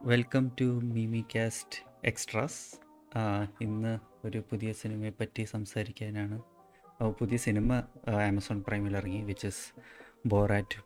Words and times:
Welcome 0.00 0.50
to 0.60 0.64
Mimi 0.64 1.24
cast 1.34 1.78
extras 2.04 2.60
ഇന്ന് 3.60 3.98
ഒരു 4.26 4.38
പുതിയ 4.50 4.72
സിനിമയെ 4.72 5.10
പറ്റി 5.10 5.44
സംസാരിക്കാനാണ്. 5.44 6.42
പുതിയ 7.18 7.36
സിനിമ 7.36 7.82
ആമസോൺ 8.26 8.64
പ്രൈമിൽ 8.68 8.96
ഇറങ്ങി 8.96 9.22
which 9.22 9.46
is 9.46 9.64
Borat 10.26 10.78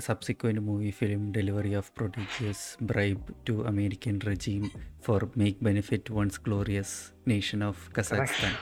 subsequent 0.00 0.60
movie 0.60 0.90
film 0.90 1.32
delivery 1.32 1.74
of 1.74 1.92
producers 1.92 2.84
bribe 2.84 3.34
to 3.48 3.66
American 3.66 4.20
regime 4.26 4.70
for 5.02 5.30
make 5.36 5.58
benefit 5.62 6.12
once 6.12 6.40
glorious 6.40 6.96
nation 7.28 7.64
of 7.64 7.92
Kazakhstan 8.00 8.54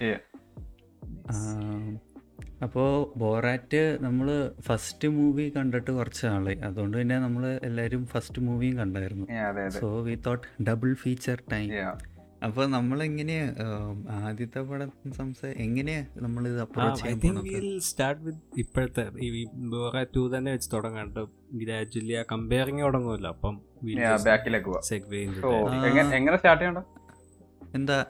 Yeah. 0.00 0.18
അപ്പോൾ 2.62 3.18
ബോറാറ്റ് 3.18 3.98
നമ്മൾ 4.00 4.52
ഫസ്റ്റ് 4.60 5.08
മൂവി 5.08 5.52
കണ്ടിട്ട് 5.56 5.90
കുറച്ച് 5.90 6.26
നാളായി 6.26 6.56
അതുകൊണ്ട് 6.56 7.00
തന്നെ 7.00 7.18
നമ്മൾ 7.18 7.60
എല്ലാവരും 7.62 8.06
ഫസ്റ്റ് 8.06 8.42
മൂവിയും 8.42 8.78
കണ്ടായിരുന്നു. 8.78 9.32
അതെ 9.32 9.62
അതെ. 9.62 9.80
So 9.80 10.00
we 10.00 10.14
thought 10.14 10.62
double 10.62 10.94
feature 10.94 11.42
time 11.52 11.70
അപ്പൊ 12.44 12.66
ആം, 13.60 14.06
ആദ്യത്തെ 14.10 14.60
പടം 14.60 14.92
സംസാ 15.12 15.48
എങ്ങനെയാ 15.48 16.06
നമ്മൾ 16.16 16.48
ഇത് 16.48 16.60
അപ്രോച്ച് 16.60 17.02
ചെയ്യാൻ 17.02 17.80
സ്റ്റാർട്ട് 17.80 18.22
വിത്ത് 18.22 18.38
ഇപ്പോഴത്തെ 18.58 19.06
ഈ 19.20 19.44
ബോറ 19.44 20.02
ടു 20.16 20.36
തന്നെ 20.36 20.52
വെച്ച് 20.52 20.72
തുടങ്ങാണ്ട്. 20.72 21.20
ഗ്രാജുവലി 21.54 22.12
ആ 22.12 22.22
കമ്പയറിങ് 22.32 22.82
തുടങ്ങുമല്ലോ. 22.82 23.30
അപ്പം 23.30 23.60
ബാക്കിലേക്ക്. 24.26 24.68
എങ്ങനെ- 25.86 26.14
എങ്ങനെ 26.14 26.36
സ്റ്റാർട്ട് 26.36 26.64
ചെയ്യണ്ട? 26.64 26.78
എന്താ 27.74 28.04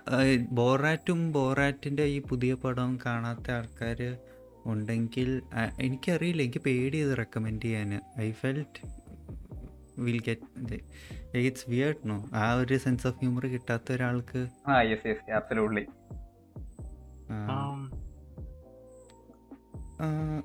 ബോറാറ്റും 0.50 1.32
ബോറാറ്റിന്റെ 1.32 2.04
ഈ 2.04 2.22
പുതിയ 2.22 2.54
പടം 2.54 2.98
കാണാത്ത 3.06 3.50
ആൾക്കാർ 3.50 4.16
ഉണ്ടെങ്കിൽ 4.72 5.42
എനിക്കറിയില്ല 5.80 6.42
എനിക്ക് 6.42 6.60
പേടി 6.60 6.98
ഇത് 6.98 7.18
റെക്കമെൻഡ് 7.18 7.62
ചെയ്യാൻ. 7.62 8.00
I 8.20 8.30
felt 8.32 8.80
will 9.98 10.20
get 10.28 10.80
it's 11.38 11.70
weird 11.70 12.08
no 12.08 12.16
ആ 12.34 12.52
ഒരു 12.54 12.76
സെൻസ് 12.76 13.06
ഓഫ് 13.06 13.18
ഹ്യൂമർ 13.20 13.46
കിട്ടാത്ത 13.46 13.92
ഒരാൾക്ക്. 13.92 14.40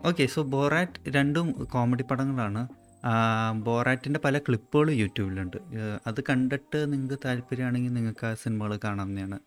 ഓക്കെ 0.08 0.26
സോ 0.26 0.42
ബോറാറ്റ് 0.44 1.00
രണ്ടും 1.08 1.48
കോമഡി 1.52 2.04
പടങ്ങളാണ്. 2.04 2.68
ബോറാറ്റിന്റെ 3.54 4.20
പല 4.26 4.38
ക്ലിപ്പുകളും 4.38 4.94
യൂട്യൂബിലുണ്ട്. 4.94 5.58
അത് 6.08 6.20
കണ്ടിട്ട് 6.30 6.94
നിങ്ങൾക്ക് 6.94 7.20
താല്പര്യമാണെങ്കിൽ 7.26 7.94
നിങ്ങൾക്ക് 7.94 8.26
ആ 8.26 8.34
സിനിമകൾ 8.34 8.80
കാണാവുന്നതാണ് 8.84 9.40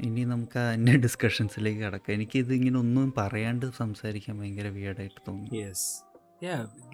ഇനി 0.00 0.24
നമുക്ക് 0.24 0.58
അന്യ 0.58 0.96
ഡിസ്കഷൻസിലേക്ക് 0.96 1.80
കിടക്കാം. 1.80 2.14
എനിക്ക് 2.14 2.38
ഇത് 2.38 2.54
ഇങ്ങനെ 2.54 2.78
ഒന്നും 2.78 3.14
പറയാണ്ട് 3.16 3.66
സംസാരിക്കാൻ 3.66 4.38
ഭയങ്കര 4.40 4.68
വിയർഡായിട്ട് 4.68 5.20
തോന്നി 5.28 5.58
yes 5.58 5.86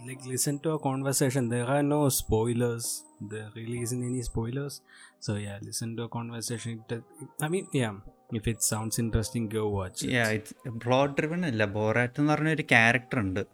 like 0.06 0.30
listen 0.30 0.58
to 0.64 0.68
a 0.68 0.76
conversation 0.76 1.50
there 1.50 1.82
no 1.88 2.08
spoilers 2.08 2.90
the 3.24 3.34
release 3.56 3.94
in 3.94 4.04
any 4.04 4.20
spoilers 4.20 4.82
so 5.22 5.38
yeah 5.38 5.58
listen 5.64 5.96
to 5.98 6.02
a 6.02 7.00
I 7.44 7.48
mean 7.48 7.66
yeah 7.76 7.90
if 8.34 8.48
it 8.48 8.60
sounds 8.60 9.00
interesting 9.00 9.56
go 9.56 9.78
watch 9.78 10.08
yeah 10.08 10.30
it's 10.30 10.68
plot 10.68 11.14
driven 11.18 11.46
അല്ല. 11.46 11.64
Borat 11.64 12.20
എന്ന് 12.20 12.32
പറഞ്ഞ 12.32 12.48
ഒരു 12.48 12.62
character 12.62 13.18
ഉണ്ട്. 13.18 13.46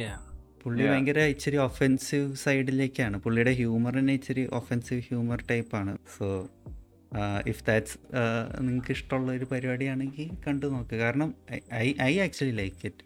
യാ 0.00 0.20
പുള്ളി 0.62 0.86
ഭയങ്കര 0.86 1.18
ഇച്ചിരി 1.18 1.56
offensive 1.56 2.34
സൈഡിലേക്കാണ് 2.34 3.20
പുള്ളിയുടെ 3.20 3.52
humour 3.52 3.98
തന്നെ 3.98 4.14
ഇച്ചിരി 4.14 4.48
ഒഫെൻസീവ് 4.52 5.02
ഹ്യൂമർ 5.08 5.44
ടൈപ്പാണ് 5.50 5.98
സോ 6.18 6.48
ഇഫ് 7.46 7.64
ദാറ്റ്സ് 7.64 7.98
നിങ്ങൾക്ക് 8.60 8.90
ഇഷ്ടമുള്ള 8.90 9.32
ഒരു 9.32 9.44
പരിപാടിയാണെങ്കിൽ 9.44 10.30
കണ്ടു 10.46 10.66
നോക്ക്. 10.66 10.94
കാരണം 10.94 11.34
I 11.74 11.94
I 12.02 12.20
actually 12.20 12.50
like 12.50 12.86
it 12.86 13.04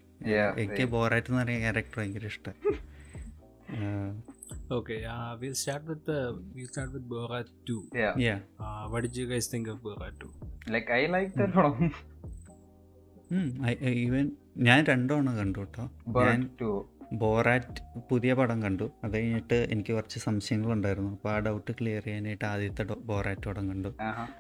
എനിക്ക് 0.59 0.85
ബോറായിട്ട് 0.85 1.31
എന്ന് 1.31 1.43
പറയുന്ന 1.43 1.61
ക്യാരക്ടർ 1.61 1.99
ഭയങ്കര 2.01 2.27
ഇഷ്ടം. 2.27 2.57
Okay. 4.71 5.05
Uh, 5.05 5.37
we'll 5.41 5.55
start 5.55 5.83
with 5.87 6.05
the 6.07 6.19
we'll 6.55 6.67
start 6.67 6.93
with 6.93 7.09
Borat 7.09 7.49
2. 7.67 7.89
yeah. 8.17 8.39
Uh, 8.61 8.89
what 8.89 9.03
did 9.03 9.17
you 9.17 9.27
guys 9.27 9.47
think 9.47 9.69
of 9.69 9.79
Borat 9.83 10.17
2? 10.21 10.31
Like 10.71 10.93
I 10.93 11.03
Hmm. 13.31 13.49
I, 13.63 13.75
പടം 13.75 13.91
ഈവൻ 13.99 14.25
ഞാൻ 14.59 14.85
രണ്ടോണം 14.85 15.35
കണ്ടു 15.37 15.59
കേട്ടോ 15.59 15.85
ഞാൻ 16.25 16.41
ബോറാറ്റ് 17.21 17.81
പുതിയ 18.11 18.33
പടം 18.35 18.63
കണ്ടു. 18.63 18.93
അത് 19.05 19.15
കഴിഞ്ഞിട്ട് 19.17 19.67
എനിക്ക് 19.71 19.93
കുറച്ച് 19.93 20.19
സംശയങ്ങളുണ്ടായിരുന്നു. 20.19 21.13
അപ്പോൾ 21.13 21.31
ആ 21.31 21.39
ഡൗട്ട് 21.39 21.73
ക്ലിയർ 21.79 22.03
ചെയ്യാനായിട്ട് 22.03 22.45
ആദ്യത്തെ 22.45 22.85
ബോറാറ്റ് 23.11 23.47
പടം 23.47 23.69
കണ്ടു. 23.71 23.91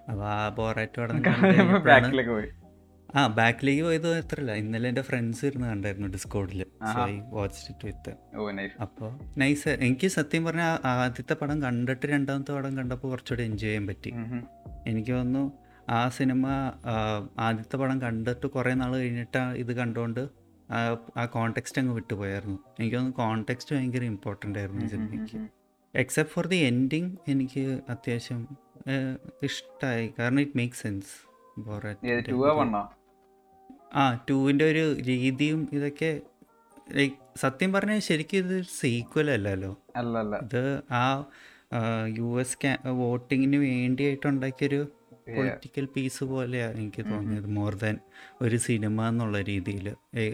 അപ്പോൾ 0.08 0.24
ആ 0.24 0.48
ബോറാറ്റ് 0.48 1.00
പടം 1.00 1.22
ആ 3.14 3.26
ബാക്കിലേക്ക് 3.26 3.82
പോയത് 3.82 4.14
മാത്രല്ല. 4.14 4.52
ഇന്നലെ 4.52 4.88
എന്റെ 4.88 5.02
ഫ്രണ്ട്സ് 5.02 5.46
ഇരുന്ന് 5.46 5.68
കണ്ടായിരുന്നു 5.68 6.08
ഡിസ്കോഡിൽ 6.08 6.60
so 6.92 7.00
I 7.08 7.20
watch 7.30 7.72
it 7.72 7.86
with 7.86 8.12
അപ്പോൾ 8.82 9.10
നൈസ് 9.38 9.68
എനിക്ക് 9.68 10.08
സത്യം 10.08 10.44
പറഞ്ഞാൽ 10.44 10.78
ആദ്യത്തെ 10.84 11.34
പടം 11.34 11.62
കണ്ടിട്ട് 11.62 12.06
രണ്ടാമത്തെ 12.06 12.52
പടം 12.52 12.76
കണ്ടപ്പോൾ 12.76 13.10
കുറച്ചുകൂടി 13.10 13.42
എൻജോയ് 13.42 13.68
ചെയ്യാൻ 13.68 13.86
പറ്റി. 13.86 14.12
എനിക്ക് 14.86 15.12
തോന്നുന്നു 15.12 15.52
ആ 15.90 16.08
സിനിമ 16.08 16.46
ആദ്യത്തെ 17.38 17.76
പടം 17.76 18.02
കണ്ടിട്ട് 18.02 18.46
കുറേ 18.46 18.74
നാൾ 18.74 18.96
കഴിഞ്ഞിട്ടാണ് 18.96 19.54
ഇത് 19.54 19.72
കണ്ടുകൊണ്ട് 19.72 20.22
ആ 20.72 20.78
ആ 21.16 21.24
കോണ്ടെക്സ്റ്റ് 21.26 21.78
അങ്ങ് 21.82 21.94
വിട്ടുപോയായിരുന്നു. 21.94 22.58
എനിക്ക് 22.78 22.96
തോന്നുന്നു 22.96 23.16
കോണ്ടെക്സ്റ്റ് 23.16 23.76
ഭയങ്കര 23.76 24.04
ഇമ്പോർട്ടന്റ് 24.04 24.58
ആയിരുന്നു 24.58 24.88
സിനിമയ്ക്ക് 24.88 25.38
എക്സെപ്റ്റ് 25.94 26.34
ഫോർ 26.34 26.46
ദി 26.46 26.56
എൻഡിങ് 26.64 27.10
എനിക്ക് 27.28 27.62
അത്യാവശ്യം 27.88 28.40
ഇഷ്ടമായി 29.42 30.14
കാരണം 30.18 30.40
ഇറ്റ് 30.40 30.56
മേക്ക് 30.56 30.74
സെൻസ് 30.74 31.12
ആ 33.94 34.04
ടൂവിന്റെ 34.30 34.64
ഒരു 34.64 34.84
രീതിയും 35.00 35.68
ഇതൊക്കെ 35.72 36.10
ലൈക്ക് 36.92 37.16
സത്യം 37.36 37.72
പറഞ്ഞാൽ 37.72 37.98
ശരിക്കും 37.98 38.38
ഇത് 38.38 38.56
സീക്വൽ 38.78 39.30
അല്ലല്ലോ. 39.30 39.72
അല്ല 39.96 40.18
അല്ല 40.18 40.34
ഇത് 40.44 40.62
ആ 40.92 41.04
യു 42.18 42.40
എസ് 42.40 42.56
വോട്ടിങ്ങിന് 43.02 43.56
വേണ്ടിയിട്ടുണ്ടാക്കിയൊരു 43.66 44.80
പൊളിറ്റിക്കൽ 45.26 45.84
പീസ് 45.96 46.24
പോലെയാണ് 46.32 46.76
എനിക്ക് 46.76 47.02
തോന്നിയത്. 47.10 47.46
മോർ 47.58 47.74
ദാൻ 47.82 47.96
ഒരു 48.42 48.56
സിനിമ 48.66 49.08
എന്നുള്ള 49.08 49.40
രീതിയിൽ 49.50 49.86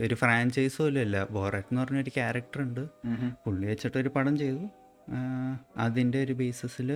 ഒരു 0.06 0.14
ഫ്രാഞ്ചൈസ് 0.14 0.78
പോലും 0.82 1.00
അല്ല. 1.00 1.16
ബോററ്റ് 1.36 1.70
എന്ന് 1.72 1.82
പറഞ്ഞ 1.82 2.00
ഒരു 2.04 2.12
ക്യാരക്ടർ 2.16 2.60
ഉണ്ട്. 2.66 2.82
പുള്ളി 3.44 3.66
വെച്ചിട്ട് 3.66 3.98
ഒരു 3.98 4.12
പടം 4.16 4.36
ചെയ്തു. 4.42 4.64
അതിന്റെ 5.76 6.18
ഒരു 6.24 6.34
ബേസിസിൽ 6.42 6.90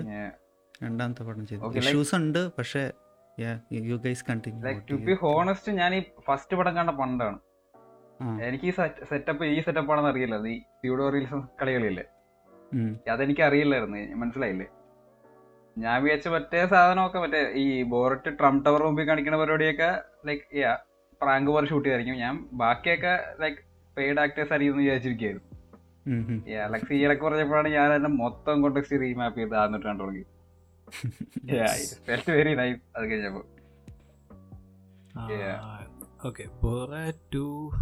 രണ്ടാമത്തെ 0.82 1.22
പടം 1.22 1.44
ചെയ്തു. 1.46 1.72
ഇഷ്യൂസ് 1.82 2.14
ഉണ്ട് 2.14 2.42
പക്ഷേ 2.58 2.82
you 3.90 3.96
guys 4.06 4.24
like 4.66 4.82
to 4.90 4.96
be 5.08 5.14
honest 5.22 5.72
ഞാൻ 5.80 5.90
ഈ 5.94 6.02
ഫസ്റ്റ് 6.28 6.56
പടം 6.56 6.74
കണ്ട 6.76 6.90
പണ്ടാണ്. 7.00 7.38
എനിക്ക് 8.48 8.66
ഈ 8.70 8.72
സെറ്റപ്പ് 9.10 9.44
ഈ 9.44 9.60
സെറ്റപ്പ് 9.66 9.92
ആണെന്ന് 9.92 10.10
അറിയില്ല. 10.10 10.36
ഈ 10.54 10.58
പ്യൂഡോ 10.82 11.06
റീൽസ് 11.14 11.38
കളികളില്ലേ 11.60 12.04
അതെനിക്ക് 13.12 13.42
അറിയില്ലായിരുന്നു 13.46 13.98
മനസ്സിലായില്ലേ? 14.20 14.66
ഞാൻ 15.76 16.02
വിചാരിച്ച 16.02 16.28
മറ്റേ 16.28 16.66
സാധനമൊക്കെ 16.66 17.18
മറ്റേ 17.18 17.52
ഈ 17.54 17.82
ബോററ്റ് 17.82 18.38
ട്രം 18.38 18.64
ടവർ 18.64 18.82
മുമ്പിൽ 18.82 19.06
കാണിക്കുന്ന 19.06 19.38
പരിപാടിയൊക്കെ 19.38 20.02
ലൈക്ക് 20.26 20.56
യാ 20.56 20.78
പ്രാങ്ക് 21.22 21.50
പോലെ 21.50 21.66
ഷൂട്ട് 21.66 21.88
ചെയ്തായിരിക്കും. 21.88 22.14
ഞാൻ 22.14 22.48
ബാക്കിയൊക്കെ 22.52 23.14
ലൈക്ക് 23.40 23.58
പെയ്ഡ് 23.96 24.20
ആക്ടേഴ്സ് 24.20 24.52
ആയിരിക്കും 24.52 24.74
എന്ന് 24.74 24.82
വിചാരിച്ചിരിക്കുകയായിരുന്നു. 24.82 25.48
അലക്സ് 26.64 26.88
സീലൊക്കെ 26.88 27.24
പറഞ്ഞപ്പോഴാണ് 27.24 27.68
ഞാൻ 27.68 27.92
എന്നെ 27.92 28.08
മൊത്തം 28.08 28.62
കോണ്ടെക്സ്റ്റ് 28.62 29.00
റീമാപ്പ് 29.00 29.38
ചെയ്ത് 29.38 29.56
ആന്നിട്ട് 29.56 29.86
കണ്ടു 29.86 30.02
തുടങ്ങി. 30.02 30.24
വെരി 32.30 32.54
നൈസ് 32.54 32.80
അത് 32.96 33.04
കഴിഞ്ഞപ്പോ 33.10 33.42
okay 36.24 36.44
Borat 36.62 37.10
to 37.34 37.72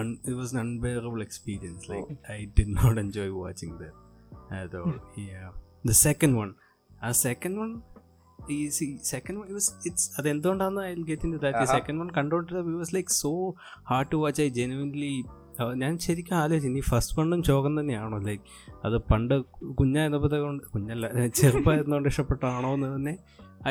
Un, 0.00 0.08
it 0.28 0.34
was 0.40 0.52
an 0.54 0.60
unbearable 0.64 1.22
experience. 1.28 1.82
Like, 1.92 2.10
I 2.36 2.48
did 2.58 2.70
not 2.80 2.96
enjoy 3.04 3.28
watching 3.44 3.72
that 3.80 3.94
at 4.60 4.74
all. 4.80 4.94
yeah. 5.30 5.50
The 5.90 5.96
second 6.06 6.34
one, 6.42 6.52
a 7.10 7.14
second 7.26 7.56
one, 7.64 7.74
ഈ 8.54 8.56
second 9.10 9.36
one 9.40 9.44
it's 9.50 9.68
it's 9.88 10.06
അതെന്തുകൊണ്ടാന്ന് 10.20 10.80
I 10.86 10.94
get 11.10 11.26
in 11.26 11.32
that. 11.42 11.60
Second 11.72 12.00
one 12.02 12.08
കണ്ടുകൊണ്ടിരുന്ന 12.16 12.62
it 12.68 12.80
was 12.80 12.94
like 12.96 13.12
so 13.18 13.30
hard 13.90 14.10
to 14.12 14.18
watch 14.22 14.40
I 14.46 14.46
genuinely 14.56 15.10
ഞാൻ 15.82 15.92
ശരിക്കും 16.04 16.36
ആലോചിച്ചു. 16.40 16.68
ഇനി 16.70 16.82
first 16.88 17.14
വണ്ണും 17.18 17.40
ചോകം 17.48 17.72
തന്നെയാണോ? 17.80 18.18
Like 18.28 18.42
അത് 18.86 18.96
പണ്ട് 19.10 19.34
കുഞ്ഞായിരുന്നപ്പോഴത്തെ 19.80 20.40
കൊണ്ട് 20.46 20.64
കുഞ്ഞല്ല 20.74 21.26
ചെറുപ്പമായിരുന്നോണ്ട് 21.40 22.08
ഇഷ്ടപ്പെട്ടാണോ 22.12 22.72
എന്ന് 22.78 22.88
തന്നെ. 22.94 23.14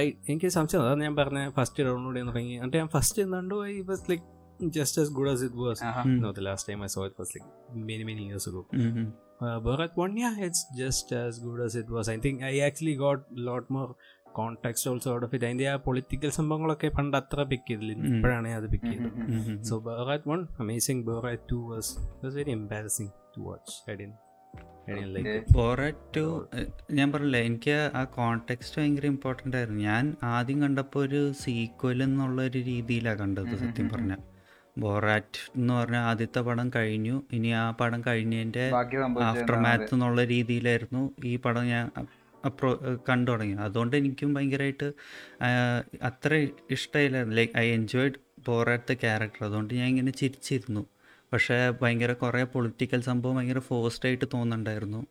ഐ 0.03 0.05
എനിക്ക് 0.29 0.51
സംശയം. 0.57 0.83
അതാണ് 0.85 1.03
ഞാൻ 1.07 1.15
പറഞ്ഞ 1.21 1.41
ഫസ്റ്റ് 1.57 1.83
ഡൗൺലോഡ് 1.87 2.15
ചെയ്യാൻ 2.15 2.29
തുടങ്ങി. 2.33 2.55
എന്നിട്ട് 2.59 2.77
ഞാൻ 2.81 2.91
ഫസ്റ്റ് 2.95 3.27
കണ്ടു. 3.35 3.57
I 3.71 3.75
was 3.91 4.05
like 4.11 4.25
just 4.71 5.01
as 5.01 5.09
good 5.11 5.29
as 5.29 5.43
it 5.43 5.59
was 5.63 5.83
Aaha. 5.87 6.03
No, 6.17 6.31
the 6.31 6.43
last 6.43 6.65
time 6.65 6.81
I 6.81 6.91
saw 6.93 7.03
it 7.05 7.17
was 7.17 7.29
like 7.35 7.47
many, 7.89 8.05
many 8.05 8.25
years 8.25 8.45
ago. 8.47 8.61
Uh, 9.41 9.57
Bharat 9.59 9.93
1, 9.97 10.17
yeah, 10.17 10.35
it's 10.39 10.61
just 10.75 11.11
as 11.17 11.39
good 11.39 11.61
as 11.61 11.75
it 11.75 11.87
was. 11.89 12.07
I 12.07 12.17
think 12.17 12.43
I 12.43 12.59
actually 12.61 12.95
got 12.97 13.21
a 13.35 13.43
lot 13.43 13.69
more 13.69 13.87
context 14.35 14.83
also 14.87 15.07
out 15.13 15.23
of 15.23 15.33
it. 15.33 15.43
അതിന്റെ 15.43 15.67
ആ 15.67 15.77
political 15.85 16.31
സംഭവങ്ങളൊക്കെ 16.37 16.89
പണ്ട് 16.97 17.17
അത്ര 17.19 17.43
പിക്ക് 17.51 17.67
ചെയ്തില്ല 17.69 17.93
Mm-hmm. 17.93 18.13
ഇപ്പോഴാണ് 18.13 18.47
ഞാൻ 18.51 18.59
അത് 18.61 18.69
pick 18.73 18.91
ചെയ്തത് 18.91 19.17
so 19.69 19.77
Borat 19.87 20.29
one 20.31 20.41
amazing 20.65 21.03
Borat 21.09 21.47
two 21.53 21.59
was 21.71 21.91
was 22.23 22.35
very 22.39 22.53
embarrassing 22.59 23.13
to 23.35 23.41
watch 23.47 23.73
I 23.91 23.95
didn't. 24.01 24.11
Borat 25.55 26.21
ഞാൻ 26.91 27.07
പറഞ്ഞില്ല 27.11 27.37
എനിക്ക് 27.47 27.75
ആ 27.99 28.03
കോണ്ടെക്സ്റ്റ് 28.15 28.77
ഭയങ്കര 28.79 29.05
ഇമ്പോർട്ടന്റ് 29.11 29.57
ആയിരുന്നു 29.57 29.81
ഞാൻ 29.89 30.05
ആദ്യം 30.31 30.59
കണ്ടപ്പോൾ 30.63 31.01
ഒരു 31.05 31.21
സീക്വൽ 31.41 31.99
എന്നുള്ള 32.07 32.41
ഒരു 32.49 32.59
രീതിയിലാണ് 32.69 33.19
കണ്ടത് 33.19 33.53
ഉം 33.55 33.61
സത്യം 33.63 33.85
ഉം 33.85 33.91
പറഞ്ഞ 33.93 34.15
ബോറാറ്റ് 34.83 35.41
എന്ന് 35.57 35.73
പറഞ്ഞ 35.73 35.99
ആദ്യത്തെ 36.09 36.41
പടം 36.47 36.67
കഴിഞ്ഞു. 36.75 37.15
ഇനി 37.33 37.49
ആ 37.61 37.65
പടം 37.81 38.01
കഴിഞ്ഞതിന്റെ 38.07 38.65
ആഫ്റ്റർ 39.29 39.55
മാത്ത് 39.65 39.93
എന്നുള്ള 39.93 40.23
രീതിയിലായിരുന്നു 40.33 41.03
ഈ 41.25 41.33
പടം 41.45 41.65
ഞാൻ 41.67 41.85
അപ്രോ 42.45 42.69
കണ്ടു 43.09 43.29
തുടങ്ങി 43.31 43.55
അതുകൊണ്ട് 43.65 43.95
എനിക്കും 43.97 44.29
ഭയങ്കരമായിട്ട് 44.33 44.87
അത്ര 46.03 46.31
ഇഷ്ടമായില്ലായിരുന്നു 46.71 47.35
like 47.35 47.53
I 47.57 47.65
enjoyed 47.77 48.19
Borat 48.47 48.89
the 48.91 48.97
character. 49.03 49.41
അതുകൊണ്ട് 49.45 49.73
ഞാൻ 49.79 49.87
ഇങ്ങനെ 49.87 50.13
ചിരിച്ചിരുന്നു. 50.21 50.83
പക്ഷേ 51.33 51.73
ഭയങ്കര 51.81 52.13
കുറേ 52.13 52.43
പൊളിറ്റിക്കൽ 52.43 53.01
സംഭവം 53.01 53.35
ഭയങ്കര 53.35 53.59
ഫോഴ്സ്ഡ് 53.59 54.07
ആയിട്ട് 54.07 54.25
തോന്നുന്നുണ്ടായിരുന്നു. 54.33 55.01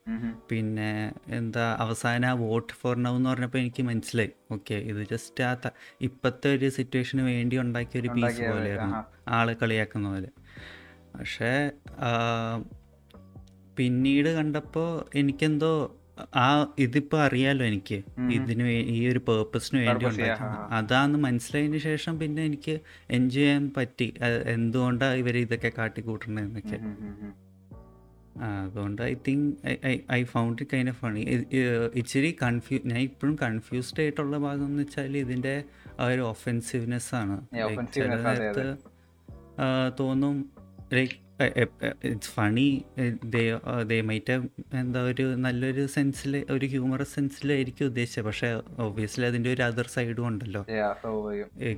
പിന്നെ 0.50 1.12
എന്താ 1.28 1.76
അവസാനം 1.80 2.28
ആ 2.28 2.32
വോട്ട് 2.32 2.72
ഫോർ 2.72 3.02
നൗ 3.02 3.16
എന്ന് 3.16 3.30
പറഞ്ഞപ്പോൾ 3.30 3.58
എനിക്ക് 3.58 3.82
മനസ്സിലായി. 3.82 4.32
ഓക്കെ 4.52 4.74
ഇത് 4.74 5.06
ജസ്റ്റ് 5.10 5.44
ആ 5.44 5.52
ഇപ്പോഴത്തെ 6.00 6.54
ഒരു 6.54 6.68
സിറ്റുവേഷന് 6.68 7.20
വേണ്ടി 7.20 7.58
ഉണ്ടാക്കിയ 7.58 8.00
ഒരു 8.00 8.08
പീസ് 8.08 8.40
പോലെയായിരുന്നു. 8.40 9.04
ആൾ 9.28 9.52
കളിയാക്കുന്ന 9.62 10.08
പോലെ 10.08 10.30
പക്ഷേ 11.18 11.52
പിന്നീട് 13.78 14.28
കണ്ടപ്പോൾ 14.28 15.18
എനിക്കെന്തോ 15.18 15.72
ആ 16.36 16.46
ഇതിപ്പോ 16.78 17.18
അറിയാലോ 17.18 17.64
എനിക്ക്. 17.64 17.98
ഇതിന് 18.32 18.66
ഈ 18.92 19.08
ഒരു 19.08 19.18
പേർപ്പസിന് 19.18 19.78
വേണ്ടി 19.78 20.04
Purpose, 20.04 20.20
yeah, 20.20 20.32
ഉണ്ടാക്കി 20.32 20.64
ആ, 20.66 20.78
അതാന്ന് 20.78 21.18
മനസ്സിലായതിന് 21.18 21.78
ശേഷം 21.78 22.18
പിന്നെ 22.18 22.44
എനിക്ക് 22.44 22.74
എൻജോയ് 23.10 23.44
ചെയ്യാൻ 23.44 23.72
പറ്റി? 23.76 24.08
എന്തുകൊണ്ടാ 24.16 24.50
എന്തുകൊണ്ടാണ് 24.52 25.14
ഇവർ 25.14 25.36
ഇതൊക്കെ 25.36 25.72
കാട്ടിക്കൂട്ടണേ 25.78 26.42
എന്നൊക്കെ 26.42 26.78
അതുകൊണ്ട് 28.64 29.02
I 29.02 29.14
think 29.28 29.48
I 30.12 30.22
found 30.24 30.62
it 30.62 30.72
kind 30.72 30.90
of 30.90 31.00
funny 31.00 31.22
ഇച്ചിരി 31.94 32.36
കൺഫ്യൂ 32.42 32.78
ഞാൻ 32.84 32.98
ഇപ്പോഴും 33.00 33.34
കൺഫ്യൂസ്ഡ് 33.42 34.00
ആയിട്ടുള്ള 34.02 34.38
ഭാഗം 34.38 34.66
എന്ന് 34.66 34.82
വെച്ചാൽ 34.82 35.16
ഇതിന്റെ 35.16 35.54
ആ 36.00 36.06
ഒരു 36.06 36.20
ഒഫെൻസീവ്നെസ് 36.28 37.14
ആണ്. 37.14 37.36
ചില 37.94 38.08
നേരത്ത് 38.26 38.66
തോന്നും 40.00 40.36
like 40.92 41.16
it's 41.44 42.30
funny 42.30 42.84
they 43.86 44.00
might 44.00 44.32
എന്താ 44.74 45.00
ഒരു 45.00 45.22
നല്ലൊരു 45.22 45.86
സെൻസിൽ 45.86 46.46
ഒരു 46.50 46.66
ഹ്യൂമറസ് 46.66 47.14
സെൻസിലായിരിക്കും 47.14 47.84
ഉദ്ദേശിച്ചത്. 47.84 48.24
പക്ഷെ 48.24 48.54
ഒബ്വിയസ്ലി 48.78 49.26
അതിന്റെ 49.26 49.52
ഒരു 49.52 49.62
അതർ 49.62 49.86
സൈഡും 49.86 50.26
ഉണ്ടല്ലോ. 50.26 50.66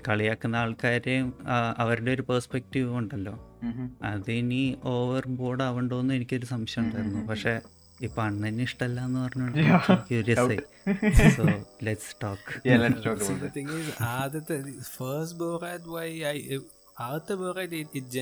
കളിയാക്കുന്ന 0.09 0.57
ആൾക്കാരെയും 0.57 1.35
അവരുടെ 1.79 2.11
ഒരു 2.11 2.23
പേഴ്സ്പെക്റ്റീവും 2.23 2.99
ഉണ്ടല്ലോ. 2.99 3.33
ഉം. 3.63 3.97
അതിനി 4.03 4.79
ഓവർ 4.85 5.29
ബോർഡ് 5.29 5.63
ആവണ്ടോന്ന് 5.63 6.15
എനിക്കൊരു 6.15 6.47
സംശയം 6.47 6.85
ഉണ്ടായിരുന്നു. 6.85 7.27
പക്ഷെ 7.27 7.61
ഇപ്പൊ 8.01 8.23
അണ്ണന് 8.23 8.61
ഇഷ്ടല്ല 8.61 9.01
എന്ന് 9.01 9.21
പറഞ്ഞോണ്ട് 9.21 9.59
ക്യൂരിയസ് 9.95 11.31
സോ 11.37 11.65
ലെറ്റ്സ് 11.83 12.17
ടോക്ക് 12.23 14.03
ആദ്യത്തെ 14.03 14.61
first 14.63 15.35
ബോറാറ്റ് 15.39 15.85
why 15.85 16.57
I 16.57 16.61
ആദ്യത്തെ 17.01 17.35
Borat, 17.35 17.71
it, 17.71 17.87
it 17.99 18.19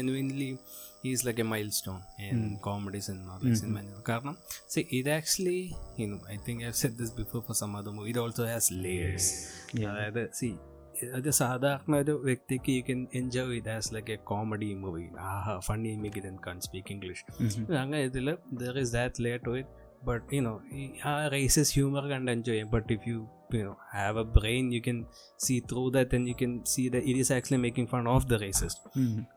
is 1.05 1.25
like 1.25 1.39
a 1.39 1.45
milestone 1.45 2.03
in 2.19 2.59
comedy 2.63 3.01
cinema, 3.01 3.35
like 3.43 3.57
cinema. 3.57 4.03
കാരണം 4.09 4.35
see, 4.73 4.85
it 4.99 5.07
actually, 5.19 5.61
you 6.01 6.09
know, 6.11 6.21
I 6.35 6.39
think 6.47 6.65
I've 6.67 6.81
said 6.83 6.97
this 6.99 7.13
before 7.21 7.43
for 7.43 7.57
some 7.63 7.75
other 7.81 7.93
movie. 7.99 8.11
It 8.11 8.21
also 8.25 8.47
has 8.55 8.67
layers. 8.87 9.27
അതായത് 9.91 10.23
see, 10.41 10.53
അത് 11.19 11.29
സാധാരണ 11.41 11.95
ഒരു 12.03 12.15
വ്യക്തിക്ക് 12.27 12.71
you 12.77 12.83
can 12.89 13.01
enjoy 13.21 13.55
it 13.59 13.71
as 13.77 13.91
like 13.97 14.13
a 14.17 14.19
comedy 14.31 14.69
movie 14.83 15.05
Aaha 15.29 15.55
funny 15.69 15.93
make 16.03 16.21
in 16.31 16.37
can 16.47 16.59
speak 16.67 16.93
English 16.95 17.23
അങ്ങനെ 17.81 18.01
ഇതിൽ 18.09 18.29
there 18.63 18.77
is 18.83 18.93
that 18.99 19.25
layer 19.27 19.45
to 19.47 19.55
it 19.61 19.71
but 20.03 20.27
you know 20.37 20.53
ആ 21.05 21.13
races 21.35 21.73
humour 21.77 22.05
കണ്ട് 22.13 22.31
enjoy 22.33 22.55
ചെയ്യാം. 22.55 22.71
But 22.75 22.91
if 22.95 23.05
you 23.11 23.19
you know 23.55 23.73
have 23.95 24.21
a 24.21 24.27
brain 24.37 24.65
you 24.75 24.81
can 24.81 24.99
see 25.45 25.55
through 25.71 25.83
that 25.97 26.15
and 26.19 26.29
you 26.31 26.37
can 26.41 26.53
see 26.73 26.83
the 26.89 27.03
it 27.05 27.21
is 27.23 27.33
actually 27.37 27.61
making 27.65 27.91
fun 27.93 28.07
of 28.15 28.27
the 28.27 28.39
races 28.45 28.77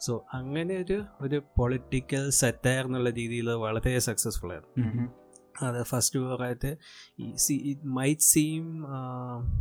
so 0.06 0.14
അങ്ങനെ 0.40 0.76
ഒരു 0.84 0.98
ഒരു 1.22 1.40
political 1.58 2.24
satire 2.42 2.84
എന്നുള്ള 2.86 3.12
രീതിയിൽ 3.20 3.50
വളരെ 3.66 3.94
successful 4.10 4.52
ആയിരുന്നു. 4.56 5.06
അത് 5.64 5.80
first 5.90 6.20
ഓവറായിട്ട് 6.22 6.70
see 7.38 7.56
it 7.72 7.90
might 7.98 8.26
seem 8.30 8.64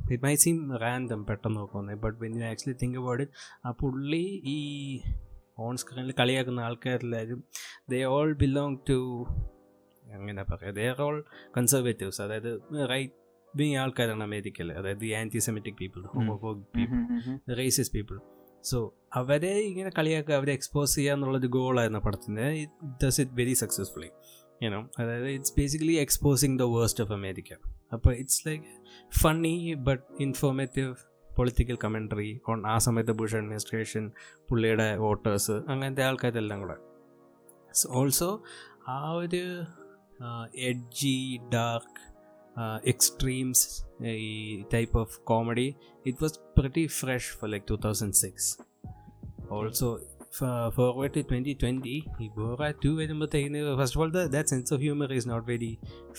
it 0.07 0.23
might 0.23 0.43
seem 0.43 0.61
random 0.83 1.21
പെട്ടെന്ന് 1.29 1.59
നോക്കുന്നത് 1.59 1.99
but 2.05 2.19
when 2.23 2.35
you 2.39 2.45
actually 2.51 2.77
think 2.83 2.99
about 3.01 3.23
it 3.25 3.35
ആ 3.65 3.73
പുള്ളി 3.83 4.23
ഈ 4.55 4.59
ഓൺ 5.59 5.77
സ്ക്രീനിൽ 5.83 6.15
കളിയാക്കുന്ന 6.21 6.61
ആൾക്കാരെല്ലാവരും 6.61 7.41
ദേ 7.91 7.99
ഓൾ 8.15 8.31
ബിലോങ് 8.43 8.79
ടു 8.89 8.99
അങ്ങനെ 10.03 10.43
പറയാം 10.43 10.75
ദേ 10.75 10.87
ആർ 10.89 11.03
ഓൾ 11.03 11.19
കൺസർവേറ്റീവ്സ് 11.57 12.23
അതായത് 12.23 12.51
റൈറ്റ് 12.91 13.15
വിങ് 13.55 13.77
ആൾക്കാരാണ് 13.77 14.23
അമേരിക്കയിൽ 14.23 14.73
അതായത് 14.73 15.05
anti 15.05 15.15
anti 15.15 15.39
semitic 15.39 15.77
people 15.77 16.03
homophobic 16.13 16.69
people. 16.77 17.01
Racist 17.57 17.91
people 17.91 18.19
so 18.65 18.79
അവരെ 19.13 19.53
ഇങ്ങനെ 19.61 19.91
കളിയാക്കുക 19.99 20.35
അവരെ 20.35 20.53
എക്സ്പോസ് 20.53 20.95
ചെയ്യുക 20.95 21.13
എന്നുള്ളൊരു 21.13 21.47
ഗോളായിരുന്നു 21.47 21.99
പടത്തിന് 21.99 22.47
it 22.63 23.05
does 23.05 23.21
it 23.21 23.33
very 23.33 23.53
successfully 23.53 24.11
you 24.65 24.81
know 24.99 25.29
it's 25.29 25.55
basically 25.57 25.93
exposing 25.97 26.59
the 26.59 26.63
worst 26.63 27.05
of 27.05 27.13
America 27.13 27.53
അപ്പോൾ 27.93 28.13
it's 28.15 28.49
like 28.49 28.65
funny 29.23 29.75
but 29.83 30.05
informative 30.21 30.93
political 31.37 31.77
commentary 31.85 32.41
on 32.49 32.67
ആ 32.67 32.79
സമയത്ത് 32.79 33.13
ബുഷ് 33.13 33.37
അഡ്മിനിസ്ട്രേഷൻ 33.37 34.05
പുള്ളിയുടെ 34.49 34.97
വോട്ടേഴ്സ് 34.97 35.53
അങ്ങനത്തെ 35.69 36.03
ആൾക്കാരെല്ലാം 36.03 36.61
കൂടെ. 36.61 36.77
ഓൾസോ 37.91 38.31
ആ 38.89 39.11
ഒരു 39.13 39.43
എഡ്ജി 40.71 41.17
ഡാർക്ക് 41.55 42.01
എക്സ്ട്രീംസ് 42.93 43.67
ഈ 44.25 44.31
type 44.75 44.97
of 45.03 45.19
comedy 45.31 45.69
it 46.11 46.17
was 46.23 46.33
pretty 46.57 46.87
fresh 47.01 47.27
for 47.39 47.47
like 47.53 47.67
2006 47.67 48.47
also 49.57 49.87
for- 50.37 50.69
forward 50.77 51.11
to 51.17 51.23
2020 51.25 51.95
ഈ 52.25 52.29
Borat 52.37 52.77
2 52.85 52.93
വരുമ്പോഴത്തേക്കിന് 53.01 53.61
first 53.81 53.95
of 53.97 54.03
all 54.03 54.13
the, 54.17 54.23
that 54.35 54.47
sense 54.53 54.71
of 54.75 54.81
humor 54.87 55.09
is 55.19 55.27
not 55.33 55.43
very 55.53 55.73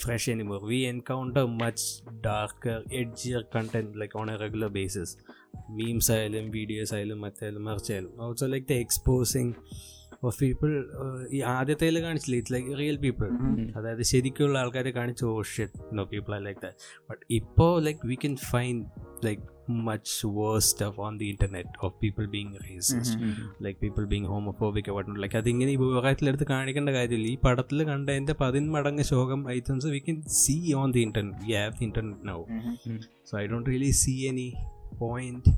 fresh 0.04 0.26
anymore 0.34 0.62
we 0.72 0.80
encounter 0.94 1.44
much 1.64 1.84
darker 2.28 2.78
edgier 3.02 3.42
content 3.56 3.90
like 4.02 4.16
on 4.22 4.30
a 4.30 4.40
regular 4.44 4.70
basis 4.80 5.12
memes 5.80 6.08
ആയാലും 6.16 6.46
videos 6.58 6.94
ആയാലും 6.98 7.20
മറ്റായാലും 7.26 7.66
മറിച്ചായാലും 7.70 8.14
also 8.26 8.48
like 8.54 8.68
the 8.72 8.78
exposing 8.86 9.52
of 10.24 10.38
people 10.42 10.70
ഈ 11.32 11.40
ആദ്യത്തേൽ 11.54 11.96
കാണിച്ചില്ല? 12.02 12.38
It's 12.38 12.54
like 12.54 12.78
real 12.80 12.98
people 12.98 13.30
അതായത് 13.78 14.04
ശരിക്കുള്ള 14.12 14.58
ആൾക്കാരെ 14.60 14.92
കാണിച്ചു 14.92 15.26
ഓ 15.32 15.42
shit 15.54 15.80
no 15.94 16.06
people 16.06 16.34
are 16.36 16.42
like 16.42 16.62
that 16.62 16.78
but 17.10 17.24
ഇപ്പോൾ 17.32 17.74
like 17.84 18.08
we 18.08 18.18
can 18.24 18.36
find 18.52 18.84
like 19.26 19.42
much 19.86 20.28
worst 20.38 20.86
of 20.86 21.00
on 21.00 21.14
the 21.18 21.26
internet 21.26 21.74
of 21.84 21.96
people 22.02 22.26
being 22.28 22.54
racist 22.64 23.18
like 23.64 23.80
people 23.80 24.06
being 24.06 24.26
homophobic 24.26 24.92
വട്ടും 24.92 25.20
like 25.22 25.38
അതിങ്ങനെ 25.38 25.72
ഈ 25.72 25.80
വിവാഹത്തിലെടുത്ത് 25.84 26.48
കാണിക്കേണ്ട 26.48 26.90
കാര്യമില്ല. 26.90 27.28
ഈ 27.28 27.38
പടത്തിൽ 27.46 27.84
കണ്ടതിന്റെ 27.84 28.36
പതിന്മടങ്ങ് 28.42 29.04
ശോകം 29.04 29.42
items 29.50 29.92
we 29.96 30.02
can 30.10 30.18
see 30.40 30.58
on 30.74 30.92
the 30.92 31.02
internet 31.02 31.44
we 31.46 31.54
have 31.56 31.76
the 31.80 31.86
internet 31.86 32.28
now 32.28 32.40
so 33.26 33.36
I 33.38 33.46
i 33.46 33.62
really 33.70 33.92
see 34.02 34.16
any 34.32 34.48
any 35.04 35.54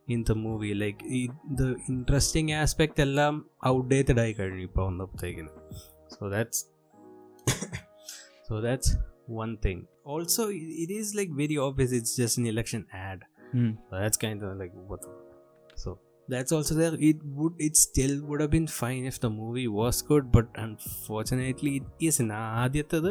point 0.00 0.14
in 0.14 0.24
the 0.28 0.34
movie 0.46 0.74
like 0.82 1.00
ഈ 1.16 1.20
the 1.60 1.68
interesting 1.92 2.48
aspect 2.62 2.96
എല്ലാം 3.06 3.34
outdated 3.70 4.18
ആയി 4.24 4.32
കഴിഞ്ഞു 4.38 4.64
ഇപ്പോൾ 4.68 4.84
വന്നപ്പോഴത്തേക്കിന് 4.88 5.52
so 6.14 6.24
that's 6.34 6.58
so 8.48 8.60
that's 8.66 8.88
one 9.42 9.54
thing 9.64 9.78
also 10.14 10.42
it- 10.58 10.74
it 10.84 10.90
is 10.98 11.08
like 11.18 11.30
very 11.42 11.56
obvious 11.66 11.92
it's 11.98 12.12
just 12.22 12.34
an 12.40 12.46
election 12.54 12.82
ad 13.06 13.20
so 13.88 13.92
that's 14.02 14.18
kind 14.24 14.40
of 14.46 14.50
like 14.62 14.74
what 14.90 15.00
the 15.06 15.12
so 15.82 15.90
that's 16.31 16.51
also 16.55 16.73
there 16.79 16.95
it 17.09 17.19
would 17.37 17.55
it 17.67 17.75
still 17.85 18.13
would 18.27 18.41
have 18.43 18.51
been 18.55 18.67
fine 18.81 19.03
if 19.11 19.17
the 19.23 19.29
movie 19.39 19.67
was 19.79 19.97
good 20.09 20.25
but 20.35 20.47
unfortunately 20.65 21.71
it 21.79 21.87
isn't 22.09 22.33
ആദ്യത്തത് 22.63 23.09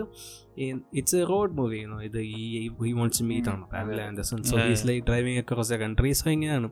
in- 0.67 0.85
it's 1.01 1.15
a 1.21 1.25
road 1.33 1.51
movie 1.61 1.81
you 1.83 1.91
know 1.93 2.01
ഇത് 2.09 2.19
ഈ 2.41 2.47
he 2.87 2.93
wants 3.01 3.19
to 3.21 3.27
meet 3.33 3.47
on 3.53 3.59
Pamela 3.73 4.03
Anderson 4.11 4.41
so 4.51 4.55
Yeah, 4.57 4.67
he's 4.69 4.83
yeah. 4.83 4.89
like 4.91 5.03
driving 5.11 5.37
across 5.45 5.69
the 5.75 5.79
country 5.85 6.13
so 6.21 6.27
ഇങ്ങനെയാണ് 6.35 6.71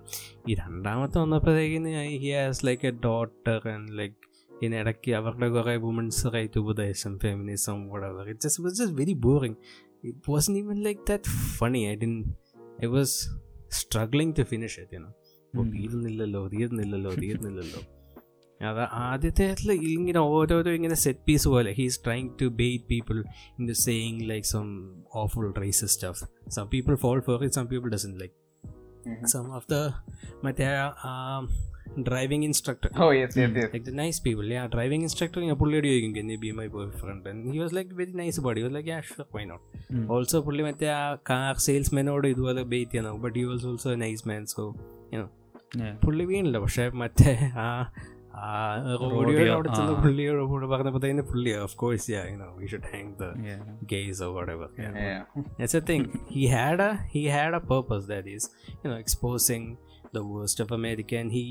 ഈ 0.50 0.56
രണ്ടാമത്തെ 0.62 1.18
വന്നപ്പോഴത്തേക്കിന് 1.24 1.92
he 2.24 2.30
has 2.38 2.64
like 2.70 2.86
a 2.92 2.94
daughter 3.08 3.60
and 3.74 3.92
like 4.00 4.16
ഇതിനിടയ്ക്ക് 4.58 5.10
അവരുടെ 5.20 5.48
കുറേ 5.56 5.74
womens 5.88 6.24
right 6.36 6.58
ഉപദേശം 6.64 7.12
feminism 7.24 7.76
whatever 7.92 8.22
it 8.32 8.38
just 8.46 8.58
was 8.64 8.72
just 8.80 8.94
very 9.02 9.16
boring 9.26 9.54
it 10.10 10.26
wasn't 10.34 10.56
even 10.62 10.78
like 10.86 11.02
that 11.10 11.24
funny 11.60 11.82
I 11.92 11.96
didn't 12.02 12.26
I 12.86 12.90
was 12.98 13.12
struggling 13.82 14.30
to 14.38 14.44
finish 14.54 14.74
it 14.82 14.90
you 14.96 15.02
know 15.04 15.12
ഓ 15.14 15.27
തീരുന്നില്ലല്ലോ 15.72 16.42
തീരുന്നില്ലല്ലോ 16.54 17.12
തീരുന്നില്ലല്ലോ. 17.22 17.80
അത് 18.60 18.80
ആദ്യത്തെ 19.02 19.44
ഇങ്ങനെ 19.90 20.20
ഓരോരോ 20.32 20.70
ഇങ്ങനെ 20.78 20.96
സെറ്റ് 21.02 21.22
പീസ് 21.26 21.48
പോലെ 21.52 21.70
he's 21.76 21.98
trying 22.04 22.28
to 22.40 22.46
bait 22.60 22.86
people 22.92 23.18
in 23.58 23.64
to 23.68 23.76
saying 23.82 24.20
like 24.30 24.48
some 24.48 24.66
awful 25.22 25.46
races 25.60 25.92
stuff 25.94 26.24
some 26.56 26.66
people 26.72 26.94
fall 27.04 27.20
for 27.28 27.44
it 27.44 27.56
some 27.58 27.66
people 27.72 27.90
doesn't 27.94 28.14
like 28.22 28.34
some 29.34 29.46
of 29.58 29.68
the 29.70 29.76
മറ്റേ 30.44 30.66
driving 32.08 32.46
instructor 32.48 32.90
like 33.66 33.84
the 33.86 33.94
nice 34.00 34.20
people 34.26 34.52
ആ 34.56 34.66
driving 34.74 35.04
instructor 35.06 35.40
ഞാൻ 35.46 35.58
പുള്ളിയോട് 35.62 35.88
ചോദിക്കും 35.88 36.12
can 36.18 36.34
be 36.42 36.50
my 36.58 36.66
boyfriend 37.00 37.28
he 37.48 37.58
was 37.62 37.74
like 37.78 37.96
very 38.00 38.14
nice 38.22 38.42
body 38.46 38.62
was 38.66 38.74
like 38.74 38.92
ash 38.98 39.26
why 39.36 39.44
not 39.46 39.64
also 40.16 40.40
പുള്ളി 40.48 40.64
മറ്റേ 40.68 40.88
ആ 40.96 41.02
car 41.30 41.56
സെയിൽസ്മാനോട് 41.66 42.28
ഇതുപോലെ 42.34 42.62
ബെയ്റ്റ് 42.74 42.92
ചെയ്യാൻ 42.92 43.06
നോക്കും. 43.08 43.24
But 43.26 43.38
you 43.40 43.48
was 43.52 43.66
also 43.66 43.90
a 43.90 44.00
nice 44.06 44.24
man 44.24 44.44
so 44.48 44.64
പുള്ളി 46.04 46.24
വീണില്ല 46.30 46.58
പക്ഷെ 46.58 46.84
മറ്റേ 47.02 47.32
ആ 47.64 47.66
ആ 48.40 48.50
റോഡിയോ 49.02 49.38
Rodeo, 49.38 49.52
അവിടെ 49.54 49.70
ചെന്ന്. 49.76 49.94
പുള്ളിയോട് 50.02 50.66
പറഞ്ഞപ്പോഴത്തേന് 50.72 51.22
പുള്ളി 51.30 51.52
of 51.62 51.76
course 51.76 52.06
yeah 52.12 52.20
you 52.30 52.36
know 52.36 52.48
we 52.58 52.66
should 52.72 52.88
hang 52.92 53.12
the 53.20 53.24
or 54.24 54.30
whatever 54.36 54.66
yeah. 54.78 54.94
Yeah. 55.06 55.22
That's 55.58 55.72
the 55.72 55.84
thing. 55.90 56.04
He 56.28 56.44
had 56.48 56.80
a 56.80 56.90
he 57.14 57.22
had 57.36 57.54
a 57.54 57.62
purpose 57.72 58.06
that 58.06 58.26
is, 58.26 58.44
you 58.82 58.88
know, 58.90 58.98
exposing 59.04 59.64
the 60.12 60.22
worst 60.24 60.60
of 60.60 60.70
America 60.70 61.16
and 61.22 61.32
he 61.32 61.44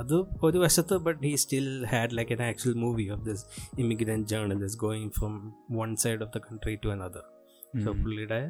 അത് 0.00 0.14
ഒരു 0.46 0.58
വശത്ത് 0.64 0.96
but 1.06 1.18
he 1.28 1.34
still 1.36 1.70
had 1.86 2.10
like 2.12 2.30
an 2.30 2.42
actual 2.50 2.76
movie 2.76 3.08
of 3.08 3.22
this 3.24 3.40
immigrant 3.84 4.26
journalist 4.28 4.76
going 4.78 5.08
from 5.10 5.32
one 5.82 5.94
side 5.96 6.22
of 6.26 6.32
the 6.36 6.42
country 6.48 6.76
to 6.84 6.90
another. 6.90 7.24
So 7.84 7.90
Mm. 7.90 8.00
പുള്ളിയുടെ 8.02 8.40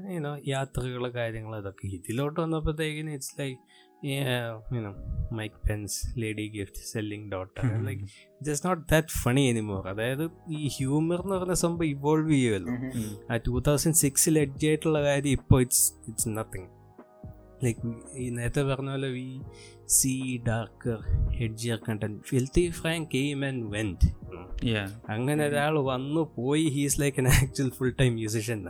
യാത്രകൾ 0.54 1.04
കാര്യങ്ങൾ 1.20 1.52
അതൊക്കെ 1.60 1.86
ഇതിലോട്ട് 1.98 2.38
വന്നപ്പോഴത്തേക്കിന് 2.40 3.12
it's 3.18 3.34
like 3.38 3.60
you know 4.74 4.92
Mike 5.32 5.58
Pence 5.68 5.94
lady 6.18 6.46
gift 6.54 6.82
selling 6.90 7.26
daughter 7.32 7.62
like 7.86 8.02
just 8.40 8.66
not 8.68 8.82
that 8.90 9.14
funny 9.22 9.42
anymore 9.48 9.82
അതായത് 9.88 10.24
ഈ 10.56 10.68
humour 10.76 11.20
എന്ന് 11.20 11.34
പറയുന്ന 11.34 11.58
സംഭവം 11.62 11.88
ഇവോൾവ് 11.88 12.30
ചെയ്യുമല്ലോ 12.32 12.74
Mhm. 12.74 12.90
Mm. 12.98 13.10
ആ 13.30 13.40
ടൂ 13.46 13.58
തൗസൻഡ് 13.68 14.00
സിക്സിൽ 14.02 14.38
എഡ്ജ് 14.38 14.66
ആയിട്ടുള്ള 14.66 15.00
കാര്യം 15.02 15.32
ഇപ്പോൾ 15.32 15.60
ഇറ്റ്സ് 15.60 15.82
ഇറ്റ്സ് 16.08 16.30
നത്തിങ് 16.36 16.68
ലൈക്ക് 17.64 17.92
ഈ 18.14 18.30
നേരത്തെ 18.30 18.62
പറഞ്ഞ 18.62 18.90
പോലെ 18.90 19.08
we 19.08 19.40
see 19.86 20.42
darker 20.48 20.98
edgier 21.32 21.78
content 21.88 22.20
filthy 22.22 22.70
Frank 22.70 23.08
came 23.14 23.44
and 23.46 23.64
went. 23.76 24.08
അങ്ങനെ 25.10 25.46
ഒരാൾ 25.48 25.78
വന്നു 25.78 26.32
പോയി 26.36 26.64
he's 26.68 27.00
like 27.00 27.18
an 27.20 27.28
actual 27.28 27.70
full 27.70 27.92
time 28.00 28.12
musician. 28.14 28.68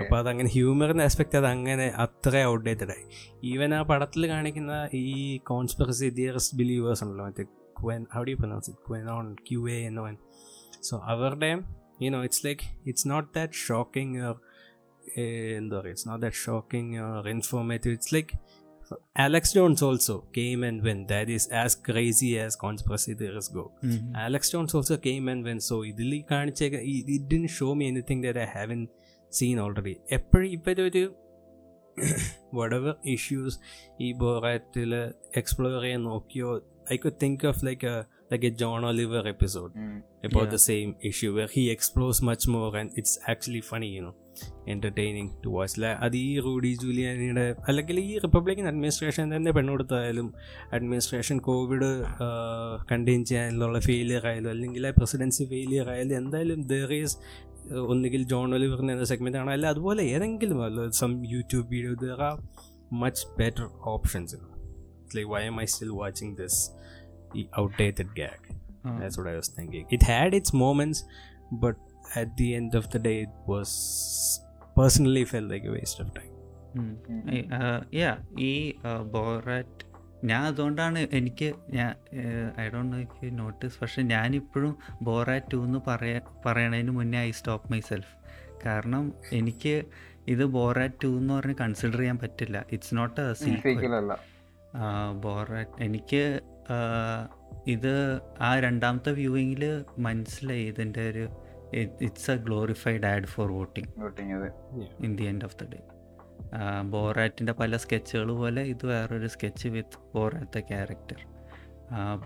അപ്പോൾ 0.00 0.18
അതങ്ങനെ 0.18 0.48
ഹ്യൂമറിന്റെ 0.48 1.04
ആസ്പെക്ട് 1.04 1.36
അത് 1.36 1.46
അങ്ങനെ 1.46 1.86
അത്ര 1.96 2.42
ഔട്ട്ഡേറ്റഡ് 2.44 2.90
ആയി. 2.90 3.04
ഈവൻ 3.44 3.74
ആ 3.74 3.82
പടത്തിൽ 3.82 4.26
കാണിക്കുന്ന 4.26 4.88
ഈ 4.94 5.38
കോൺസ്പിറസി 5.38 6.08
തിയറിസ്റ്റ് 6.08 6.58
ബിലീവേഴ്സ് 6.58 7.04
ഉണ്ടല്ലോ 7.04 7.26
മറ്റേ 7.26 7.44
QAnon 7.82 8.06
how 8.14 8.22
do 8.22 8.34
pronounce 8.34 8.70
it 8.70 8.80
QAnon 9.10 9.34
Q 9.50 9.70
A 9.70 9.78
എന്നോ 9.86 10.04
സോ 10.82 10.96
അവരുടെ 11.04 11.50
you 12.02 12.10
know 12.10 12.22
it's 12.22 12.46
like 12.46 12.62
it's 12.86 13.08
not 13.10 13.28
that 13.34 13.52
shocking 13.66 14.18
your 15.17 15.29
എന്താ 15.59 15.75
പറയുക 15.77 15.93
it's 15.93 16.07
not 16.09 16.23
that 16.25 16.39
shocking 16.47 16.91
your 16.99 17.29
informative 17.35 17.95
it's 17.97 18.13
like 18.17 18.33
Alex 19.23 19.43
Jones 19.55 19.81
also 19.87 20.13
came 20.37 20.61
and 20.67 20.77
went. 20.85 21.03
That 21.11 21.27
is 21.29 21.43
as 21.59 21.73
crazy 21.87 22.31
as 22.45 22.55
conspiracy 22.63 23.13
theorists 23.19 23.51
go. 23.57 23.63
Mm. 23.89 23.99
Alex 24.23 24.49
Jones 24.53 24.73
also 24.77 24.95
came 25.05 25.27
and 25.33 25.45
went. 25.47 25.63
So 25.67 25.75
ഇതിൽ 25.91 26.09
കാണിച്ചേക്ക 26.31 26.79
it 26.93 27.23
didn't 27.31 27.51
show 27.59 27.69
me 27.79 27.85
anything 27.93 28.19
that 28.25 28.37
I 28.37 28.49
haven't 28.57 28.89
seen 29.33 29.59
already. 29.65 29.95
എപ്പോഴും 30.17 30.47
ഇവരൊരു 30.57 31.03
whatever 32.59 32.93
issues 33.15 33.53
ഈ 34.05 34.09
ബോറാറ്റിൽ 34.21 34.91
explore 35.41 35.77
ചെയ്യാൻ 35.85 36.01
നോക്കിയോ 36.09 36.49
I 36.93 36.97
could 37.03 37.19
think 37.23 37.43
of 37.51 37.61
like 37.67 37.91
like 38.31 38.45
a 38.49 38.53
John 38.63 38.81
Oliver 38.91 39.25
episode 39.35 39.71
Mm. 39.83 39.97
about 40.27 40.43
Yeah. 40.43 40.53
the 40.55 40.63
same 40.71 40.91
issue 41.11 41.31
where 41.37 41.51
he 41.55 41.63
explores 41.75 42.19
much 42.31 42.43
more 42.55 42.69
and 42.81 42.89
it's 43.01 43.13
actually 43.33 43.63
funny 43.71 43.89
you 43.97 44.03
know 44.07 44.15
Entertaining 44.66 45.28
to 45.44 45.48
watch 45.48 45.76
La- 45.80 45.96
അത് 46.00 46.16
ഈ 46.16 46.40
റൂഡി 46.40 46.70
ജൂലിയാനിയുടെ 46.74 47.44
അല്ലെങ്കിൽ 47.68 48.00
ഈ 48.00 48.18
Republican 48.18 48.66
administration 48.68 49.36
തന്നെ 49.36 49.50
പെണ്ണുകൊടുത്തായാലും 49.52 50.28
administration 50.72 51.38
Covid 51.40 51.90
contain 52.90 53.24
ചെയ്യാനുള്ള 53.24 53.80
failure 53.80 54.26
ആയാലും 54.26 54.50
അല്ലെങ്കിൽ 54.50 54.86
presidency 54.98 55.44
failure 55.44 55.88
ആയാലും 55.90 56.16
എന്തായാലും 56.16 56.62
ദർ 56.66 56.92
ഈസ് 56.94 57.16
ഒന്നുകിൽ 57.86 58.22
ജോൺ 58.24 58.54
ഒലിവറിന് 58.54 58.92
എന്ന 58.92 59.04
സെഗ്മെന്റ് 59.04 59.38
ആണ്. 59.38 59.50
അല്ല 59.50 59.66
അതുപോലെ 59.66 60.02
ഏതെങ്കിലും 60.14 60.58
അല്ല 60.64 60.88
some 61.00 61.12
YouTube 61.26 61.66
video 61.68 61.94
there 62.04 62.20
are 62.22 62.36
much 62.94 63.24
better 63.38 63.64
options 63.94 64.36
like 65.16 65.30
why 65.30 65.42
am 65.44 65.60
I 65.60 65.66
still 65.74 65.92
watching 66.02 66.36
this 66.36 66.60
ഈ 67.36 67.44
outdated 67.60 68.12
gag 68.14 68.42
it 68.44 68.62
That's 68.98 69.16
what 69.18 69.26
I 69.26 69.36
was 69.36 69.48
thinking. 69.48 69.86
It 69.90 70.02
had 70.04 70.34
its 70.34 70.50
moments, 70.56 70.98
but 71.62 71.76
at 72.14 72.36
the 72.36 72.54
end 72.54 72.74
of 72.74 72.90
the 72.90 72.98
day, 72.98 73.20
it 73.20 73.28
was 73.46 74.40
personally 74.76 75.24
felt 75.24 75.50
like 75.50 75.64
a 75.64 75.72
waste 75.72 76.00
of 76.00 76.14
time. 76.14 76.32
Mm. 76.74 76.94
ഈ, 78.38 78.74
Borat 79.02 79.84
ഞാൻ 80.24 80.42
അതുകൊണ്ടാണ് 80.42 80.98
എനിക്ക് 80.98 81.54
ഞാൻ 81.70 81.94
I 82.60 82.68
don't 82.68 82.96
no 82.96 83.28
notice 83.30 83.80
പക്ഷെ 83.80 84.02
ഞാനിപ്പോഴും 84.02 84.78
Borat 85.02 85.46
to 85.52 85.64
എന്ന് 85.64 85.78
പറയാ 85.88 86.20
പറയണതിന് 86.46 86.90
മുന്നേ 86.90 87.18
ഐ 87.18 87.30
സ്റ്റോപ്പ് 87.30 87.72
മൈ 87.72 87.80
സെൽഫ് 87.80 88.16
കാരണം 88.66 89.12
എനിക്ക് 89.32 89.84
ഇത് 90.28 90.44
ബോറാറ്റ് 90.44 90.94
ടു 91.04 91.06
എന്ന് 91.06 91.34
പറഞ്ഞ് 91.34 91.54
കൺസിഡർ 91.54 91.98
ചെയ്യാൻ 91.98 92.18
പറ്റില്ല. 92.18 92.64
It's 92.72 92.96
not 92.96 93.20
a 93.20 93.34
sequel 93.34 94.10
Borat 95.20 95.82
എനിക്ക് 95.82 96.40
ഇത് 97.66 98.20
ആ 98.40 98.58
രണ്ടാമത്തെ 98.58 99.12
വ്യൂവിങ്ങിൽ 99.12 99.84
മനസ്സിലായി 99.98 100.62
ഇതിന്റെ 100.62 101.10
ഒരു 101.10 101.45
it's 101.74 102.30
a 102.30 102.36
glorified 102.36 103.06
ad 103.06 103.26
for 103.26 103.52
voting 103.52 103.90
in 105.04 105.16
the 105.16 105.24
end 105.24 105.44
of 105.44 105.56
the 105.56 105.64
day 105.64 105.80
ബോറാറ്റിന്റെ 106.82 107.52
പല 107.52 107.76
സ്കെച്ചുകൾ 107.76 108.32
പോലെ 108.32 108.62
ഇത് 108.62 108.86
വേറൊരു 108.86 109.26
സ്കെച്ച് 109.26 109.68
വിത്ത് 109.68 109.98
ബോറാത്ത 110.14 110.58
ക്യാരക്ടർ 110.68 111.20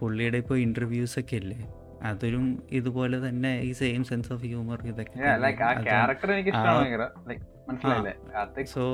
പുള്ളിയുടെ 0.01 0.39
ഇപ്പോൾ 0.39 0.59
ഇന്റർവ്യൂസ് 0.59 1.19
ഒക്കെ 1.21 1.37
ഇല്ലേ? 1.37 1.59
അതിലും 2.03 2.45
ഇതുപോലെ 2.71 3.29
തന്നെ 3.29 3.61
ഈ 3.61 3.73
സെയിം 3.73 4.05
സെൻസ് 4.05 4.33
ഓഫ് 4.33 4.43
ഹ്യൂമർ 4.43 4.87
ഇതൊക്കെ 4.87 5.19
സോ 8.67 8.85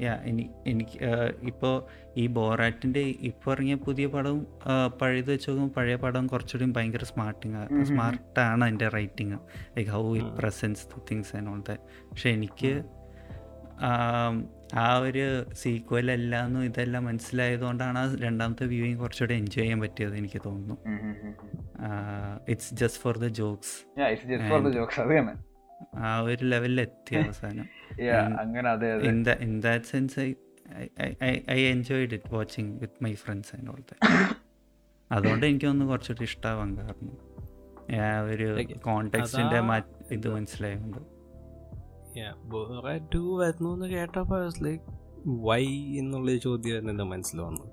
യാ 0.00 0.22
എനിക്ക് 0.66 0.98
ഇപ്പോൾ 1.42 1.86
ഈ 2.16 2.26
ബോറാറ്റിന്റെ 2.26 3.00
ഇപ്പോൾ 3.00 3.52
ഇറങ്ങിയ 3.52 3.74
പുതിയ 3.74 4.06
പടവും 4.06 4.46
പഴയത് 5.02 5.32
വെച്ച് 5.32 5.50
നോക്കുമ്പോൾ 5.50 5.80
പഴയ 5.80 5.96
പടം 5.96 6.26
കുറച്ചുകൂടി 6.26 6.72
ഭയങ്കര 6.72 7.04
സ്മാർട്ടിങ്. 7.04 7.84
സ്മാർട്ടാണ് 7.84 8.64
അതിന്റെ 8.64 8.88
writing 8.88 9.32
like 9.76 9.90
how 9.90 10.16
it. 10.16 10.36
Presents 10.36 10.86
the 10.86 11.00
things 11.10 11.36
and 11.36 11.50
all 11.50 11.58
that 11.58 11.82
പക്ഷെ 12.10 12.30
എനിക്ക് 12.30 12.84
ആം, 13.80 14.48
ഒരു 15.00 15.46
സീക്വൽ 15.52 16.10
എല്ലാന്നും 16.10 16.64
ഇതെല്ലാം 16.64 17.04
മനസ്സിലായതുകൊണ്ടാണ് 17.04 17.98
ആ 17.98 18.14
രണ്ടാമത്തെ 18.20 18.64
വ്യൂയിങ് 18.64 18.98
കുറച്ചുകൂടി 18.98 19.34
എൻജോയ് 19.34 19.62
ചെയ്യാൻ 19.64 19.80
പറ്റിയത് 19.80 20.16
എനിക്ക് 20.16 20.40
തോന്നുന്നു. 20.46 20.76
It's 22.48 22.74
just 22.74 23.02
for 23.02 23.18
the 23.18 23.26
jokes 23.26 23.74
ആ 26.04 26.20
ഒരു 26.20 26.44
ലെവലിൽ 26.44 26.80
എത്തി 26.80 27.14
അവസാനം 27.22 27.66
അങ്ങനെ 28.40 28.68
അതെ 28.70 28.88
in 29.10 29.18
that 29.24 29.40
in 29.40 29.54
that 29.60 29.84
I 30.18 30.28
I- 31.26 31.42
I 31.48 31.60
enjoyed 31.72 32.12
it 32.12 32.24
watching 32.30 32.68
with 32.80 32.94
my 33.00 33.14
friends 33.14 33.48
and 33.54 33.66
അതുകൊണ്ട് 35.10 35.46
എനിക്കൊന്ന് 35.46 35.84
കുറച്ചുകൂടി 35.84 36.24
ഇഷ്ടമാവാൻ 36.24 36.76
കാരണം. 36.76 37.12
ആ 37.96 38.20
ഒരു 38.22 38.46
കോണ്ടാക്സിന്റെ 38.46 38.80
കോണ്ടെക്സ്റ്റിന്റെ 38.84 39.60
ഇത്. 40.12 40.28
മനസ്സിലായതുകൊണ്ട് 40.28 41.00
എന്ന് 43.64 43.86
ലൈക്ക് 44.62 44.84
വൈ 45.42 45.64
എന്നുള്ള 45.98 46.36
ചോദ്യം 46.36 46.90
എന്റെ 46.90 47.04
മനസ്സിൽ 47.04 47.40
വന്നു. 47.40 47.64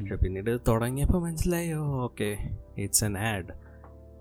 പക്ഷെ 0.00 0.16
പിന്നീട് 0.16 0.60
തുടങ്ങിയപ്പോൾ 0.68 1.22
മനസ്സിലായോ 1.22 1.80
okay 2.02 2.30
it's 2.78 3.04
an 3.04 3.18
ad 3.18 3.54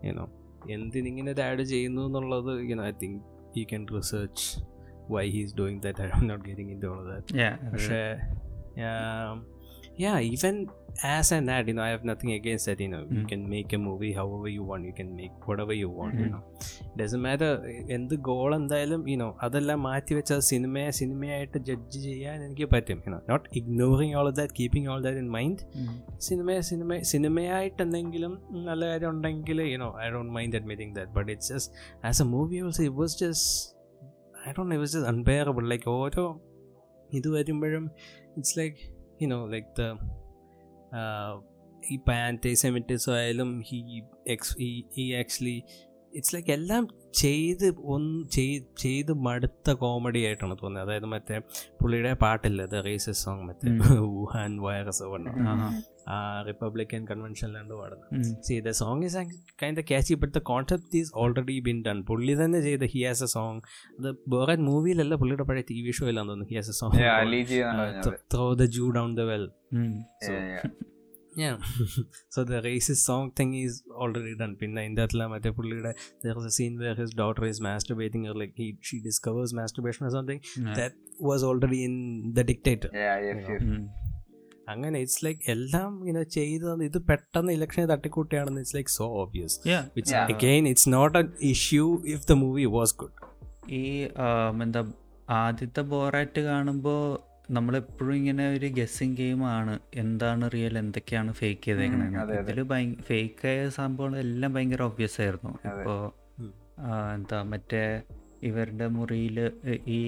you know 0.07 0.25
എന്തിനിങ്ങനെ 0.71 1.31
ഒരു 1.31 1.41
ആഡ് 1.41 1.61
ചെയ്യുന്നു 1.63 2.01
എന്നുള്ളത് 2.01 2.71
you know 2.71 2.85
I 2.85 2.93
think 3.03 3.21
you 3.56 3.64
can 3.64 3.84
research 3.96 4.44
why 5.10 5.24
he's 5.30 5.54
doing 5.54 5.80
that 5.82 6.02
I 6.02 6.08
am 6.14 6.26
not 6.26 6.44
getting 6.48 6.72
into 6.80 6.92
that 7.10 7.38
Yeah, 7.38 7.54
അത് 7.62 7.72
പക്ഷേ 7.74 8.00
yeah 9.98 10.16
even 10.32 10.56
As 11.09 11.31
an 11.31 11.49
ad 11.49 11.67
you 11.67 11.73
know 11.73 11.83
i 11.83 11.89
have 11.89 12.03
nothing 12.03 12.31
against 12.33 12.65
that 12.65 12.79
you 12.79 12.87
know. 12.87 13.01
You 13.07 13.19
Mm. 13.19 13.27
can 13.29 13.41
make 13.49 13.69
a 13.73 13.79
movie 13.79 14.11
however 14.13 14.49
you 14.49 14.63
want 14.63 14.85
you 14.85 14.93
can 14.93 15.09
make 15.15 15.47
whatever 15.49 15.73
you 15.73 15.89
want 15.91 16.13
you 16.13 16.25
Mhm. 16.25 16.33
know. 16.33 16.41
Doesn't 16.99 17.23
matter 17.27 17.49
എന്ത് 17.95 18.15
goal 18.27 18.51
എന്തായാലും 18.57 19.01
you know 19.11 19.29
അതെല്ലാം 19.45 19.79
മാറ്റി 19.87 20.13
വെച്ച് 20.17 20.33
അത് 20.35 20.45
സിനിമയെ 20.51 20.89
സിനിമയായിട്ട് 20.99 21.57
judge 21.69 21.99
ചെയ്യാൻ 22.07 22.37
എനിക്ക് 22.47 22.67
പറ്റും 22.75 23.01
you know 23.07 23.19
not 23.31 23.45
ignoring 23.61 24.15
all 24.21 24.29
that 24.39 24.55
keeping 24.59 24.89
all 24.93 25.01
that 25.07 25.21
in 25.23 25.29
mind 25.37 25.65
സിനിമയെ 26.29 26.61
സിനിമ 26.71 26.99
സിനിമയായിട്ട് 27.13 27.81
എന്തെങ്കിലും 27.87 28.35
നല്ല 28.69 28.83
കാര്യം 28.91 29.09
ഉണ്ടെങ്കിൽ 29.15 29.61
you know 29.73 29.89
I 30.05 30.09
don't 30.15 30.33
mind 30.39 30.57
admitting 30.61 30.95
that 30.99 31.13
but 31.19 31.29
it's 31.35 31.51
just 31.53 31.73
as 32.11 32.21
a 32.25 32.29
movie 32.35 32.59
also 32.67 32.83
it 32.87 32.97
was 33.01 33.17
just 33.23 33.51
I 34.47 34.53
don't 34.57 34.73
it 34.73 34.83
was 34.85 34.93
just 34.95 35.11
unbearable 35.15 35.65
like 35.73 35.89
ഓരോ 35.97 36.25
ഇത് 37.19 37.29
വരുമ്പോഴും 37.37 37.85
it's 38.37 38.57
like 38.61 38.79
you know 39.23 39.39
like 39.53 39.69
the 39.79 39.85
ഈ 41.91 41.97
antisemitism 41.97 43.13
ആയാലും 43.13 43.59
he 43.59 44.03
X 44.27 44.55
ഈ 44.97 45.13
actually 45.13 45.63
it's 46.13 46.35
like 46.35 46.51
എല്ലാം 46.51 46.83
ചെയ്ത് 47.13 47.73
ഒന്ന് 47.83 48.27
ചെയ്- 48.29 48.75
ചെയ്ത് 48.77 49.13
മടുത്ത 49.13 49.71
കോമഡി 49.71 50.25
ആയിട്ടാണ് 50.25 50.55
തോന്നുന്നത് 50.63 50.83
അതായത് 50.83 51.05
മറ്റേ 51.05 51.39
പുള്ളിയുടെ 51.81 52.13
പാട്ടില്ല 52.13 52.65
ദ 52.65 52.75
റേസ് 52.75 53.11
സോങ് 53.11 53.43
മറ്റേ. 53.43 53.69
വുഹാൻ 53.97 54.61
വൈറസ് 54.61 55.03
റിപ്പബ്ലിക്കൻ 56.47 57.07
കൺവെൻഷനിലാണ്ട് 57.07 57.73
പാടുന്നത്. 57.73 58.09
The 58.59 58.69
song 58.69 59.03
is 59.03 59.17
kind 59.63 59.81
catchy 59.87 60.13
but 60.13 60.33
the 60.33 60.37
concept 60.37 60.97
is 60.97 61.11
already 61.15 61.59
been 61.59 61.83
done 61.87 62.03
പുള്ളി 62.03 62.45
തന്നെ 62.45 62.61
ചെയ്ത 62.61 62.83
ഹി 62.83 63.03
ഹാസ് 63.03 63.23
എ 63.23 63.27
സോങ് 63.27 63.61
അത് 63.99 64.15
വേറെ 64.27 64.55
മൂവിയിലല്ല 64.55 65.15
പുള്ളിയുടെ 65.15 65.43
പഴയ 65.43 65.61
ടി 65.61 65.81
വി 65.81 65.91
ഷോയിലാന്ന് 65.91 66.29
തോന്നുന്നു. 66.29 66.49
He 66.49 66.55
has 66.55 66.69
a 66.69 66.73
song. 66.73 66.93
Throw 68.33 68.53
the 68.53 68.63
Jew 68.69 68.91
down 68.91 69.15
the 69.15 69.21
well 69.21 69.49
yeah. 71.35 71.37
Yeah. 71.37 71.57
so 72.29 72.43
the 72.43 72.61
racist 72.61 73.03
song 73.03 73.31
is 73.63 73.83
already 74.03 74.35
done. 74.35 74.55
പിന്നെ 74.55 74.81
അതിന്റെ 74.81 75.01
അകത്തുള്ള 75.01 75.25
മറ്റേ 75.25 75.49
പുള്ളിയുടെ 75.49 75.95
there 76.23 76.37
is 76.37 76.45
a 76.45 76.53
scene 76.57 76.79
where 76.79 76.95
his 76.95 77.11
daughter 77.11 77.45
is 77.45 77.59
masturbating 77.61 78.25
or 78.29 78.33
like 78.33 78.53
he 78.55 78.77
she 78.81 78.99
discovers 78.99 79.53
masturbation 79.53 80.05
or 80.07 80.09
something 80.09 80.41
that 80.79 80.93
was 81.21 81.43
already 81.43 81.83
in 81.83 81.95
the 82.35 82.43
dictator. 82.43 82.91
Yeah, 82.93 83.17
yes, 83.27 83.41
yes. 83.49 83.63
ഉം. 83.63 83.81
അങ്ങനെ 84.69 84.99
ഇറ്റ്സ് 84.99 85.25
like 85.25 85.51
എല്ലാം 85.51 85.99
ഇങ്ങനെ 85.99 86.23
ചെയ്തത് 86.23 86.83
ഇത് 86.83 86.97
പെട്ടെന്ന് 87.01 87.53
ഇലക്ഷനെ 87.53 87.85
തട്ടിക്കൂട്ടിയാണെന്ന് 87.85 88.59
it's 88.59 88.75
like 88.75 88.89
so 88.89 89.05
obvious. 89.23 89.57
Which. 89.95 90.15
Again 90.15 90.67
it's 90.67 90.89
not 90.89 91.17
an 91.17 91.33
issue 91.39 92.01
if 92.05 92.27
the 92.27 92.31
movie 92.31 92.65
was 92.65 92.95
good 92.95 93.17
ഈ 93.69 94.07
എന്താ 94.63 94.91
ആദ്യത്തെ 95.29 95.81
ബോറാറ്റ് 95.81 96.41
കാണുമ്പോൾ 96.41 97.30
നമ്മളെപ്പോഴും 97.51 98.15
ഇങ്ങനെ 98.15 98.43
ഒരു 98.49 98.67
ഗസ്സിങ് 98.67 99.43
ആണ്. 99.43 99.79
എന്താണ് 99.95 100.51
റിയൽ 100.53 100.77
എന്തൊക്കെയാണ് 100.77 101.31
ഫേക്ക് 101.33 101.61
ചെയ്തേക്കണത് 101.61 102.33
ഇതിൽ. 102.33 102.59
ഇതിൽ 102.61 102.95
ഫേക്ക് 103.01 103.47
ആയ 103.47 103.69
സംഭവങ്ങൾ 103.69 104.19
എല്ലാം 104.19 104.53
ഭയങ്കര 104.53 104.81
ഒബ്വിയസ് 104.81 105.21
ആയിരുന്നു. 105.21 105.53
അപ്പോൾ 105.69 105.97
ഇപ്പോൾ 106.45 107.13
എന്താ 107.13 107.39
മറ്റേ 107.43 108.01
ഇവരുടെ 108.43 108.87
മുറിയിൽ 108.87 109.51
ഈ 109.87 109.99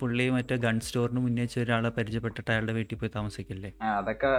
പുള്ളി 0.00 0.24
മറ്റേ 0.30 0.56
ഗൺ 0.64 0.76
സ്റ്റോറിന് 0.86 1.20
മുന്നേ 1.24 1.42
വെച്ച് 1.44 1.58
ഒരാളെ 1.60 1.90
പരിചയപ്പെട്ടിട്ട് 1.98 2.48
അയാളുടെ 2.52 2.72
വീട്ടിൽ 2.78 2.96
പോയി 3.00 3.10
താമസിക്കില്ലേ? 3.16 3.70
അതൊക്കെ 3.98 4.30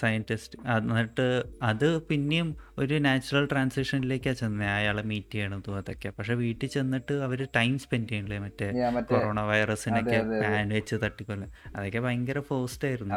സയന്റിസ്റ്റ് 0.00 0.58
എന്നിട്ട് 0.76 1.26
അത് 1.70 1.86
പിന്നെയും 2.08 2.48
ഒരു 2.78 2.98
നാച്ചുറൽ 3.06 3.46
ട്രാൻസിഷനിലേക്കാണ് 3.52 4.38
ചെന്നത് 4.42 4.68
അയാളെ 4.78 5.04
മീറ്റ് 5.12 5.34
ചെയ്യണതും 5.34 5.78
അതൊക്കെ. 5.80 6.12
പക്ഷെ 6.18 6.36
വീട്ടിൽ 6.42 6.68
ചെന്നിട്ട് 6.76 7.16
അവർ 7.28 7.42
ടൈം 7.58 7.74
സ്പെൻഡ് 7.84 8.08
ചെയ്യണില്ലേ 8.12 8.40
മറ്റേ 8.46 8.68
കൊറോണ 9.12 9.40
വൈറസിനൊക്കെ 9.52 10.20
പാൻ 10.44 10.68
വെച്ച് 10.78 10.98
തട്ടിക്കൊല്ല. 11.06 11.46
അതൊക്കെ 11.76 12.02
ഭയങ്കര 12.08 12.40
ഫോസ്റ്റ് 12.50 12.88
ആയിരുന്നു. 12.90 13.14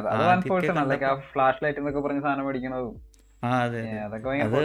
ഫ്ലാഷ് 1.33 1.61
ലൈറ്റ് 1.65 1.79
എന്നൊക്കെ 1.83 2.03
പറഞ്ഞ 2.07 2.21
സാധനം 2.27 2.45
മേടിക്കണതും. 2.49 2.95
ആ 3.43 3.49
അതെ 3.63 3.81
അത്. 4.45 4.61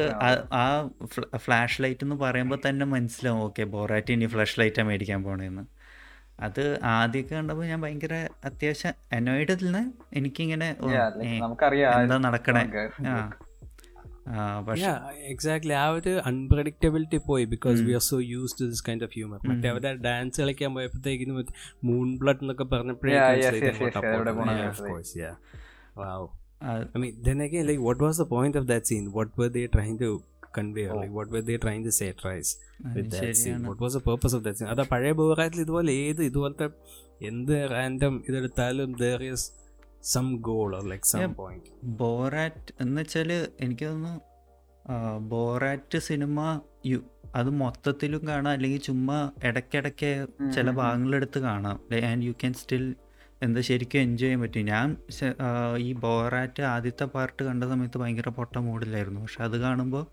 ആ 0.63 0.65
ഫ്ലാഷ് 1.45 1.79
ലൈറ്റ് 1.83 2.05
എന്ന് 2.05 2.17
പറയുമ്പോൾ 2.25 2.59
തന്നെ 2.69 2.85
മനസ്സിലാവും 2.97 3.41
ഓക്കെ 3.47 3.65
ബോറാറ്റ് 3.75 4.13
ഇനി 4.17 4.27
ഫ്ലാഷ് 4.35 4.57
ലൈറ്റാണ് 4.61 4.89
മേടിക്കാൻ 4.89 5.21
പോണേന്ന്. 5.25 5.65
അത് 6.43 6.63
ആദ്യമൊക്കെ 6.91 7.35
കണ്ടപ്പോൾ 7.35 7.67
ഞാൻ 7.67 7.81
ഭയങ്കര 7.83 8.15
അത്യാവശ്യം 8.45 8.95
അനോയിഡ് 9.13 9.57
നിന്ന് 9.63 9.83
എനിക്കിങ്ങനെ 10.15 10.69
എന്താ 11.99 12.19
നടക്കണേ? 12.27 12.63
ആ. 13.09 13.17
എക്സാക്ട്ലി 15.31 15.75
ആ 15.75 15.87
ഒരു 15.91 16.13
അൺപ്രഡിക്റ്റബിലിറ്റി 16.29 17.19
പോയി 17.25 17.45
because 17.53 17.81
we 17.83 17.93
are 17.93 18.05
so 18.07 18.19
use 18.27 18.55
to 18.61 18.65
this 18.65 18.85
kind 18.89 19.05
of 19.05 19.15
humour 19.15 19.39
മറ്റേ 19.49 19.69
അവരെ 19.69 19.89
അവരുടെ 19.89 20.03
ഡാൻസ് 20.05 20.41
കളിക്കാൻ 20.41 20.71
പോയപ്പോഴത്തേക്കിനും 20.75 21.39
മൂൺ 21.85 22.09
ബ്ലഡ് 22.19 22.43
എന്നൊക്കെ 22.43 22.67
പറഞ്ഞപ്പോഴേ 22.67 23.17
like 27.63 27.83
what 27.83 28.03
was 28.05 28.21
the 28.21 28.27
point 28.31 28.59
of 28.59 28.69
that 28.69 28.87
scene 28.87 29.07
what 29.13 29.33
were 29.39 29.49
they 29.51 29.65
try 29.75 29.89
like, 29.89 30.05
to 30.53 30.59
convey? 30.59 30.85
Or, 30.87 30.95
Oh. 30.95 31.01
like, 31.01 31.13
what 31.13 31.31
were 31.31 31.43
they 31.43 31.59
trying 31.59 31.85
to 31.85 31.93
satirize 31.93 32.51
അത് 32.85 32.97
with 32.97 33.11
that 33.15 33.37
scene? 33.37 33.65
was 33.81 33.95
the 33.95 34.03
purpose 34.03 34.35
of 34.35 34.43
that 34.47 34.57
scene? 34.57 34.71
അതാ 34.73 34.85
പഴയ 34.93 35.13
ബോറാറ്റിൽ 35.21 35.61
ഇതുപോലെ 35.61 35.93
ഏത് 36.05 36.23
ഇതുപോലത്തെ 36.25 36.69
എന്ത് 37.27 37.55
random 37.73 38.15
ഇതെടുത്താലും 38.29 38.93
there 39.03 39.23
is 39.31 39.47
some 40.05 40.29
goal 40.47 40.71
or 40.77 40.85
like 40.93 41.09
some. 41.13 41.35
Point 41.41 41.71
Borat 42.01 42.73
എന്ന് 42.81 43.01
വെച്ചാൽ 43.03 43.31
എനിക്ക് 43.61 43.87
തോന്നുന്നു 43.87 44.15
ബോറാറ്റ് 45.33 45.99
സിനിമ 46.07 46.39
യു 46.87 46.99
അത് 47.35 47.51
മൊത്തത്തിലും 47.61 48.23
കാണാം 48.29 48.51
അല്ലെങ്കിൽ 48.55 48.81
ചുമ്മാ 48.87 49.19
ഇടയ്ക്കിടയ്ക്ക് 49.45 50.11
ചില. 50.57 50.67
ഭാഗങ്ങളെടുത്ത് 50.81 51.39
കാണാം 51.41 51.77
ആൻഡ് 52.11 52.25
യു 52.25 52.35
ക്യാൻ 52.41 52.55
സ്റ്റിൽ 52.55 52.85
എന്താ 53.43 53.61
ശരിക്കും 53.69 54.01
എൻജോയ് 54.01 54.25
ചെയ്യാൻ 54.25 54.41
പറ്റും 54.43 54.67
ഞാൻ 54.67 54.89
ഈ 55.87 55.93
ബോറാറ്റ് 56.03 56.63
ആദ്യത്തെ 56.73 57.07
പാർട്ട് 57.15 57.43
കണ്ട 57.43 57.65
സമയത്ത് 57.65 57.99
ഭയങ്കര 57.99 58.29
പൊട്ട 58.37 58.55
മൂഡിലായിരുന്നു 58.67 59.21
പക്ഷെ 59.21 59.41
അത് 59.43 59.57
കാണുമ്പോൾ 59.61 60.05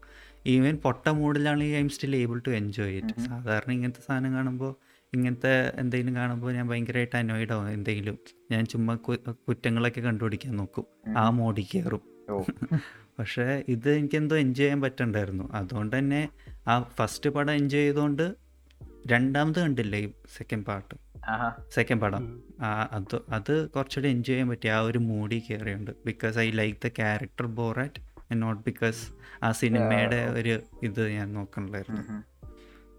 ഈവൻ 0.47 0.75
പൊട്ട 0.75 1.09
മൂഡിലാണെങ്കിൽ 1.09 1.75
I 1.75 1.79
am 1.79 1.89
still 1.89 2.15
able 2.15 2.41
to 2.47 2.51
enjoy 2.51 2.97
it. 2.97 3.21
സാധാരണ 3.21 3.71
ഇങ്ങനത്തെ 3.71 4.01
സാധനം 4.01 4.33
കാണുമ്പോൾ 4.33 4.75
ഇങ്ങനത്തെ 5.13 5.79
എന്തെങ്കിലും 5.79 6.15
കാണുമ്പോൾ 6.15 6.53
ഞാൻ 6.53 6.67
ഭയങ്കരമായിട്ട് 6.69 7.15
അനോയിഡ് 7.15 7.53
ആവും 7.53 7.69
എന്തെങ്കിലും. 7.69 8.17
ഞാൻ 8.51 8.65
ചുമ്മാ 8.65 8.95
കുറ്റങ്ങളൊക്കെ 9.31 10.01
കണ്ടുപിടിക്കാൻ 10.01 10.55
നോക്കും. 10.57 11.17
ആ 11.17 11.29
മോഡിൽ 11.29 11.65
കയറും 11.75 12.01
ഓ. 12.29 12.43
പക്ഷേ 13.19 13.63
ഇത് 13.67 13.89
എനിക്കെന്തോ 13.89 14.37
എൻജോയ് 14.37 14.65
ചെയ്യാൻ 14.65 14.81
പറ്റണ്ടായിരുന്നു. 14.81 15.51
അതുകൊണ്ട് 15.53 15.97
തന്നെ 15.97 16.29
ആ 16.67 16.81
ഫസ്റ്റ് 16.81 17.29
പടം 17.29 17.53
എൻജോയ് 17.53 17.83
ചെയ്തുകൊണ്ട് 17.83 18.35
രണ്ടാമത് 19.07 19.59
കണ്ടില്ലേ 19.59 20.11
സെക്കൻഡ് 20.37 20.65
പാർട്ട്. 20.65 20.95
സെക്കൻഡ് 21.73 22.01
പടം. 22.01 22.43
അത് 22.91 23.21
അത് 23.29 23.69
കുറച്ചുകൂടി 23.69 24.09
എൻജോയ് 24.09 24.35
ചെയ്യാൻ 24.35 24.49
പറ്റി. 24.49 24.67
ആ 24.67 24.79
ഒരു 24.79 24.97
മൂഡി 24.97 25.43
കയറിയുണ്ട് 25.49 25.91
because 26.05 26.37
I 26.37 26.51
like 26.51 26.87
the 26.87 26.87
character 26.87 27.45
Borat 27.45 28.01
not 28.33 28.63
because 28.63 29.09
ആ 29.43 29.51
സിനിമയുടെ 29.51 30.29
ഒരു 30.29 30.61
ഇത് 30.83 31.09
ഞാൻ 31.09 31.33
നോക്കണില്ലായിരുന്നു. 31.33 32.01
ഉം. 32.01 32.23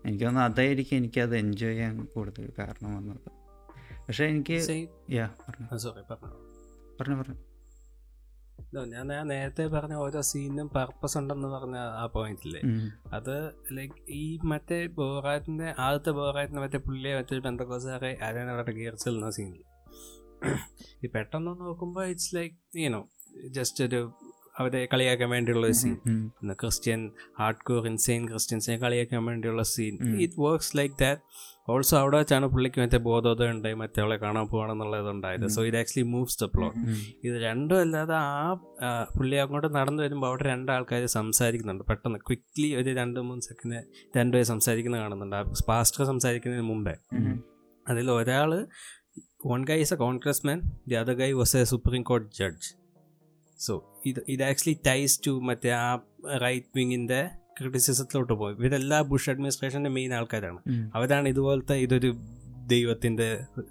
എനിക്ക് 0.06 0.24
തോന്നുന്നു 0.24 0.48
അതായിരിക്കും 0.48 0.96
എനിക്കത് 0.96 1.36
എൻജോയ് 1.36 1.72
ചെയ്യാൻ 1.72 2.04
കൂടുതൽ 2.04 2.52
കാരണം 2.58 2.96
വന്നത്. 2.96 3.20
പക്ഷെ 4.06 4.24
എനിക്ക് 4.24 4.88
യാ 5.10 5.30
പറഞ്ഞു. 5.48 7.22
പറഞ്ഞു. 7.22 7.34
ഞാൻ 8.74 9.08
ഞാൻ 9.08 9.28
നേരത്തെ 9.28 9.66
പറഞ്ഞ 9.66 9.94
ഓരോ 9.94 10.20
സീനും 10.20 10.68
പർപ്പസ് 10.68 11.18
ഉണ്ടെന്ന് 11.18 11.48
പറഞ്ഞ 11.48 11.76
ആ 11.76 12.06
പോയിന്റില്ലേ. 12.06 12.60
അത് 13.12 13.50
ലൈക്ക് 13.72 13.94
ഈ 14.08 14.38
മറ്റേ 14.44 14.86
ബോറാറ്റിന്റെ 14.86 15.74
ആദ്യത്തെ 15.78 16.10
ബോറാറ്റിന്റെ 16.10 16.60
മറ്റേ 16.60 16.78
പുള്ളിയെ 16.78 17.16
മറ്റേ 17.16 17.38
ബന്ധക്കോസാറെ 17.38 18.18
ആരാണ് 18.22 18.66
ഗീർസിൽ 18.66 19.10
എന്ന 19.10 19.30
സീനിൽ 19.30 19.64
ഈ 21.04 21.08
പെട്ടെന്ന് 21.08 21.60
നോക്കുമ്പോൾ 21.60 22.06
ഇറ്റ്സ് 22.06 22.36
ലൈക്ക് 22.36 22.78
യൂനോ 22.78 23.08
ജസ്റ്റ് 23.48 23.84
ഒരു 23.84 24.12
അവരെ 24.60 24.88
കളിയാക്കാൻ 24.92 25.30
വേണ്ടിയുള്ള 25.30 25.66
ഒരു 25.66 25.72
scene. 25.72 25.94
Christian 26.52 27.10
hard 27.38 27.64
core 27.64 27.86
insane 27.86 28.28
ക്രിസ്ത്യൻസിനെ 28.28 28.76
കളിയാക്കാൻ 28.76 29.24
വേണ്ടിയുള്ള 29.24 29.62
scene 29.62 29.94
it 30.20 30.40
works 30.40 30.76
like 30.76 30.94
that 31.00 31.22
also 31.68 31.98
അവിടെ 31.98 32.16
വെച്ചാണ് 32.16 32.46
പുള്ളിക്ക് 32.46 32.80
മറ്റേ 32.80 32.98
ബോധോദയം 32.98 33.50
ഉണ്ടായി 33.50 33.74
അവളെ 34.00 34.16
കാണാൻ 34.16 34.46
പോകണമെന്നുള്ളത് 34.46 35.10
ഉണ്ടായത് 35.10 35.46
so 35.46 35.66
it 35.66 35.76
actually 35.76 36.06
moves 36.06 36.44
the 36.44 36.46
plot 36.46 36.78
ഇത് 37.24 37.42
രണ്ടും 37.42 37.80
അല്ലാതെ 37.80 38.14
ആ 38.14 38.54
പുള്ളി 39.18 39.36
അങ്ങോട്ട് 39.36 39.74
നടന്നു 39.74 40.02
വരുമ്പോൾ 40.02 40.26
അവിടെ 40.26 40.42
രണ്ടാൾക്കാർ 40.42 41.06
സംസാരിക്കുന്നുണ്ട്. 41.06 41.84
പെട്ടെന്ന് 41.90 42.18
ക്വിക്ക്ലി 42.18 42.74
ഒരു 42.74 42.90
രണ്ട് 42.94 43.20
മൂന്ന് 43.20 43.42
സെക്കൻഡ് 43.42 43.80
രണ്ടുപേർ 44.18 44.44
സംസാരിക്കുന്നത് 44.44 45.00
കാണുന്നുണ്ട്. 45.00 45.36
ആ 45.36 45.42
പാസ്റ്റർ 45.68 46.04
സംസാരിക്കുന്നതിന് 46.04 46.68
മുമ്പേ. 46.68 46.94
അതിൽ 47.88 48.10
ഒരാൾ 48.10 48.66
one 49.46 49.64
guy 49.64 49.80
is 49.80 49.94
a 49.94 49.96
congressman 50.46 50.60
the 50.88 50.94
other 50.94 51.14
guy 51.14 51.32
was 51.32 51.56
a 51.56 51.64
supreme 51.64 52.02
court 52.02 52.28
judge 52.38 52.68
so 53.58 53.89
ഇത് 54.06 54.20
ഇത് 54.28 54.42
ആക്ച്വലി 54.44 54.76
ടൈസ് 54.86 55.20
ടു 55.26 55.30
മറ്റേ 55.30 55.70
ആ 55.70 56.02
റൈറ്റ് 56.44 56.66
വിങ്ങിന്റെ 56.76 57.30
ക്രിറ്റിസിസത്തിലോട്ട് 57.58 58.32
പോയി. 58.32 58.54
ഇവരെല്ലാ 58.54 59.02
ബുഷ് 59.02 59.30
അഡ്മിനിസ്ട്രേഷന്റെ 59.30 59.90
മെയിൻ 59.90 60.14
ആൾക്കാരാണ്. 60.14 60.60
അവരാണ് 60.94 61.28
ഇതുപോലത്തെ 61.28 61.74
ഇതൊരു 61.74 62.10
ദൈവത്തിന്റെ 62.66 63.28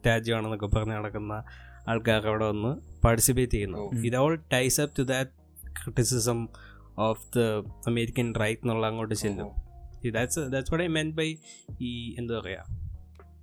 രാജ്യമാണെന്നൊക്കെ 0.08 0.66
പറഞ്ഞ് 0.66 0.96
നടക്കുന്ന 0.96 1.34
ആൾക്കാർ 1.88 2.28
അവിടെ 2.28 2.46
വന്ന് 2.46 2.72
പാർട്ടിസിപ്പേറ്റ് 3.04 3.52
ചെയ്യുന്നു. 3.52 3.84
ഇത് 4.08 4.16
all 4.16 4.40
ties 4.54 4.82
up 4.82 4.98
to 5.00 5.02
that 5.02 5.32
criticism 5.84 6.50
of 6.98 7.38
the 7.38 7.40
American 7.88 8.34
right 8.34 8.62
എന്നുള്ള 8.62 8.88
അങ്ങോട്ട് 8.88 9.16
ചെല്ലും. 9.16 9.50
That's 10.12 10.40
that's 10.40 10.72
what 10.74 10.86
I 10.86 10.88
mean 10.88 11.12
by 11.12 11.36
ഈ 11.82 12.16
എന്താ 12.18 12.40
പറയുക 12.40 12.66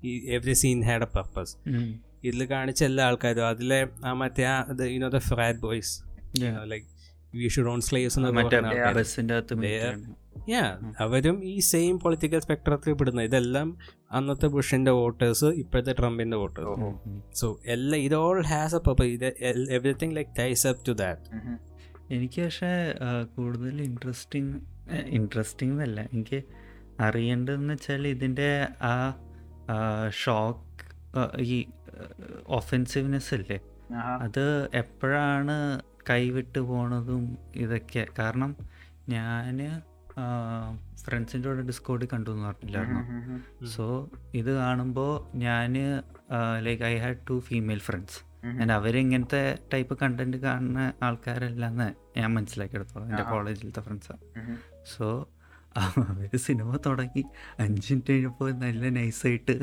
ഈ 0.04 0.12
every 0.28 0.52
scene 0.52 0.84
had 0.84 1.02
a 1.02 1.06
purpose 1.06 1.56
ഇതിൽ 2.24 2.44
കാണിച്ച 2.44 2.84
എല്ലാ 2.84 3.04
ആൾക്കാരും 3.06 3.46
അതിലെ 3.48 3.86
ആ 4.04 4.12
മറ്റേ 4.12 4.44
ആ 4.44 4.66
you know 4.94 5.08
the 5.08 5.18
frat 5.18 5.58
boys 5.58 6.05
should 7.48 7.80
slaves 7.80 8.20
അവരും 11.00 11.44
ഈ 11.44 11.58
സെയിം 11.58 11.98
പൊളിറ്റിക്കൽ 11.98 12.40
സ്പെക്ട്രത്തിൽ 12.40 12.92
പെടുന്ന 12.92 13.22
ഇതെല്ലാം 13.22 13.78
അന്നത്തെ 14.12 14.46
ബുഷിന്റെ 14.46 14.90
വോട്ടേഴ്സ് 14.90 15.44
ഇപ്പോഴത്തെ 15.44 15.92
ട്രംപിന്റെ 15.92 16.36
വോട്ടേഴ്സ്. 16.36 16.94
സോ 17.34 17.60
എല്ലാം 17.64 18.00
ഇത് 18.00 18.14
ഓൾ 18.14 18.42
ഹാസ് 18.42 18.74
എ 18.74 18.78
പർപ്പസ് 18.78 19.06
ഇത് 19.06 19.34
everything 19.70 20.16
like 20.16 20.30
ties 20.38 20.66
up 20.66 20.86
to 20.88 20.92
that 20.92 21.22
എനിക്ക് 22.10 22.42
പക്ഷേ 22.42 22.94
കൂടുതൽ 23.36 23.82
ഇൻട്രസ്റ്റിംഗ് 23.82 24.56
ഇൻട്രസ്റ്റിംഗ് 25.06 25.82
അല്ല 25.82 26.00
എനിക്ക് 26.00 26.42
അറിയേണ്ടതെന്ന് 27.00 27.74
വെച്ചാൽ 27.74 28.06
ഇതിന്റെ 28.06 28.68
ആ 28.82 29.14
ഷോക്ക് 30.10 30.62
ഈ 31.40 31.66
ഒഫെൻസീവ്നെസ് 32.46 33.34
അല്ലേ 33.34 33.60
അത് 33.96 34.68
എപ്പോഴാണ് 34.74 35.82
കൈവിട്ട് 36.10 36.58
പോണതും 36.58 37.38
ഇതൊക്കെ. 37.56 38.06
കാരണം 38.18 38.56
ഞാൻ 39.08 39.58
ഫ്രണ്ട്സിന്റെ 40.94 41.48
കൂടെ 41.48 41.62
ഡിസ്കോഡിൽ 41.62 42.08
കണ്ടു 42.12 42.30
എന്ന് 42.30 42.44
പറഞ്ഞില്ലായിരുന്നു. 42.44 43.66
സോ 43.66 43.84
ഇത് 44.34 44.50
കാണുമ്പോൾ 44.52 45.36
ഞാൻ 45.38 45.74
like 46.58 46.82
I 46.82 46.96
had 46.96 47.16
two 47.30 47.38
female 47.40 47.78
friends 47.78 48.20
and 48.46 48.72
അവരിങ്ങനത്തെ 48.72 49.58
type 49.72 49.98
content 50.02 50.36
കാണുന്ന 50.36 50.92
ആൾക്കാരല്ലെന്ന് 51.02 51.88
ഞാൻ 52.18 52.34
മനസ്സിലാക്കിയെടുത്തോളാം. 52.34 53.08
എന്റെ. 53.10 53.22
കോളേജിലത്തെ 53.22 53.80
ഫ്രണ്ട്സാണ് 53.80 54.56
സോ 54.96 55.06
അവർ 55.84 56.34
സിനിമ 56.46 56.70
തുടങ്ങി. 56.86 57.22
അഞ്ച് 57.64 57.86
മിനിറ്റ് 57.90 58.12
കഴിഞ്ഞപ്പോൾ 58.12 58.50
നല്ല 58.64 58.88
നൈസായിട്ട് 58.98 59.54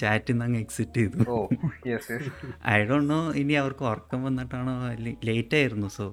ചാറ്റിൽ 0.00 0.32
നിന്ന് 0.34 0.44
അങ്ങ് 0.46 0.60
എക്സിറ്റ് 0.64 1.00
ചെയ്തു. 1.00 1.18
ഓ 1.34 1.38
yes 1.90 2.10
yes 2.12 2.50
I 2.74 2.76
don't 2.90 3.10
know 3.14 3.20
ഇനി 3.42 3.56
അവർക്ക് 3.62 3.84
ഉറക്കം 3.92 4.20
വന്നിട്ടാണോ 4.28 4.74
ലേറ്റ് 5.28 5.56
ആയിരുന്നു 5.60 5.90
സോ 5.98 6.06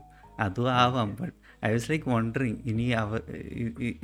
അതും 0.46 0.70
ആവാം. 0.84 1.12
But 1.20 1.36
I 1.66 1.70
was 1.74 1.88
like 1.92 2.08
wondering 2.16 2.60
ഇനി 2.72 2.88
അവർ 3.04 3.22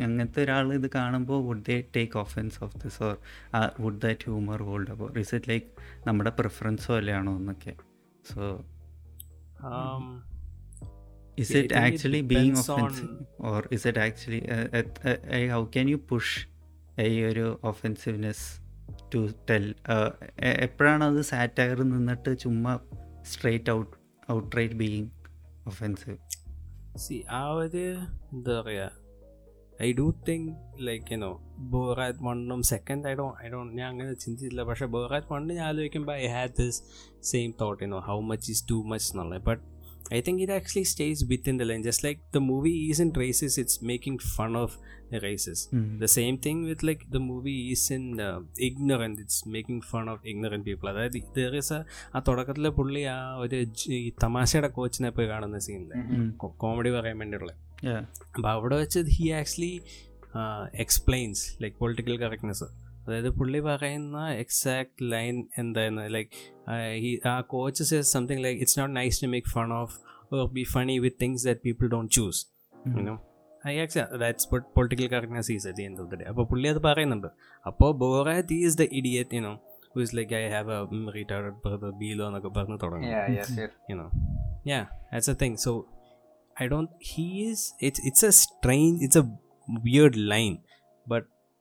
അങ്ങനത്തെ 0.06 0.40
ഒരാൾ 0.44 0.74
ഇത് 0.80 0.88
കാണുമ്പോൾ 0.98 1.40
would 1.48 1.66
they 1.70 1.76
take 1.98 2.18
offence 2.24 2.58
of 2.66 2.78
this 2.84 3.00
or 3.08 3.16
would 3.84 4.02
that 4.06 4.26
humour 4.30 4.62
hold 4.70 4.92
അപ്പോൾ 4.96 5.20
ഇസ് 5.24 5.36
ഇറ്റ് 5.40 5.50
ലൈക്ക് 5.52 5.68
നമ്മുടെ 6.08 6.34
പ്രിഫറൻസ് 6.40 6.88
പോലെയാണോ 6.94 7.34
എന്നൊക്കെ? 7.42 7.76
So 8.32 8.42
Um, 11.36 11.40
it, 11.40 11.56
it 11.56 11.72
actually 11.74 12.20
it 12.20 12.28
being 12.28 12.52
offensive 12.54 13.10
on... 13.10 13.28
or 13.42 13.66
is 13.72 13.86
it 13.86 13.98
actually 13.98 14.42
uh, 14.48 14.68
uh, 14.74 14.84
uh, 15.06 15.48
how 15.48 15.66
can 15.68 15.88
you 15.88 15.98
push 16.12 16.30
a 16.98 17.10
ഒരു 17.30 17.46
offensiveness 17.70 18.44
to 19.14 19.22
tell 19.50 19.66
എപ്പോഴാണ് 20.66 21.04
അത് 21.06 21.22
satire 21.32 21.80
നിന്നിട്ട് 21.92 22.32
ചുമ്മാ 22.44 22.74
straight 23.32 23.72
out 23.72 23.94
out 24.32 24.50
right 24.60 24.78
being 24.84 25.10
offensive 25.72 26.18
C 27.06 27.18
ആ 27.40 27.44
ഒരു 27.56 27.86
എന്താ 28.34 28.56
പറയുക 28.60 28.92
I 29.80 29.90
do 30.02 30.08
think 30.28 30.50
like 30.88 31.12
you know 31.14 31.32
Borat 31.74 32.24
വണ്ണും 32.28 32.62
second 32.74 33.08
I 33.12 33.16
do 33.22 33.28
I 33.46 33.50
do 33.54 33.60
ഞാൻ 33.80 33.88
അങ്ങനെ 33.94 34.14
ചിന്തിച്ചില്ല 34.24 34.64
പക്ഷേ 34.70 34.88
ബോറാറ്റ് 34.96 35.32
വണ്ണ് 35.34 35.54
ഞാൻ 35.60 35.68
ആലോചിക്കുമ്പോൾ 35.72 36.16
I 36.24 36.28
had 36.36 36.56
this 36.62 36.80
same 37.32 37.52
thought 37.62 37.82
you know 37.86 38.02
how 38.10 38.18
much 38.32 38.52
is 38.56 38.64
too 38.72 38.78
much 38.92 39.10
എന്നുള്ളത് 39.14 39.44
but 39.50 39.64
I 40.18 40.22
think 40.28 40.42
it 40.44 40.54
actually 40.54 40.88
stays 40.92 41.26
within 41.50 41.58
the 41.62 41.66
line 41.72 41.84
just 41.84 42.06
like 42.08 42.22
the 42.34 42.42
movie 42.50 42.74
is 42.90 43.02
in 43.02 43.12
races 43.24 43.58
it's 43.64 43.80
making 43.92 44.22
fun 44.36 44.58
of 44.58 44.76
races 45.26 45.64
The 46.04 46.08
same 46.16 46.36
thing 46.38 46.60
with 46.70 46.82
like 46.90 47.02
the 47.16 47.20
movie 47.20 47.72
is 47.74 47.84
in 47.96 48.06
uh, 48.20 48.40
ignorant. 48.68 49.18
It's 49.24 49.40
making 49.56 49.80
fun 49.92 50.06
of 50.14 50.20
ignorant 50.32 50.64
people. 50.70 50.88
അതായത് 50.92 51.18
there 51.38 51.54
is 51.60 51.70
a 51.78 51.82
ആ 52.16 52.22
തുടക്കത്തിലെ 52.28 52.72
പുള്ളി 52.80 53.04
ആ 53.16 53.18
ഒരു 53.44 53.60
ഈ 53.98 54.00
തമാശയുടെ 54.24 54.70
കോച്ചിനെ 54.78 55.10
പോയി 55.18 55.28
കാണുന്ന 55.28 55.60
സീനിൽ 55.68 55.92
കോമഡി 56.64 56.92
പറയാൻ 56.98 57.18
വേണ്ടിയുള്ള. 57.24 57.52
അപ്പോൾ 58.36 58.50
അവിടെ 58.50 58.76
വെച്ച് 58.84 59.00
he 59.18 59.28
actually 59.42 59.74
explains 60.86 61.44
like 61.64 61.78
political 61.84 62.18
correctness 62.24 62.68
അതായത് 63.06 63.30
പുള്ളി 63.40 63.60
പറയുന്ന 63.68 64.18
എക്സാക്ട് 64.44 65.10
ലൈൻ 65.14 65.36
എന്തായിരുന്നു? 65.62 66.04
ലൈക്ക് 66.16 66.32
ആ 67.32 67.36
coach 67.54 67.84
says 67.92 68.08
something 68.16 68.44
like 68.46 68.60
it's 68.64 68.78
not 68.82 68.94
nice 69.00 69.18
to 69.24 69.30
make 69.34 69.52
fun 69.56 69.72
of 69.82 69.96
or 70.38 70.44
be 70.58 70.64
funny 70.76 70.96
with 71.06 71.20
things 71.26 71.46
that 71.50 71.64
people 71.68 71.88
don't 71.96 72.12
choose 72.18 72.42
you 72.98 73.04
know? 73.10 73.18
I 73.72 73.74
ax 73.84 74.02
that's 74.24 74.48
but 74.54 74.66
political 74.78 75.08
correctness 75.14 75.52
is 75.56 75.66
at 75.70 75.80
the 75.80 75.86
end 75.90 76.02
of 76.04 76.10
the 76.14 76.20
day 76.22 76.26
അപ്പോൾ 76.32 76.46
പുള്ളി 76.52 76.68
അത് 76.74 76.82
പറയുന്നുണ്ട്. 76.88 77.30
അപ്പോൾ 77.70 77.92
Borat 78.04 78.56
is 78.66 78.78
the 78.82 78.86
idiot 79.00 79.38
you know 79.40 79.54
who's 79.96 80.16
like 80.18 80.34
I 80.42 80.44
have 80.56 80.72
a 80.74 81.14
retired 81.18 81.52
brother 81.66 81.92
ബീലോ 82.02 82.26
എന്നൊക്കെ 82.30 82.52
പറഞ്ഞ് 82.58 82.78
തുടങ്ങും. 82.84 83.12
Yes 83.38 83.58
yes 83.62 83.76
you 83.92 83.98
know? 84.00 84.10
Yeah 84.72 84.84
that's 85.12 85.30
the 85.32 85.38
thing. 85.44 85.56
So 85.66 85.72
i 86.64 86.68
don't 86.72 86.92
he 87.12 87.26
is 87.50 87.60
it's 87.88 88.00
it's 88.10 88.24
a 88.30 88.34
strange 88.46 88.98
it's 89.06 89.18
a 89.22 89.26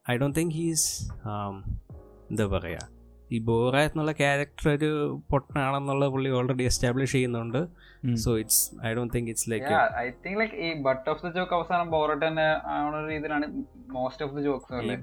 weird 0.07 0.21
do 0.23 0.29
think 0.37 0.37
he's 0.37 0.37
don't 0.37 0.37
think 0.38 0.53
he's 0.59 0.85
um 1.33 1.55
എന്താ 2.31 2.45
പറയുക 2.55 2.88
ഈ 3.31 3.38
Borat 3.49 3.75
എന്നുള്ള 3.88 4.12
character 4.12 4.67
ഒരു 4.69 4.88
പൊട്ടനാണെന്നുള്ള 5.31 6.07
പുള്ളി 6.15 6.31
ഓൾറെഡി 6.38 6.65
എസ്റ്റാബ്ലിഷ് 6.71 7.12
ചെയ്യുന്നുണ്ട്. 7.12 7.61
So 8.25 8.31
it's 8.43 8.62
I 8.87 8.91
don't 8.97 9.15
think 9.17 9.31
it's 9.33 9.51
like 9.53 9.73
I 10.03 10.07
think 10.25 10.38
like 10.41 10.57
ഈ 10.67 10.69
butt 10.87 11.11
of 11.11 11.21
the 11.27 11.31
joke 11.37 11.55
അവസാനം 11.59 11.91
ബോറട്ട് 11.91 12.25
തന്നെ 12.27 12.47
ആവുന്ന 12.75 13.01
രീതിയിലാണ് 13.12 13.47
മോസ്റ്റ് 13.97 14.25
ഓഫ് 14.27 14.35
ദ 14.38 14.43
ജോക്സ് 14.49 14.73
ഈ 14.75 14.79
അല്ലേ 14.81 14.97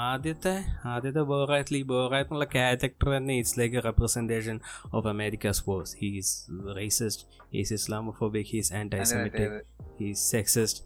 ആദ്യത്തെ 0.00 0.54
ആദ്യത്തെ 0.94 1.22
ബോറായത്തിൽ 1.30 1.76
ഈ 1.80 1.82
ബോറായത്തിനുള്ള 1.82 2.44
എന്നുള്ള 2.44 2.46
ക്യാരക്ടർ 2.56 3.08
തന്നെ 3.16 3.34
it's 3.38 3.56
like 3.60 3.76
a 3.76 3.84
representation 3.88 4.60
of 4.92 5.08
America 5.14 5.50
sports 5.60 5.96
he's 6.02 6.32
racist 6.80 7.24
he's 7.54 7.74
Islamophobic 7.80 8.50
he's 8.54 8.72
antisemitic. 9.12 9.58
ഈ 10.00 10.12
sexist 10.12 10.80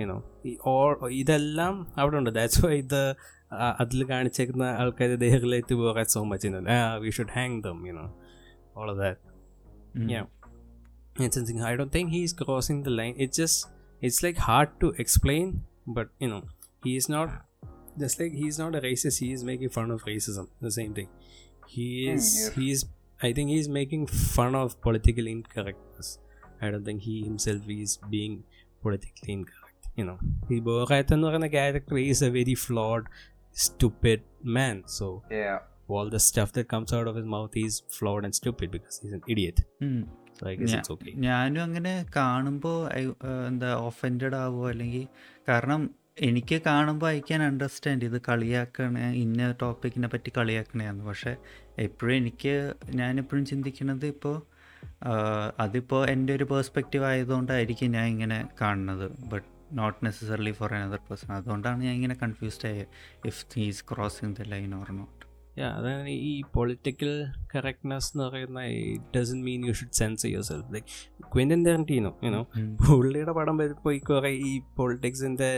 യുനോ 0.00 0.16
ഈ 0.48 0.52
ഓൾ 0.72 0.92
ഇതെല്ലാം 1.20 1.74
അവിടെ 2.00 2.18
ഉണ്ട് 2.20 2.30
ദാറ്റ്സ് 2.38 2.60
വൈ 2.66 2.74
ഇത് 2.84 3.00
അതിൽ 3.80 4.00
കാണിച്ചേക്കുന്ന 4.12 4.66
ആൾക്കാർ 4.82 5.12
they 5.22 5.30
relate 5.46 5.76
Borat 5.80 6.14
so 6.16 6.22
much 6.32 6.46
in 6.50 6.56
we 7.04 7.12
should 7.18 7.34
hang 7.38 7.58
them 7.68 7.80
you know 7.90 8.06
all 8.80 8.90
of 8.94 9.00
that 9.04 9.18
Yeah. 10.10 10.26
it's 11.24 11.36
something 11.38 11.60
I 11.68 11.72
don't 11.78 11.92
think 11.94 12.08
he's 12.16 12.32
crossing 12.40 12.76
the 12.86 12.92
line. 12.98 13.14
It's 13.24 13.38
just 13.40 13.56
it's 14.06 14.18
like 14.26 14.38
hard 14.48 14.68
to 14.82 14.88
explain, 15.04 15.46
but 15.96 16.08
you 16.22 16.28
know, 16.32 16.42
he 16.84 16.92
is 17.00 17.06
not 17.14 17.30
just 18.02 18.20
like 18.20 18.34
he's 18.42 18.58
not 18.62 18.74
a 18.78 18.82
racist, 18.86 19.18
he 19.24 19.30
is 19.36 19.42
making 19.48 19.70
fun 19.78 19.90
of 19.90 20.02
racism. 20.10 20.46
The 20.66 20.72
same 20.78 20.92
thing. 20.98 21.08
He 21.74 21.86
Hmm, 21.88 22.12
is 22.14 22.28
yes. 22.36 22.54
he 22.58 22.66
is 22.74 22.82
I 23.20 23.32
think 23.36 23.48
he's 23.54 23.68
making 23.78 24.04
fun 24.36 24.54
of 24.62 24.68
political 24.86 25.26
incorrectness. 25.34 26.10
I 26.62 26.70
don't 26.70 26.86
think 26.90 27.02
he 27.08 27.16
himself 27.22 27.66
is 27.78 27.92
being 28.14 28.36
politically 28.84 29.32
incorrect. 29.38 29.63
You 29.97 30.05
know. 30.07 30.17
He 30.49 30.57
Borat 30.67 31.09
എന്ന് 31.15 31.27
പറയുന്ന 31.27 31.49
character 31.55 31.97
is 32.11 32.21
a 32.27 32.31
very 32.37 32.55
flawed, 32.65 33.05
stupid 33.55 34.21
man. 34.57 34.77
So 34.97 35.07
Yeah. 35.39 35.57
all 35.95 36.07
the 36.09 36.21
stuff 36.27 36.49
that 36.55 36.67
comes 36.73 36.91
out 36.97 37.07
of 37.09 37.15
his 37.19 37.27
mouth 37.35 37.55
is 37.63 37.73
flawed 37.97 38.23
and 38.27 38.35
stupid 38.35 38.67
because 38.75 38.95
he's 39.01 39.13
an 39.13 39.23
idiot. 39.33 39.57
So 40.37 40.43
I 40.51 40.55
guess 40.55 40.71
Yeah. 40.71 40.79
it's 40.79 40.91
okay. 40.95 41.13
ഞാനും 41.27 41.61
അങ്ങനെ 41.67 41.93
കാണുമ്പോൾ 42.17 42.77
എന്താ 43.49 43.69
offended 43.89 44.37
ആവുമോ 44.43 44.65
അല്ലെങ്കിൽ 44.71 45.05
കാരണം 45.49 45.83
എനിക്ക് 46.27 46.57
കാണുമ്പോൾ 46.67 47.07
I 47.15 47.19
can 47.29 47.41
understand 47.49 48.05
ഇത് 48.09 48.17
കളിയാക്കണ 48.27 48.99
ഇന്ന 49.23 49.47
ടോപ്പിക്കിനെ 49.63 50.07
പറ്റി 50.13 50.31
കളിയാക്കണേന്ന് 50.37 51.05
പക്ഷേ 51.09 51.33
എപ്പോഴും 51.85 52.15
എനിക്ക് 52.19 52.53
ഞാനെപ്പോഴും 53.01 53.45
ചിന്തിക്കുന്നത് 53.51 54.05
ഇപ്പോൾ 54.15 54.35
അതിപ്പോൾ 55.63 56.01
എന്റെ 56.13 56.31
ഒരു 56.37 56.45
പേഴ്സ്പെക്റ്റീവ് 56.51 57.05
ആയതുകൊണ്ടായിരിക്കും 57.11 57.91
ഞാൻ 57.97 58.05
ഇങ്ങനെ 58.13 58.39
കാണുന്നത് 58.61 59.05
but 59.31 59.47
not 59.71 59.99
necessarily 60.05 60.51
for 60.51 60.73
another 60.73 61.01
person 61.09 61.31
അതുകൊണ്ടാണ് 61.33 61.83
ഞാൻ 61.83 61.93
ഇങ്ങനെ 61.93 62.15
കൺഫ്യൂസ്ഡ് 62.15 62.67
ആയത് 62.67 62.87
if 63.27 63.45
he's 63.55 63.83
crossing 63.93 64.35
the 64.35 64.49
line 64.49 64.73
or 64.75 64.89
not 64.91 65.21
Yeah, 65.57 65.69
അതാണ് 65.77 66.13
ഈ 66.23 66.41
പൊളിറ്റിക്കൽ 66.53 67.11
കറക്റ്റ്നെസ് 67.53 68.09
എന്ന് 68.13 68.23
പറയുന്ന 68.23 68.61
it 68.71 69.05
doesn't 69.15 69.39
mean 69.43 69.61
you 69.65 69.73
should 69.73 69.95
censor 69.95 70.25
yourself 70.43 70.73
like 70.73 70.87
Quentin 71.33 71.83
ടീനോ 71.85 72.11
you know 72.23 72.41
പുള്ളിയുടെ 72.81 73.33
പടം 73.33 73.55
വരുമ്പോൾ 73.57 73.93
ഈ 73.93 73.99
കുറേ 73.99 74.31
ഈ 74.49 74.59
പൊളിറ്റിക്സിന്റെ 74.75 75.51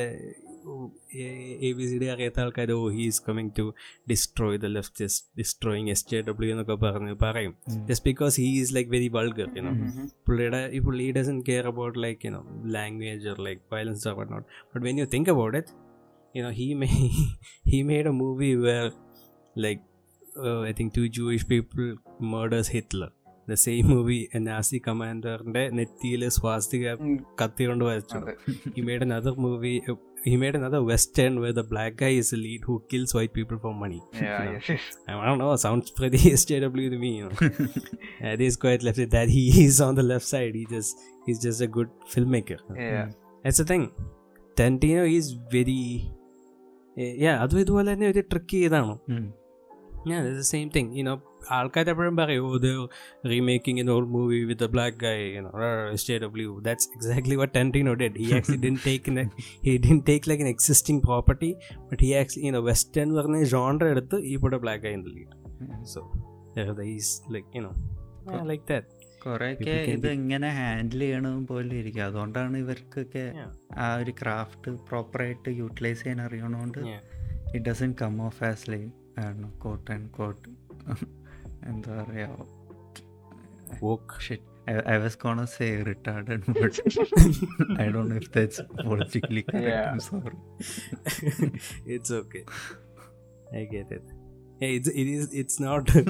എ 1.68 1.72
ബി 1.72 1.86
സി 1.88 1.98
ഡി 1.98 2.06
അറിയാത്ത 2.06 2.40
ആൾക്കാർ 2.40 2.72
ഓ 2.72 2.90
he's 2.90 3.22
coming 3.28 3.50
to 3.60 3.74
destroy 4.10 4.58
the 4.58 4.66
left 4.66 5.06
just 5.06 5.28
destroying 5.38 5.90
S 5.90 6.06
J 6.12 6.22
W 6.22 6.50
എന്നൊക്കെ 6.52 6.76
പറഞ്ഞ് 6.76 7.16
പറയും. 7.22 7.56
Just 7.86 8.06
because 8.06 8.42
he 8.42 8.48
is 8.48 8.76
like 8.76 8.92
very 8.92 9.08
vulgar 9.08 9.50
you know 9.58 9.72
പുള്ളിയുടെ 10.28 10.70
ഈ 10.74 10.80
പുള്ളി 10.80 11.12
doesn't 11.12 11.42
care 11.42 11.68
about 11.68 12.00
like 12.04 12.28
you know 12.28 12.42
language 12.66 13.28
or 13.30 13.40
like 13.42 13.62
violence 13.74 14.08
or 14.08 14.26
not 14.26 14.48
but 14.64 14.88
when 14.88 15.00
you 15.00 15.06
think 15.06 15.30
about 15.30 15.58
it 15.58 15.74
you know 16.40 16.50
he 16.50 16.74
may 16.74 16.88
he 17.72 17.82
made 17.82 18.08
a 18.08 18.12
movie 18.12 18.56
where 18.56 18.92
like 19.58 19.82
I 20.68 20.72
think 20.72 20.94
to 20.98 21.02
Jewish 21.08 21.48
people 21.48 21.96
people 22.22 22.62
Hitler 22.72 23.12
the 23.50 23.54
same 23.54 23.88
movie 23.88 24.28
movie 24.36 24.80
കമാൻഡറിന്റെ 24.80 25.60
Nazi 25.60 25.60
commander 25.60 25.76
നെറ്റിയിൽ 25.76 26.30
സ്വാസ്തിക. 26.30 26.94
കത്തി 27.42 27.66
കൊണ്ട് 27.66 27.86
വരച്ചു. 27.86 28.18
ഈ 28.18 28.82
he 28.82 28.88
made 28.88 29.38
movie 29.38 29.80
movie 29.80 29.98
he 30.27 30.33
made 30.43 30.57
another 30.59 30.81
western 30.91 31.33
where 31.43 31.55
the 31.59 31.65
black 31.73 31.93
guy 32.03 32.11
is 32.21 32.29
the 32.33 32.38
lead 32.45 32.61
who 32.67 32.75
kills 32.91 33.11
white 33.17 33.33
people 33.38 33.59
for 33.65 33.73
money 33.85 34.01
Yeah, 34.15 34.21
you 34.43 34.45
know. 34.47 34.53
yes, 34.57 34.69
yes. 34.75 34.85
I 35.09 35.25
don't 35.29 35.41
know 35.43 35.51
sounds 35.67 35.88
pretty 36.01 36.21
SJW 36.41 36.87
to 36.95 36.99
me 37.05 37.11
you 37.21 37.25
know 37.29 37.35
that 38.25 38.41
is 38.49 38.57
quite 38.65 38.83
left 38.88 39.03
that 39.17 39.29
he 39.37 39.45
is 39.67 39.79
on 39.88 39.95
the 40.01 40.07
left 40.12 40.27
side 40.35 40.55
he 40.61 40.65
just 40.77 40.95
he's 41.27 41.41
just 41.47 41.61
a 41.69 41.71
good 41.77 41.91
filmmaker 42.15 42.59
Yeah. 42.88 43.07
that's 43.45 43.61
the 43.62 43.69
thing 43.73 43.85
Tarantino 44.59 45.05
is 45.19 45.27
very 45.57 45.83
yeah 47.27 47.37
അതും 47.45 47.61
ഇതുപോലെ 47.65 47.88
തന്നെ 47.95 48.09
ഒരു 48.15 48.25
trick 48.33 48.59
ചെയ്താണ് 48.65 48.97
Yeah, 50.11 50.23
it's 50.29 50.38
the 50.43 50.49
same 50.55 50.69
thing. 50.75 50.87
You 50.99 51.03
know, 51.07 51.17
ആൾക്കാർ 51.58 51.89
എപ്പോഴും 51.93 52.15
പറയും 52.19 52.45
ഇത് 52.58 52.67
the 52.67 53.30
remaking 53.34 53.82
in 53.84 53.89
all 53.95 54.06
movie 54.15 54.39
with 54.50 54.63
a 54.63 54.71
black 54.76 54.97
guy 55.06 55.17
stay 56.02 56.17
W 56.26 56.52
that's 56.67 56.89
exactly 56.97 57.36
what 57.41 57.54
Tarantino 57.58 57.93
did 58.02 58.19
he 58.23 58.28
actually 58.38 58.62
didn't 58.67 58.78
take 58.88 59.26
he 59.67 59.76
didn't 59.88 60.00
take 60.10 60.30
like 60.30 60.43
an 60.43 60.52
existing 60.56 61.04
property 61.04 61.52
but 61.91 62.02
he 62.04 62.12
actually 62.21 62.47
you know 62.47 62.62
western 62.62 63.04
എന്ന് 63.04 63.17
പറഞ്ഞ 63.21 63.43
genre 63.56 63.88
എടുത്ത് 63.88 64.19
ഈ 64.23 64.36
പുടെ 64.38 64.60
black 64.65 64.84
guy 64.84 64.95
lead 65.08 65.34
so 65.86 66.04
is 66.95 67.13
like 67.36 67.50
you know 67.58 67.73
like 68.52 68.65
that 68.71 68.93
കുറെയൊക്കെ 69.23 69.71
ഇത് 69.71 70.08
ഇങ്ങനെ 70.08 70.12
എങ്ങനെ 70.17 70.50
handle 70.58 71.00
ചെയ്യണം 71.00 71.45
പോലും 71.45 71.76
ഇരിക്കും. 71.80 72.04
അതുകൊണ്ടാണ് 72.04 72.58
ഇവർക്കൊക്കെ 72.58 73.23
ആ 73.78 73.88
ഒരു 73.95 74.12
ക്രാഫ്റ്റ് 74.21 74.71
പ്രോപ്പറായിട്ട് 74.89 75.50
യൂട്ടിലൈസ് 75.60 76.02
ചെയ്യാൻ 76.04 76.21
അറിയണോണ്ട്. 76.21 76.80
It 77.56 77.63
doesn't 77.69 77.91
come 78.02 78.15
off 78.28 78.43
as 78.43 78.65
like 78.71 78.91
quote 79.65 79.91
and 79.91 80.10
quote 80.10 80.47
എന്താ 81.72 81.96
പറയുക 82.04 82.48
woke 83.86 84.38
I, 84.67 84.74
I 84.93 84.98
was 84.98 85.15
gonna 85.15 85.48
say 85.48 85.67
retarded, 85.84 86.41
but 86.56 86.74
I 87.84 87.88
don't 87.93 88.10
know 88.10 88.15
if 88.15 88.30
that's 88.32 88.60
politically 88.82 89.43
correct. 89.43 89.67
Yeah. 89.67 89.91
I'm 89.91 90.02
sorry. 90.02 90.36
it's 91.96 92.12
okay. 92.12 92.43
I 93.54 93.63
get 93.76 93.91
it. 93.98 94.04
Hey, 94.60 94.76
it's, 94.76 94.89
it 94.89 95.08
is. 95.08 95.34
It's 95.34 95.60
not. 95.60 95.86
uh, 95.96 96.04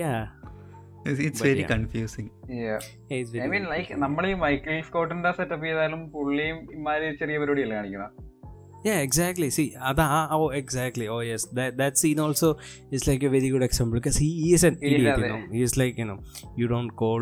yeah. 0.00 0.18
It's, 1.06 1.18
it's 1.18 1.40
But 1.40 1.46
very 1.48 1.60
yeah. 1.60 1.66
confusing. 1.66 2.30
Yeah. 2.48 2.80
Hey, 3.08 3.20
it's 3.22 3.30
very 3.30 3.44
I 3.44 3.48
mean, 3.48 3.64
confusing. 3.64 3.94
like 3.94 4.02
നമ്മൾ 4.04 4.26
ഈ 4.30 4.34
Michael 4.44 4.74
സ്കോട്ടിന്റെ 4.88 5.32
setup 5.38 5.66
ചെയ്താലും 5.68 6.02
പുള്ളിയും 6.16 6.58
ഇമാരി 6.78 7.08
ചെറിയ 7.22 7.38
പരിപാടിയല്ലേ 7.42 7.76
കാണിക്കണം 7.78 8.10
Yeah, 8.87 8.97
exactly. 9.05 9.47
See, 9.49 9.65
Ada, 9.91 10.03
oh, 10.35 10.49
exactly. 10.57 11.05
Oh, 11.07 11.21
yes. 11.27 11.43
That 11.59 11.71
that 11.79 11.93
scene 12.01 12.19
also 12.25 12.49
is 12.97 13.03
like 13.09 13.23
a 13.23 13.31
very 13.35 13.49
good 13.53 13.63
example 13.67 13.95
because 13.99 14.17
he 14.23 14.27
is 14.55 14.63
an 14.69 14.75
Yeah, 14.79 14.89
idiot. 14.89 15.15
You 15.17 15.23
they- 15.23 15.31
know, 15.31 15.39
he's 15.59 15.73
like 15.81 15.95
you 16.01 16.05
know, 16.09 16.17
you 16.59 16.67
don't 16.73 16.91
call 17.01 17.17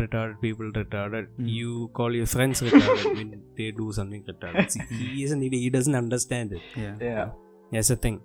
retarded 0.00 0.36
people 0.44 0.68
retarded. 0.78 1.24
Mm. 1.40 1.48
You 1.56 1.72
call 1.98 2.12
your 2.20 2.28
friends 2.34 2.62
retarded 2.66 3.08
when 3.18 3.30
they 3.58 3.68
do 3.80 3.86
something 3.98 4.22
retarded. 4.30 4.70
See, 4.76 4.86
he 5.02 5.24
is 5.26 5.32
an 5.36 5.42
idiot. 5.48 5.64
He 5.66 5.72
doesn't 5.78 5.98
understand 6.04 6.52
it. 6.58 6.62
Yeah. 7.08 7.26
That's 7.72 7.92
the 7.94 7.98
thing. 8.06 8.18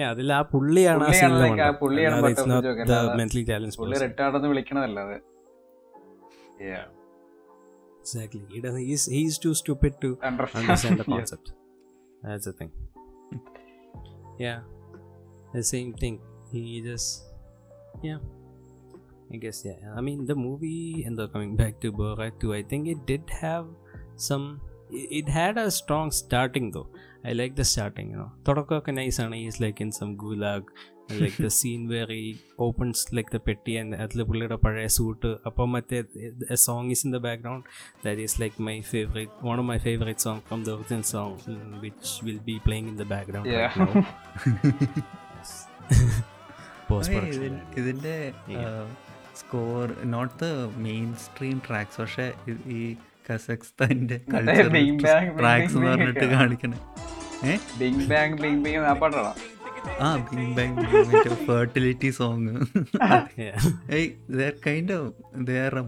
Yeah, 0.00 0.08
അതിൽ 0.14 0.30
ആ 0.36 0.42
പുള്ളിയാണ് 0.52 1.02
ആ 1.04 1.08
പുള്ളിയാണ് 1.08 1.18
scene 1.20 1.34
ല് 1.36 1.42
like 1.46 1.52
ആ 1.56 1.66
വേണ്ടത്. 1.66 1.80
പുള്ളിയാണ് 1.82 2.14
അല്ലാതെ 2.16 2.32
it's 2.34 2.40
butterfly 2.42 2.54
not 2.54 2.64
joke, 2.68 2.80
the 2.90 2.96
അല്ലാതെ 2.98 3.18
mentally 3.22 3.44
challenged 3.52 3.78
പുള്ളി 3.82 3.94
person. 3.96 4.08
റിട്ടാർഡെന്ന് 4.08 4.48
വിളിക്കണതല്ലാതെ 4.52 5.16
Yeah. 6.70 6.84
Exactly. 8.02 8.42
He 8.54 8.60
doesn't. 8.64 8.84
He's 8.90 9.04
he's 9.16 9.36
too 9.44 9.54
stupid 9.62 9.94
to 10.04 10.08
Understand. 10.30 10.60
understand 10.62 10.96
the 11.00 11.06
Yeah. 11.08 11.14
concept. 11.14 11.46
That's 12.23 12.45
the 12.45 12.53
thing. 12.53 12.71
yeah. 14.39 14.61
The 15.53 15.63
same 15.63 15.93
thing. 15.93 16.19
He 16.51 16.81
just. 16.81 17.23
Yeah. 18.01 18.17
I 19.33 19.37
guess, 19.37 19.63
yeah. 19.65 19.93
I 19.95 20.01
mean, 20.01 20.25
the 20.25 20.35
movie, 20.35 21.03
and 21.05 21.17
the 21.17 21.27
coming 21.29 21.55
back 21.55 21.79
to 21.81 21.91
Borat 21.91 22.39
too. 22.39 22.53
I 22.53 22.63
think 22.63 22.87
it 22.87 23.05
did 23.05 23.29
have 23.29 23.67
some. 24.15 24.61
It 24.89 25.29
had 25.29 25.57
a 25.57 25.71
strong 25.71 26.11
starting 26.11 26.71
though. 26.71 26.87
I 27.23 27.33
like 27.33 27.55
the 27.55 27.63
starting, 27.63 28.11
you 28.11 28.17
know. 28.17 28.31
Todoko 28.43 28.81
Kanai-sana 28.81 29.37
is 29.47 29.61
like 29.61 29.79
in 29.79 29.91
some 29.91 30.17
gulag 30.17 30.65
Like 31.15 31.37
the 31.37 31.49
scene 31.49 31.83
where 31.87 32.07
he 32.09 32.23
opens 32.59 32.99
like 33.11 33.29
the 33.31 33.39
പെട്ടി 33.39 33.73
and 33.77 33.95
അതിൽ 34.03 34.23
പുള്ളിയുടെ 34.23 34.57
പഴയ 34.63 34.87
suit 34.97 35.29
അപ്പം 35.47 35.69
മറ്റേ 35.71 35.99
a 36.49 36.61
song 36.65 36.85
is 36.95 37.01
in 37.05 37.11
the 37.11 37.21
background 37.21 37.63
that 38.05 38.19
is 38.25 38.33
like 38.39 38.57
my 38.69 38.77
favorite 38.91 39.33
one 39.49 39.59
of 39.59 39.65
my 39.65 39.79
favorite 39.79 40.19
song 40.25 40.39
from 40.49 40.61
the 40.67 40.73
original 40.77 41.05
song 41.13 41.31
mm, 41.47 41.61
which 41.83 42.09
will 42.27 42.41
be 42.49 42.57
playing 42.67 42.87
in 42.87 42.97
the 43.03 43.09
background 43.13 43.47
Yeah. 43.51 43.61
right 43.61 43.95
now 43.95 44.03
yes. 45.37 45.53
post 46.89 47.09
ഏയ് 47.09 47.15
production 47.17 47.43
ഇതിൻ- 47.43 47.63
ഇതിന്റെ 47.81 48.17
Yeah. 48.55 48.81
Score 49.41 49.85
not 50.15 50.33
the 50.41 50.47
mainstream 51.25 51.57
tracks 51.67 51.99
പക്ഷെ 52.01 52.27
ഈ 52.75 52.81
Bing 54.75 54.91
tracks 55.01 55.75
എന്ന് 55.77 55.89
പറഞ്ഞിട്ട് 55.89 56.25
കാണിക്കണേ 56.35 56.79
ഏ 57.49 57.53
Bing 57.79 58.05
ബാങ് 58.11 58.35
ബിങ് 58.43 58.61
ബിങ് 58.65 58.81
ആ 58.89 58.93
പാട്ടാണോ 59.01 59.31
ആ 60.01 60.09
ബിങ് 60.29 60.53
ബാങ് 60.57 60.75
മറ്റേ 61.09 61.35
fertility 61.47 62.09
song 62.09 62.53
yeah. 63.41 63.55
Kind 64.67 64.93
of 64.93 65.11
they 65.49 65.57
are 65.65 65.75
a 65.79 65.85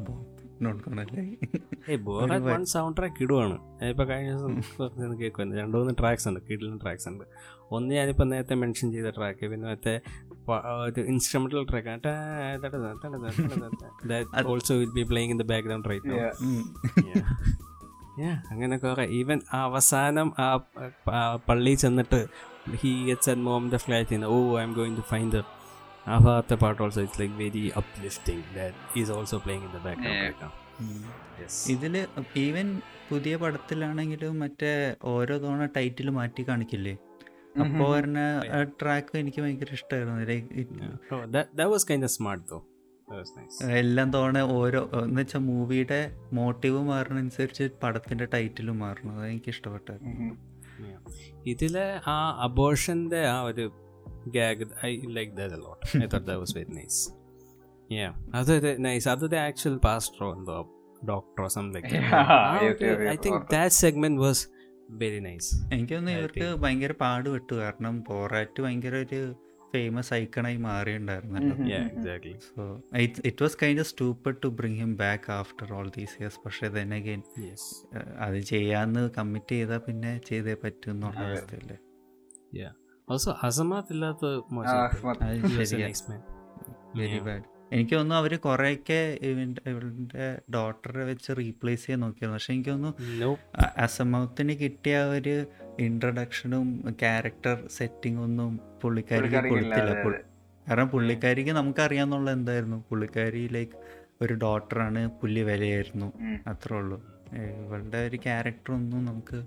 one 2.47 2.61
soundtrack 2.99 3.21
ഇടുവാണ്. 3.23 3.55
ഞാനിപ്പോൾ 3.79 4.05
കഴിഞ്ഞ 4.05 4.29
ദിവസം 4.33 4.53
കുറച്ച് 4.77 5.17
കേൾക്കുന്നുണ്ട് 5.21 5.77
മൂന്ന് 5.77 5.93
ട്രാക്സ് 5.99 6.27
ഉണ്ട് 6.29 6.39
കിഡിലും 6.49 6.77
ട്രാക്സ് 6.83 7.07
ഉണ്ട്. 7.09 7.25
ഒന്ന് 7.71 7.95
ഞാനിപ്പോൾ 7.95 8.23
നേരത്തെ 8.23 8.55
മെൻഷൻ 8.55 8.87
ചെയ്ത 8.91 9.09
ട്രാക്ക് 9.09 9.45
പിന്നെ 9.51 9.67
മറ്റേ 9.69 9.93
instrumental 11.07 11.65
track 11.71 11.91
also 14.45 14.75
will 14.75 14.91
be 14.95 15.03
playing 15.03 15.31
in 15.31 15.39
the 15.39 15.47
background 15.53 15.89
right 15.89 16.09
no 16.09 16.17
Yeah. 17.07 17.29
Yeah, 18.23 18.35
അങ്ങനെ 18.51 18.75
കുറെ. 18.77 19.05
ഈവൻ 19.19 19.39
അവസാനം 19.59 20.27
ആ 20.39 20.47
ആ 21.11 21.21
പള്ളി 21.49 21.73
ചെന്നിട്ട് 21.73 22.19
he 22.83 22.91
gets 23.09 23.29
at 23.29 23.45
mom 23.49 23.69
the 23.69 23.75
flat 23.85 24.23
oh 24.35 24.37
I'm 24.63 24.73
going 24.73 24.97
to 25.01 25.05
find 25.13 25.41
part 26.63 26.79
also. 26.81 26.99
It's 27.05 27.19
like 27.19 27.33
very 27.43 27.61
uplifting 27.81 28.39
that 28.55 28.73
uplifting 28.95 29.09
also 29.17 29.37
playing 29.39 29.63
in 29.67 29.71
the 29.75 29.83
background 29.85 30.17
yeah. 30.17 30.25
right 30.27 30.41
now. 30.45 30.51
ഇതിൽ 31.73 31.93
even 32.43 32.67
പുതിയ 33.09 33.35
പടത്തിലാണെങ്കിലും 33.35 34.39
മറ്റേ 34.43 34.71
ഓരോ 35.13 35.37
തവണ 35.37 35.65
ടൈറ്റിൽ 35.77 36.09
മാറ്റി 36.09 36.43
കാണിക്കില്ലേ? 36.49 36.93
അപ്പോ 37.63 37.85
വരുന്ന 37.93 38.19
ട്രാക്ക് 38.81 39.17
എനിക്ക് 39.21 39.41
ഭയങ്കര 39.41 39.71
ഇഷ്ടമായിരുന്നു 39.79 40.27
like 40.31 40.47
Oh, 41.15 41.21
that 41.35 41.47
that 41.59 41.69
was 41.73 41.83
kind 41.91 42.03
of 42.07 42.11
smart 42.17 42.41
though. 42.51 42.63
That 43.07 43.17
was 43.21 43.31
nice. 43.39 43.57
എല്ലാം 43.81 44.11
തവണ 44.11 44.41
ഓരോ 44.59 44.81
എന്ന് 45.03 45.21
വെച്ചാൽ 45.21 45.39
മൂവിയുടെ 45.49 46.01
മോട്ടീവ് 46.39 46.81
മാറുന്നതനുസരിച്ച് 46.91 47.67
പടത്തിന്റെ 47.83 48.27
ടൈറ്റിലും 48.35 48.79
മാറണം. 48.79 49.13
അത് 49.19 49.27
എനിക്ക് 49.33 49.51
ഇഷ്ടപ്പെട്ടായിരുന്നു. 49.55 50.35
ഇതിലെ 51.45 51.85
ആ 52.07 52.17
അബോർഷന്റെ 52.39 53.21
ആ 53.27 53.41
ഒരു 53.43 53.65
gag 54.35 54.65
I 54.85 54.91
like 55.17 55.33
that 55.37 55.59
lot 55.63 55.83
I 55.97 56.07
thought 56.07 56.25
that 56.27 56.39
was 56.39 56.55
very 56.57 56.73
nice 56.73 57.01
yeah 57.89 58.09
അതൊരു 58.35 58.71
നൈസ് 58.77 59.09
അതൊരു 59.09 59.35
ആക്ച്വൽ 59.37 59.75
പാസ്റ്ററോ 59.77 60.29
എന്തോ 60.35 60.57
ഡോക്ടറോ 61.07 61.47
something 61.47 61.89
I 63.11 63.15
think. 63.17 63.41
That 63.55 63.75
segment 63.75 64.21
was 64.21 64.43
very 65.01 65.19
nice 65.19 65.49
എനിക്ക് 65.71 65.93
തോന്നുന്നു 65.93 66.19
ഇവർക്ക് 66.19 66.47
ഭയങ്കര 66.63 66.91
പാടുപെട്ടു. 67.03 67.53
കാരണം 67.55 67.95
പോറാറ്റ് 68.03 68.61
ഭയങ്കര 68.61 68.95
ഒരു 69.05 69.21
ഫേമസ് 69.73 70.13
ഐക്കണായി 70.13 70.55
മാറിയിട്ടുണ്ടായിരുന്നല്ലോ 70.57 71.55
so 72.47 72.63
it 73.25 73.43
was 73.43 73.57
kind 73.63 73.79
of 73.79 73.89
stupid 73.89 74.35
to 74.43 74.47
bring 74.59 74.75
him 74.75 74.95
back 74.95 75.31
after 75.31 75.73
all 75.73 75.89
these 75.97 76.15
years 76.19 76.39
പക്ഷേ 76.45 76.67
then 76.69 76.91
again 76.99 77.23
യെസ് 77.43 77.69
അത് 78.19 78.39
ചെയ്യാന്ന് 78.51 79.09
കമ്മിറ്റ് 79.17 79.55
ചെയ്താൽ 79.55 79.77
പിന്നെ 79.79 80.21
ചെയ്തേ 80.27 80.53
പറ്റും 80.63 80.91
എന്നുള്ള. 80.91 81.25
അവസ്ഥയല്ലേ? 81.27 81.77
എനിക്ക് 87.71 87.95
തോന്നുന്നു 87.95 88.15
അവർ 88.15 88.35
കൊറേയൊക്കെ 88.37 88.97
ഇവന്റെ 89.21 89.61
ഇവളുടെ 89.69 90.25
ഡോക്ടറെ 90.53 91.03
വെച്ച് 91.03 91.37
റീപ്ലേസ് 91.37 91.85
ചെയ്യാൻ 91.85 91.99
നോക്കിയിരുന്നു 91.99 92.35
പക്ഷെ 92.35 92.53
എനിക്ക് 92.53 92.69
തോന്നുന്നു 92.69 93.31
അസമത്തിന് 93.77 94.53
കിട്ടിയ 94.59 94.97
ഒരു 95.15 95.35
ഇൻട്രഡക്ഷനും 95.79 96.93
ക്യാരക്ടർ 96.99 97.67
സെറ്റിംഗ് 97.67 98.21
ഒന്നും 98.21 98.59
പുള്ളിക്കാരിക്ക് 98.81 99.49
കൊടുത്തില്ല. 99.49 100.19
കാരണം 100.69 100.87
പുള്ളിക്കാരിക്ക് 100.87 101.49
നമുക്കറിയാന്നുള്ള 101.49 102.31
എന്തായിരുന്നു? 102.31 102.83
പുള്ളിക്കാരി 102.89 103.47
ലൈക്ക് 103.51 103.71
ഒരു 104.21 104.33
ഡോക്ടറാണ് 104.33 105.09
പുള്ളി 105.09 105.41
വിലയായിരുന്നു. 105.41 106.13
അത്രേ 106.47 106.77
ഉള്ളൂ 106.77 107.03
ഇവളുടെ 107.35 107.97
ഒരു 107.97 108.17
ക്യാരക്ടർ 108.17 108.73
ഒന്നും 108.73 109.05
നമുക്ക് 109.05 109.45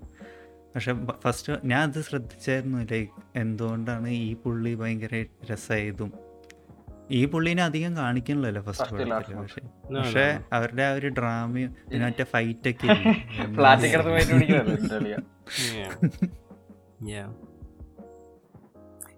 പക്ഷെ 0.75 0.93
ഫസ്റ്റ് 1.23 1.53
ഞാൻ 1.65 1.89
അത് 1.89 2.01
ശ്രദ്ധിച്ചായിരുന്നു. 2.01 2.77
ലൈക്ക് 2.91 3.11
എന്തുകൊണ്ടാണ് 3.35 4.07
ഈ 4.07 4.33
പുള്ളി 4.33 4.75
ഭയങ്കര 4.75 5.25
രസമായതും 5.51 6.26
ഈ 7.11 7.25
പുള്ളീനെ 7.25 7.63
അധികം 7.63 7.97
കാണിക്കണല്ലോ 7.97 8.61
ഫസ്റ്റ് 8.61 9.05
പക്ഷെ 9.31 9.61
പക്ഷെ 9.95 10.39
അവരുടെ 10.53 10.83
ആ 10.83 10.91
ഒരു 10.91 11.07
ഡ്രാമയും 11.07 11.75
പിന്നെ 11.91 12.05
മറ്റേ 12.05 12.23
ഫൈറ്റ് 12.23 12.69
ഒക്കെ. 12.69 12.87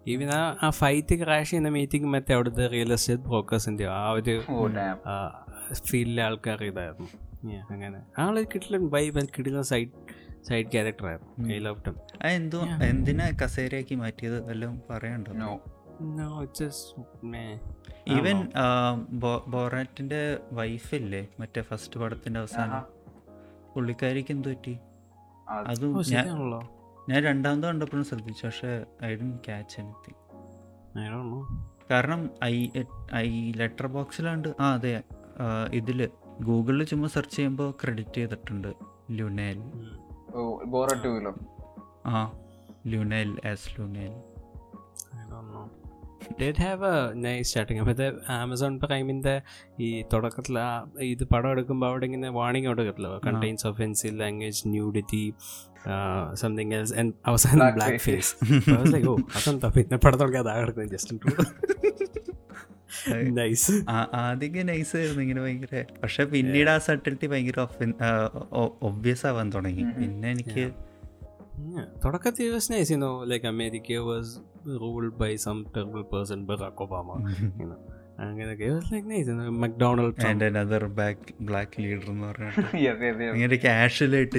ഈവൻ 0.08 0.30
ആ 0.64 0.70
ഫൈറ്റ് 0.70 1.16
ക്രാഷ് 1.24 1.50
ചെയ്യുന്ന 1.50 1.70
മീറ്റിംഗ് 1.70 2.06
മറ്റേ 2.06 2.34
അവിടുത്തെ 2.34 2.68
റിയൽ 2.68 2.94
എസ്റ്റേറ്റ് 2.94 3.24
ബ്രോക്കേഴ്സിന്റെ 3.24 3.88
ആ 3.88 4.10
ഒരു 4.12 4.44
ഓ 4.50 4.68
ഡാം 4.68 4.98
ഫീൽഡിലെ 5.88 6.24
ആൾക്കാർ 6.24 6.64
ഇതായിരുന്നു. 6.64 7.10
Yeah, 7.50 7.64
അങ്ങനെ. 7.72 8.00
ആൾ 8.20 8.44
കിട്ടില്ല 8.44 8.78
വൈബ് 8.78 9.22
കിട്ടില്ല 9.38 9.62
സൈഡ് 9.62 9.92
സൈഡ് 10.44 10.66
ക്യാരക്ടർ 10.66 11.08
ആയിരുന്നു. 11.08 11.54
ഐ 11.54 11.60
ലവ് 11.60 11.84
ടം 11.88 11.96
എന്തോ 12.28 12.60
Yeah. 12.62 12.84
എന്തിനാ 12.84 13.32
കസേരയാക്കി 13.44 13.96
മാറ്റിയത്? 13.96 14.52
എല്ലാം 14.52 14.82
പറയണ്ടോ 14.90 15.32
no 16.02 16.08
no 16.08 16.42
it's 16.42 16.64
just 16.64 17.52
even 18.08 18.52
ബോറാറ്റിന്റെ 19.52 20.40
വൈഫില്ലേ 20.52 21.28
മറ്റേ 21.40 21.62
ഫസ്റ്റ് 21.62 22.00
പടത്തിന്റെ 22.00 22.40
അവസാനം. 22.40 22.84
പുള്ളിക്കാരിക്ക് 23.76 24.32
എന്ത് 24.32 24.50
പറ്റി? 24.50 24.78
അതും 25.68 26.02
ഞാൻ 27.10 27.24
രണ്ടാമത് 27.24 27.64
കണ്ടപ്പോഴും 27.64 28.06
ശ്രദ്ധിച്ചു. 28.06 28.46
പക്ഷെ 28.46 28.86
I 29.04 29.16
D 29.16 29.30
catch 29.36 29.80
anything 29.80 30.20
I 31.00 31.02
don't 31.12 31.28
know. 31.32 31.58
കാരണം 31.92 32.30
ഐ 32.44 32.70
ഐ 33.16 33.52
ലെറ്റർ 33.52 33.88
ബോക്സിലാണ്ട് 33.88 34.56
ആ 34.60 34.74
അതെ 34.74 35.04
ഇതിൽ 35.74 36.10
ഗൂഗിളിൽ 36.42 36.84
ചുമ്മാ 36.84 37.08
സെർച്ച് 37.08 37.36
ചെയ്യുമ്പോൾ 37.36 37.72
ക്രെഡിറ്റ് 37.84 38.16
ചെയ്തിട്ടുണ്ട്. 38.16 38.74
ലുനേൽ 39.12 39.60
ആ 42.06 42.40
Luenell 42.88 43.48
as 43.48 43.82
Luenell 43.82 44.29
know. 46.22 46.52
Have 46.64 46.90
a 46.92 47.22
nice 47.26 47.48
starting 47.50 47.80
അപ്പോൾ 47.84 47.94
ഇത് 47.98 48.06
ആമസോൺ 48.38 48.74
പ്രൈമിന്റെ 48.84 49.36
ഈ 49.86 49.90
തുടക്കത്തിൽ 50.14 50.56
ആ 50.66 50.70
ഇത് 51.12 51.24
പടം 51.34 51.50
എടുക്കുമ്പോൾ 51.56 51.88
അവിടെ 51.92 52.06
ഇങ്ങനെ 52.10 52.30
warning 52.40 52.68
കൊടുക്കത്തില്ലോ? 52.72 53.12
Contains 53.28 53.68
offensive 53.72 54.16
language 54.22 54.62
nudity 54.76 55.24
something 56.42 56.74
else 56.80 56.94
and 57.02 57.14
അവസാനം 57.32 57.68
ബ്ലാക്ക് 57.78 58.02
ഫേസ് 58.08 58.32
ഓ 59.12 59.16
അതെന്താ 59.38 59.70
പിന്നെ 59.78 60.00
പടം 60.06 60.18
തുടങ്ങി 60.22 60.42
അതാ 60.44 60.56
കിടക്കുന്നത് 60.62 60.94
ജസ്റ്റ് 60.96 61.16
നൈസ് 63.38 63.74
ആദ്യമൊക്കെ 64.22 64.62
നൈസ് 64.70 64.94
ആയിരുന്നു 65.00 65.22
ഇങ്ങനെ 65.26 65.42
ഭയങ്കര. 65.46 65.82
പക്ഷെ 66.04 66.24
പിന്നീട് 66.34 66.70
ആ 66.74 66.78
സട്ടിലിറ്റി 66.88 67.28
ഭയങ്കര 67.34 67.60
ഒബ്വിയസ് 68.90 69.26
ആവാൻ 69.30 69.48
തുടങ്ങി. 69.56 69.84
പിന്നെ 69.98 70.28
എനിക്ക് 70.36 70.64
തുടക്കത്തിൽ 72.06 72.52
was 72.52 72.72
nice 72.72 72.94
you know 72.94 73.24
like 73.24 73.46
America 73.46 74.02
was 74.02 74.40
ruled 74.82 75.14
by 75.14 75.36
some 75.36 75.66
terrible 75.78 76.02
person 76.02 76.46
Barack 76.46 76.84
Obama 76.84 77.12
അങ്ങനെയൊക്കെ. 78.20 78.70
Was 78.70 78.94
like 78.94 79.10
nice 79.10 79.30
McDonald 79.64 80.28
and 80.28 80.44
another 80.44 80.90
back 81.00 81.20
black 81.42 81.72
leader 81.80 82.10
എന്ന് 82.10 82.28
പറഞ്ഞിട്ട്. 82.28 82.78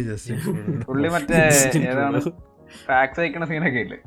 ജസ്റ്റ് 0.11 0.65
പുള്ളി 0.89 1.09
മറ്റേ 1.09 1.37
ഏതാണ്? 1.93 2.21
ഫാക്സ് 2.87 3.21
അയക്കണ 3.21 3.45
സീനൊക്കെ 3.45 3.79
ഇല്ലേ? 3.79 3.99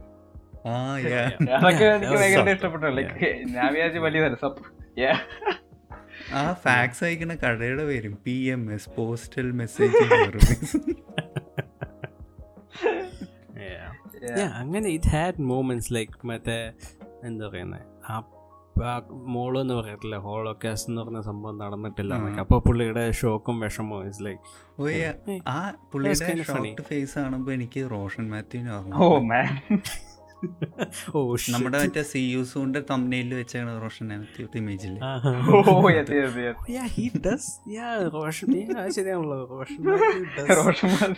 ആ 0.67 0.97
യാ 1.05 1.31
അതൊക്കെ 1.57 1.85
എനിക്ക് 1.85 2.13
ഭയങ്കര. 2.13 2.49
ഇഷ്ടപ്പെട്ടു. 2.49 2.99
ലൈക്ക് 2.99 3.55
ഞാൻ 3.55 3.73
വിചാരിച്ചു 3.73 3.99
ആ 6.35 6.53
ഫാക്സ് 6.53 7.03
അയക്കുന്ന 7.03 7.35
കടയുടെ 7.35 7.85
പേരും 7.85 8.17
P 8.25 8.43
M 8.53 8.73
S 8.73 8.89
postal 8.97 9.51
message 9.51 9.95
അങ്ങനെ 14.59 14.87
ഇറ്റ് 14.89 15.07
ഹാഡ് 15.07 15.41
മൂമെന്റ്സ് 15.43 15.93
ലൈക്ക് 15.93 16.27
മറ്റേ 16.27 16.57
എന്താ 17.23 17.47
പറയുന്നത് 17.47 17.81
ആ 18.05 18.15
മോൾ 19.25 19.59
എന്ന് 19.61 19.73
പറയത്തില്ല? 19.73 20.15
ഹോളോകാസ്റ്റ് 20.17 20.89
എന്ന് 20.89 21.01
പറഞ്ഞ 21.01 21.19
സംഭവം 21.21 21.57
നടന്നിട്ടില്ല. 21.57 22.13
അപ്പൊ 22.39 22.55
പുള്ളിയുടെ 22.59 23.11
ഷോക്കും 23.11 23.59
വിഷമവും 23.59 24.05
ഇറ്റ്സ് 24.05 24.23
ലൈക്ക് 24.25 24.41
ആ 25.47 25.59
പുള്ളിയുടെ 25.91 26.83
ഫേസ് 26.83 27.15
കാണുമ്പോ 27.19 27.51
എനിക്ക് 27.53 27.83
റോഷൻ 27.91 28.25
മാത്യുവിനെ 28.29 28.71
ഓ 28.95 29.07
ഓർമ്മ 29.07 29.33
നമ്മുടെ 31.53 31.77
മറ്റേ 31.81 32.01
സി 32.09 32.21
യു 32.31 32.41
സൂന്റെ 32.43 32.81
തമ്മിൽ 32.89 33.29
വെച്ചാണ് 33.37 33.71
റോഷൻ 33.83 34.07
ഇമേജിൽ. 34.61 34.93
Yeah, 37.73 37.93
റോഷൻ. 38.15 38.47
ശരിയാണല്ലോ. 38.97 39.39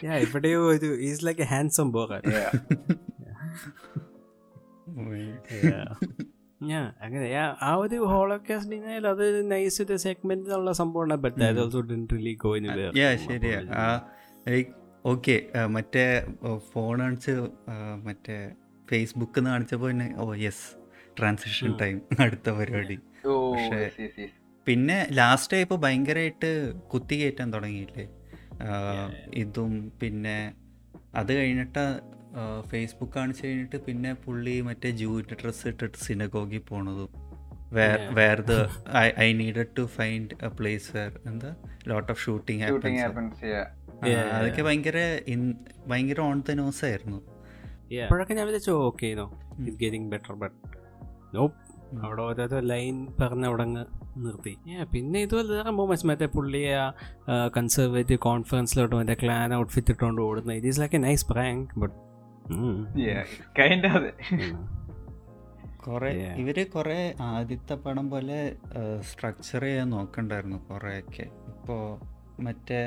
Yeah, 0.04 0.18
എവിടെയോ 0.26 0.60
ഒരു 0.74 0.90
is 1.08 1.24
like 1.28 1.42
a 1.42 1.50
handsome 1.54 1.90
bogan 1.96 2.22
ഞാൻ 6.62 6.86
അങ്ങനെ 7.06 7.26
yeah, 7.30 7.50
ആ 7.62 7.72
ഒരു 7.76 7.98
ഹോളോകാസ്റ്റ് 8.12 8.72
ഡിനയിൽ 8.74 9.06
അത് 9.10 9.26
നൈസ് 9.52 9.80
ഒരു 9.84 9.98
സെഗ്മെന്റ് 10.06 10.54
ഉള്ള 10.60 10.72
സംഭവമാണ് 10.82 11.18
but 11.26 11.42
also 11.64 11.82
really 11.88 12.36
go 12.44 12.52
in 12.60 12.68
yeah 12.98 13.10
ശരിയാ. 13.26 13.60
ഓക്കെ 15.06 15.36
മറ്റേ 15.74 16.06
ഫോൺ 16.70 17.02
അടിച്ച് 17.06 17.34
മറ്റേ 18.06 18.38
ഫേസ്ബുക്ക് 18.90 19.40
എന്ന് 19.40 19.50
കാണിച്ചപ്പോൾ 19.50 19.92
തന്നെ 19.92 20.14
ഓ 20.18 20.34
യെസ് 20.34 20.78
ട്രാൻസിഷൻ. 21.20 21.78
ടൈം 21.82 22.02
അടുത്ത 22.20 22.50
പരിപാടി. 22.50 23.00
പക്ഷേ- 23.52 24.30
പിന്നെ 24.66 25.08
ലാസ്റ്റ് 25.12 25.58
ഇപ്പോൾ 25.58 25.76
ഭയങ്കരമായിട്ട് 25.76 26.74
കുത്തി 26.74 27.16
കയറ്റാൻ 27.16 27.54
തുടങ്ങിയില്ലേ? 27.54 28.08
ഇതും 29.34 29.92
പിന്നെ 30.02 30.54
അത് 31.16 31.34
കഴിഞ്ഞിട്ട് 31.34 32.00
ഫേസ്ബുക്ക് 32.70 33.14
കാണിച്ചു 33.14 33.48
കഴിഞ്ഞിട്ട് 33.48 33.76
പിന്നെ 33.76 34.14
പുള്ളി 34.14 34.62
മറ്റേ 34.62 34.90
ജൂവിന്റെ 34.90 35.36
ഡ്രസ്സ് 35.44 35.68
ഇട്ടിട്ട് 35.68 35.98
സിനഗോഗിൽ 35.98 36.58
പോണതും. 36.58 37.10
Where. 37.74 38.16
Where 38.16 38.42
the 38.42 38.52
I 39.20 39.34
needed 39.34 39.68
to 39.78 39.86
find 39.86 40.46
a 40.46 40.48
place 40.48 40.96
where 40.96 41.20
എന്താ 41.26 41.56
ലോട്ട് 41.88 42.12
ഓഫ് 42.12 42.26
ഷൂട്ടിംഗ് 42.26 42.64
അതൊക്കെ 44.12 44.62
ഭയങ്കര 44.62 45.20
ഭയങ്കര 45.88 46.22
ഓൺ 46.22 46.44
ദ 46.50 46.52
നോസ് 46.52 46.86
ആയിരുന്നു. 46.86 47.35
അപ്പോഴൊക്കെ 47.94 48.34
ഞാൻ 48.34 48.46
വിചാരിച്ചു 48.46 48.72
okay 48.72 49.14
no 49.14 49.32
it 49.60 49.78
getting 49.78 50.12
better 50.12 50.34
but 50.34 50.56
no 51.36 51.52
അവിടെ 52.04 52.22
ഓരോരോ 52.22 52.60
ലൈൻ 52.60 53.08
പറഞ്ഞ് 53.20 53.46
അവിടെ 53.46 53.64
അങ്ങ് 53.64 53.86
നിർത്തി. 54.18 54.58
Yeah, 54.68 54.86
പിന്നെ 54.92 55.20
ഇതുപോലെ 55.22 55.48
വേറെ 55.48 55.70
മൂമെന്റ്സ് 55.70 56.08
മറ്റേ 56.08 56.26
പുള്ളിയെ 56.26 56.76
കൺസർവേറ്റീവ് 57.58 58.20
കോൺഫറൻസിലോട്ട് 58.20 58.96
മറ്റേ 58.96 59.14
ക്ലാൻ 59.24 59.56
ഔട്ട്ഫിറ്റ് 59.56 59.92
ഇട്ടുകൊണ്ട് 59.92 60.22
ഓടുന്ന 60.22 60.54
it 60.54 60.68
is 60.68 60.80
like 60.80 60.96
a 60.96 61.00
nice 61.00 61.28
prank 61.28 61.80
but 61.80 61.96
കൊറേ. 65.84 66.12
ഇവർ 66.36 66.58
കുറെ 66.76 67.16
ആദ്യത്തെ 67.22 67.76
പടം 67.76 68.10
പോലെ 68.10 68.58
സ്ട്രക്ചർ 69.02 69.62
ചെയ്യാൻ 69.62 69.90
നോക്കണ്ടായിരുന്നു 69.90 70.58
കുറെയൊക്കെ. 70.58 71.26
ഇപ്പോൾ 71.48 71.82
മറ്റേ 72.44 72.82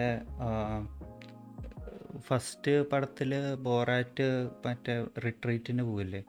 ഫസ്റ്റ് 2.21 2.91
പടത്തിൽ 2.91 3.55
ബോറാറ്റ് 3.55 4.51
മറ്റേ 4.67 5.07
റിട്രീറ്റിന് 5.25 5.83
പോവില്ലേ? 5.83 6.25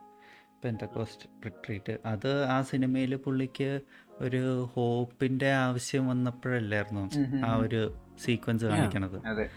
പെന്തക്കോസ്റ്റ് 0.64 1.28
റിട്രീറ്റ് 1.46 1.98
അത് 2.06 2.44
ആ 2.44 2.62
സിനിമയിൽ 2.62 3.16
പുള്ളിക്ക് 3.16 3.80
ഒരു 4.20 4.70
ഹോപ്പിന്റെ 4.72 5.52
ആവശ്യം 5.52 6.08
വന്നപ്പോഴല്ലായിരുന്നു? 6.08 7.10
ആ 7.46 7.56
ഒരു 7.56 7.94
സീക്വൻസ് 8.24 8.64
കാണിക്കണത്. 8.64 9.26
അതെ. 9.26 9.50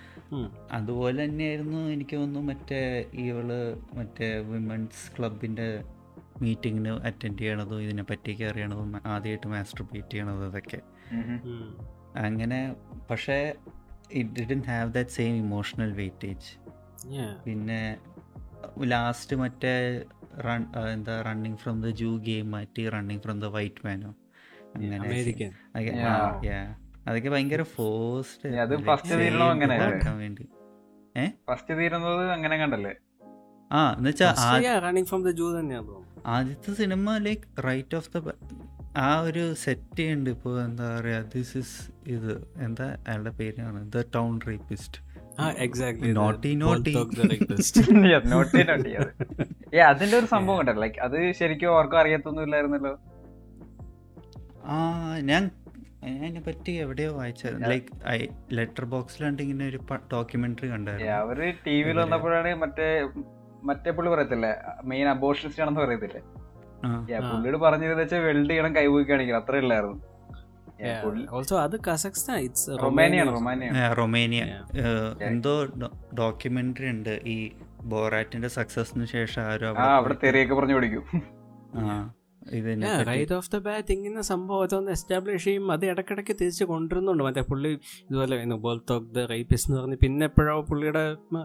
അതുപോലെ 0.72 1.26
തന്നെയായിരുന്നു 1.26 1.78
എനിക്ക് 1.78 2.16
തോന്നുന്നു 2.16 2.54
മറ്റേ 2.54 3.06
ഇവൾ 3.14 3.78
മറ്റേ 3.94 4.40
വിമൻസ് 4.40 5.18
ക്ലബിന്റെ 5.18 5.84
മീറ്റിങ്ങിന് 6.42 6.88
അറ്റൻഡ് 6.88 7.40
ചെയ്യണതും 7.40 7.82
ഇതിനെ 7.82 8.04
പറ്റിയൊക്കെ 8.04 8.44
അറിയണതും 8.44 8.96
ആദ്യമായിട്ട് 9.06 9.48
മാസ്റ്റർബേറ്റ് 9.48 10.10
ചെയ്യണതും 10.10 10.46
അതൊക്കെ. 10.46 10.82
അങ്ങനെ 12.16 12.76
പക്ഷേ 13.10 13.54
it 14.12 14.30
didn't 14.40 14.64
have 14.64 14.94
that 14.94 15.10
same 15.10 15.36
emotional 15.36 15.92
weightage 15.92 16.50
പിന്നെ 17.44 17.80
ലാസ്റ്റ് 18.88 19.36
മറ്റേ 19.36 19.74
റൺ 20.46 20.62
എന്താ 20.94 21.22
running 21.22 21.56
from 21.56 21.82
the 21.82 21.88
Jew 21.96 22.18
game 22.18 22.52
മാറ്റി 22.52 22.90
റണ്ണിങ് 22.90 23.20
ഫ്രം 23.20 23.40
ദ 23.40 23.46
വൈറ്റ് 23.46 23.86
മാനോ 23.86 24.12
അങ്ങനെ 24.76 24.98
അതൊക്കെ- 27.08 27.32
ഭയങ്കര 27.32 27.62
ഫോഴ്സ്ഡ്? 27.62 28.48
വേണ്ടി. 30.18 30.46
ഫസ്റ്റ് 31.48 31.78
തീരുന്നത് 31.78 32.32
അങ്ങനെ 32.32 32.58
കണ്ടല്ലേ? 32.58 32.94
ആ 33.72 33.94
എന്നുവെച്ചാ 33.98 34.28
ആദ്യത്തെ 36.26 36.74
cinema 36.74 37.18
like 37.18 37.64
right 37.66 37.96
of 37.96 38.10
the 38.12 38.20
ആ 38.98 39.20
ഒരു 39.20 39.54
സെറ്റ് 39.54 40.04
ഉണ്ട് 40.04 40.30
ഇപ്പോൾ 40.30 40.66
എന്താ 40.66 41.00
പറയുക 41.00 41.30
ദിസ് 41.36 41.58
ഇസ് 41.58 41.92
ഇത്. 42.08 42.48
എന്താ 42.58 42.98
അയാളുടെ 43.08 43.30
പേരാണ് 43.30 43.92
ദ 43.92 44.02
ടൗൺ 44.16 44.40
റേപ്പിസ്റ്റ് 44.48 45.14
അതിന്റെ 49.82 50.18
ഒരു 50.18 50.26
സംഭവം 50.26 50.60
ഉണ്ടല്ലോ. 50.60 50.82
ലൈക്ക് 50.82 51.00
അത് 51.00 51.32
ശരിക്കും 51.32 51.68
ഓർക്കും 51.68 52.00
അറിയത്തൊന്നും 52.00 52.44
ഇല്ലായിരുന്നല്ലോ. 52.44 53.00
ആ 54.66 54.76
ഞാൻ 55.22 55.52
അതിനെ 56.04 56.42
പറ്റി 56.42 56.72
എവിടെയോ 56.72 57.12
വായിച്ചത്. 57.14 57.70
ലൈക്ക് 57.70 58.08
ഐ 58.08 58.28
ലെറ്റർ 58.52 58.86
ബോക്സിലാണ്ട് 58.86 59.42
ഇങ്ങനെ 59.42 59.68
ഒരു 59.68 59.80
ഡോക്യുമെന്ററി 60.14 60.68
കണ്ടായിരുന്നു. 60.68 61.14
അവർ 61.14 61.54
ടി 61.68 61.84
വിയിൽ 61.84 62.00
വന്നപ്പോഴാണ് 62.00 62.56
മറ്റേ 62.56 63.08
മറ്റേ 63.64 63.92
പുള്ളി 63.92 64.12
പറയത്തില്ലേ? 64.12 64.56
മെയിൻ 64.84 65.08
അബോഷനിസ്റ്റ് 65.08 65.64
ആണെന്ന് 65.64 65.82
പറയത്തില്ലേ. 65.82 66.22
പുള്ളിയോട് 67.32 67.58
പറഞ്ഞത് 67.58 67.94
വെച്ചാൽ 67.94 68.20
വെൽഡ് 68.20 68.50
ചെയ്യണം 68.50 68.76
കൈപോയി 68.76 69.04
കാണിക്കണം 69.04 69.38
അത്ര 69.38 69.58
ഇല്ലായിരുന്നു 69.58 70.04
പുള്ളി- 71.06 71.30
ഓൾസോ 71.30 71.60
അത് 71.60 71.80
കസക്സ്ഥാൻ 71.84 72.40
ഇറ്റ്സ് 72.40 72.72
റൊമാനിയ 72.82 73.24
റൊമാനിയ 73.98 74.44
എന്തോ 75.22 75.66
ഡോക്യുമെന്ററി 76.20 76.90
ഉണ്ട്. 76.90 77.22
ഈ 77.26 77.52
ബോറാറ്റിന്റെ 77.82 78.48
സക്സസിന് 78.48 79.06
ശേഷം 79.06 79.42
ആരും 79.42 79.80
അവിടെ 79.80 80.16
തെറിയൊക്കെ 80.24 80.56
പറഞ്ഞു 80.56 80.76
പിടിക്കും. 80.76 81.04
റൈറ്റ് 83.08 83.34
ഓഫ് 83.34 83.52
ദ 83.52 83.58
ബാറ്റ് 83.58 83.94
ഇങ്ങനെ 83.94 84.22
സംഭവത്തെ 84.22 84.76
ഒന്ന് 84.76 84.92
എസ്റ്റാബ്ലിഷ് 84.92 85.44
ചെയ്യും. 85.44 85.72
അത് 85.72 85.86
ഇടയ്ക്കിടയ്ക്ക് 85.86 86.36
തിരിച്ച് 86.42 86.64
കൊണ്ടുവരുന്നുണ്ട്. 86.64 87.24
മറ്റേ 87.24 87.42
പുള്ളി 87.42 87.80
ഇതുപോലെ 88.02 88.38
ദ 89.12 89.20
റൈപ്പിസ് 89.20 89.70
എന്ന് 89.70 89.82
പറഞ്ഞ് 89.82 89.96
പിന്നെ 90.02 90.24
എപ്പോഴോ 90.24 90.62
പുള്ളിയുടെ 90.62 91.16
അപ്പന്റെ 91.32 91.44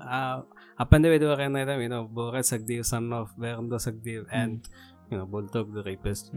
അപ്പന്റെ 0.80 1.08
പേര് 1.08 1.24
പറയുന്നത് 1.26 1.74
വിനോ 1.74 2.06
ബോറെ 2.06 2.42
സക്ദീവ് 2.42 2.82
സൺ 2.82 3.14
ഓഫ് 3.14 3.32
വേറെന്തോ 3.38 3.76
സഖ്ദീവ് 3.76 4.24
ആൻഡ് 4.34 4.60
ബോൾത്തോക്ക് 5.14 5.70
ദ 5.70 5.84
റൈപ്പിസ്റ്റ്. 5.86 6.30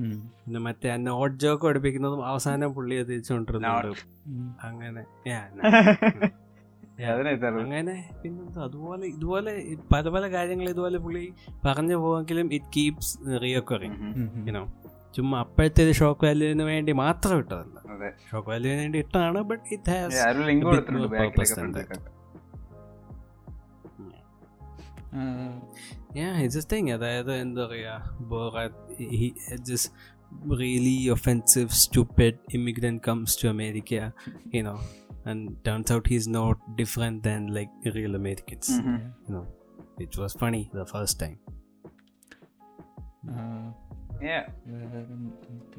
പിന്നെ 0.45 0.59
മറ്റേ 0.59 0.89
ആ 0.89 0.95
നോട്ട് 0.95 1.39
ജോക്ക് 1.39 1.65
പഠിപ്പിക്കുന്നതും 1.65 2.25
അവസാനം 2.25 2.73
പുള്ളി 2.73 3.03
തിരിച്ചുകൊണ്ടിരുന്നത്. 3.03 3.91
അങ്ങനെ. 4.63 5.03
അങ്ങനെ 7.61 7.93
പിന്നെന്താ? 8.23 8.63
അതുപോലെ 8.63 9.07
ഇതുപോലെ 9.07 9.51
പല 9.93 10.09
പല 10.09 10.31
കാര്യങ്ങൾ 10.31 10.69
ഇതുപോലെ 10.69 10.97
പുള്ളി 10.97 11.33
പറഞ്ഞു 11.65 11.95
പോവെങ്കിലും 11.95 12.53
ഇറ്റ് 12.53 12.65
കീപ്സ് 12.65 13.17
റിയോക്കറിങ് 13.43 13.97
ഇനോ. 13.97 14.41
യുനോ 14.47 14.63
ചുമ്മാ 15.15 15.39
അപ്പോഴത്തെ 15.39 15.83
ഒരു 15.83 15.91
ഷോക്ക് 15.91 16.25
വാല്യൂവിന് 16.25 16.63
വേണ്ടി 16.63 16.91
മാത്രം 16.91 17.37
ഇട്ടതല്ല. 17.37 17.77
ഷോക്ക് 18.31 18.49
വാല്യൂവിന് 18.49 18.81
വേണ്ടി 18.81 18.99
ഇട്ടാണ് 18.99 19.41
but 19.41 19.73
it 19.73 19.91
has 19.91 20.21
Uh, 25.15 25.59
yeah, 26.13 26.37
it's 26.37 26.55
just 26.55 26.69
thing. 26.69 26.89
At 26.91 27.01
the 27.01 27.07
other 27.07 27.33
end, 27.33 27.57
yeah, 27.57 28.01
Borat, 28.21 28.71
just 29.65 29.89
uh, 29.89 29.91
really 30.45 31.09
offensive, 31.09 31.73
stupid 31.73 32.39
immigrant 32.51 33.03
comes 33.03 33.35
to 33.37 33.49
America, 33.49 34.13
you 34.49 34.63
know, 34.63 34.79
and 35.25 35.63
turns 35.65 35.91
out 35.91 36.07
he's 36.07 36.27
not 36.27 36.57
different 36.77 37.23
than 37.23 37.53
like 37.53 37.69
real 37.93 38.15
Americans. 38.15 38.69
Mm-hmm. 38.69 39.07
You 39.27 39.33
know, 39.35 39.47
it 39.99 40.17
was 40.17 40.33
funny 40.33 40.69
the 40.73 40.85
first 40.85 41.19
time. 41.19 41.39
Uh, 43.29 43.71
yeah. 44.21 44.47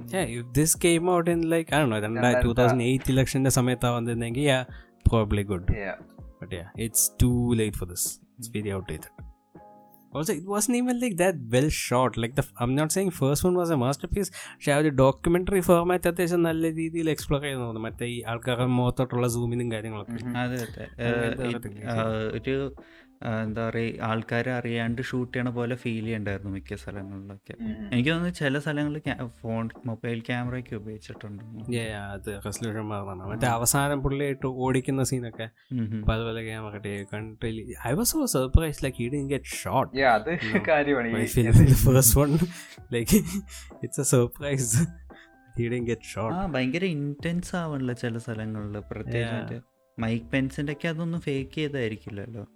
Yeah, 0.09 0.23
if 0.23 0.53
this 0.53 0.75
came 0.75 1.09
out 1.09 1.29
in 1.29 1.49
like 1.49 1.73
I 1.73 1.79
don't 1.79 1.91
know, 1.91 2.01
then 2.01 2.15
like 2.15 2.43
2008 2.43 3.09
election 3.09 3.43
the 3.45 3.51
Sameta 3.51 3.85
on 3.85 4.05
the 4.05 4.33
yeah, 4.35 4.65
probably 5.09 5.45
good. 5.45 5.71
Yeah. 5.73 5.97
But 6.41 6.53
yeah, 6.53 6.69
it's 6.77 7.09
too 7.11 7.55
late 7.55 7.77
for 7.77 7.87
this. 7.87 8.19
It's 8.43 8.49
very 8.49 8.73
outdated. 8.73 9.13
Also, 10.13 10.33
it 10.33 10.47
wasn't 10.47 10.77
even 10.77 10.97
like 11.01 11.17
that 11.17 11.35
well 11.51 11.69
shot. 11.69 12.17
Like 12.17 12.35
the, 12.35 12.45
I'm 12.59 12.75
not 12.75 12.91
saying 12.93 13.11
first 13.13 13.45
one 13.45 13.55
was 13.55 13.71
a 13.71 13.77
masterpiece. 13.77 14.31
പക്ഷെ 14.55 14.73
ആ 14.73 14.77
ഒരു 14.77 14.89
documentary 14.89 15.61
format 15.61 16.09
അത്യാവശ്യം 16.09 16.43
നല്ല 16.43 16.73
രീതിയിൽ 16.73 17.11
explore 17.11 17.41
ചെയ്ത് 17.41 17.59
തോന്നുന്നു 17.59 17.81
മറ്റേ 17.81 18.07
ഈ 18.07 18.23
ആൾക്കാരുടെ 18.23 18.67
മുഖത്തോട്ടുള്ള 18.79 19.29
സൂമിനും 19.29 19.71
കാര്യങ്ങളൊക്കെ 19.71 20.19
Mhm. 20.19 20.35
ഒരു 22.41 22.57
എന്താ 23.43 23.69
പറയുക 23.69 24.03
ആൾക്കാരെ 24.03 24.53
അറിയാണ്ട് 24.53 25.03
ഷൂട്ട് 25.03 25.37
ചെയ്യണ 25.37 25.51
പോലെ 25.51 25.77
ഫീൽ 25.77 26.05
ചെയ്യണ്ടായിരുന്നു 26.05 26.53
മിക്ക 26.53 26.75
സ്ഥലങ്ങളിലൊക്കെ. 26.75 27.55
എനിക്ക് 27.93 28.11
തോന്നുന്നു 28.11 28.35
ചില 28.35 28.59
സ്ഥലങ്ങളിൽ 28.59 29.27
ഫോൺ 29.27 29.69
മൊബൈൽ 29.87 30.21
ക്യാമറയൊക്കെ 30.21 30.77
ഉപയോഗിച്ചിട്ടുണ്ട്. 30.77 31.45
അത് 31.85 32.41
റെസൊല്യൂഷൻ 32.47 32.81
മാറുന്നതാണ് 32.81 33.31
മറ്റേ 33.31 33.47
അവസാനം 33.47 34.03
പുള്ളിയായിട്ട് 34.03 34.47
ഓടിക്കുന്ന 34.47 35.03
സീനൊക്കെ 35.03 35.49
അതുപോലെ 36.13 36.43
ക്യാമറ 36.43 36.79
കണ്ടില്ല 37.15 37.75
I 37.87 37.93
was 37.93 38.11
so 38.11 38.27
surprise 38.27 38.85
like 38.85 38.99
he 38.99 39.09
did 39.09 39.31
get 39.31 39.45
shot 39.45 39.99
yeah 39.99 40.15
അത്. 40.15 40.39
കാര്യമാണ്. 40.69 41.03
first 41.87 42.19
one, 42.19 42.33
like 42.93 43.13
it's 43.85 44.01
a 44.01 44.05
surprise. 44.15 44.87
he 45.59 45.69
didn't 45.69 45.87
get 45.87 45.99
shot. 46.15 46.33
ആ 46.33 46.47
ഭയങ്കര 46.47 46.85
ഇന്റൻസ് 46.85 47.57
ആവണല്ലോ 47.57 47.95
ചില 47.95 48.19
സ്ഥലങ്ങളിൽ 48.19 48.83
പ്രത്യേകിച്ച് 48.91 49.61
മൈക്ക് 49.99 50.27
പെൻസിന്റെ 50.27 50.73
ഒക്കെ 50.73 50.89
അതൊന്നും 50.89 51.21
ഫേക്ക് 51.21 51.51
ചെയ്തായിരിക്കില്ലല്ലോ. 51.51 52.47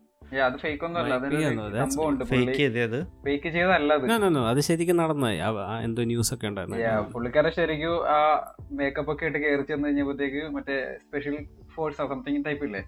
അത് 4.49 4.61
ശരിക്കും 4.61 4.97
നടന്നായി 4.97 5.37
എന്തോ 5.85 6.03
ന്യൂസ് 6.03 6.35
ഒക്കെ 6.35 6.47
ഉണ്ടായിരുന്നു. 6.47 6.79
Yeah, 6.79 7.13
പുള്ളിക്കാരൻ 7.13 7.51
ശരിക്കും 7.51 8.09
ആ 8.09 8.55
മേക്കപ്പ് 8.73 9.13
ഒക്കെ 9.13 9.27
ഇട്ട് 9.27 9.39
കയറി 9.39 9.63
ചെന്ന് 9.63 9.89
കഴിഞ്ഞപ്പോഴത്തേക്ക് 9.89 10.55
മറ്റേ 10.55 10.99
സ്പെഷ്യൽ 11.03 11.47
ഫോഴ്സ് 11.75 11.97
സംതിങ് 11.97 12.45
ടൈപ്പ് 12.45 12.65
ഇല്ലേ? 12.65 12.85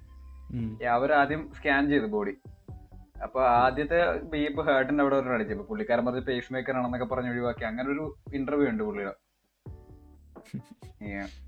ആദ്യം 1.12 1.53
സ്കാൻ 1.53 1.89
ചെയ്തു 1.89 2.07
ബോഡി 2.07 2.36
അപ്പൊ 3.22 3.45
ആദ്യത്തെ 3.45 4.20
ബീപ്പ് 4.20 4.62
ഹേർട്ടിന്റെ 4.62 5.03
അവിടെ 5.03 5.16
ഒരു 5.16 5.28
അടിച്ചു 5.28 5.55
പുള്ളിക്കാരൻ 5.55 6.07
പറഞ്ഞ 6.07 6.20
പേസ് 6.20 6.53
മേക്കർ 6.53 6.76
ആണെന്നൊക്കെ 6.76 7.07
പറഞ്ഞ് 7.07 7.30
ഒഴിവാക്കി. 7.30 7.64
അങ്ങനെ 7.64 7.91
ഒരു 7.91 8.16
ഇന്റർവ്യൂ 8.34 8.68
ഉണ്ട് 8.68 8.84
പുള്ളിയുടെ. 8.84 9.14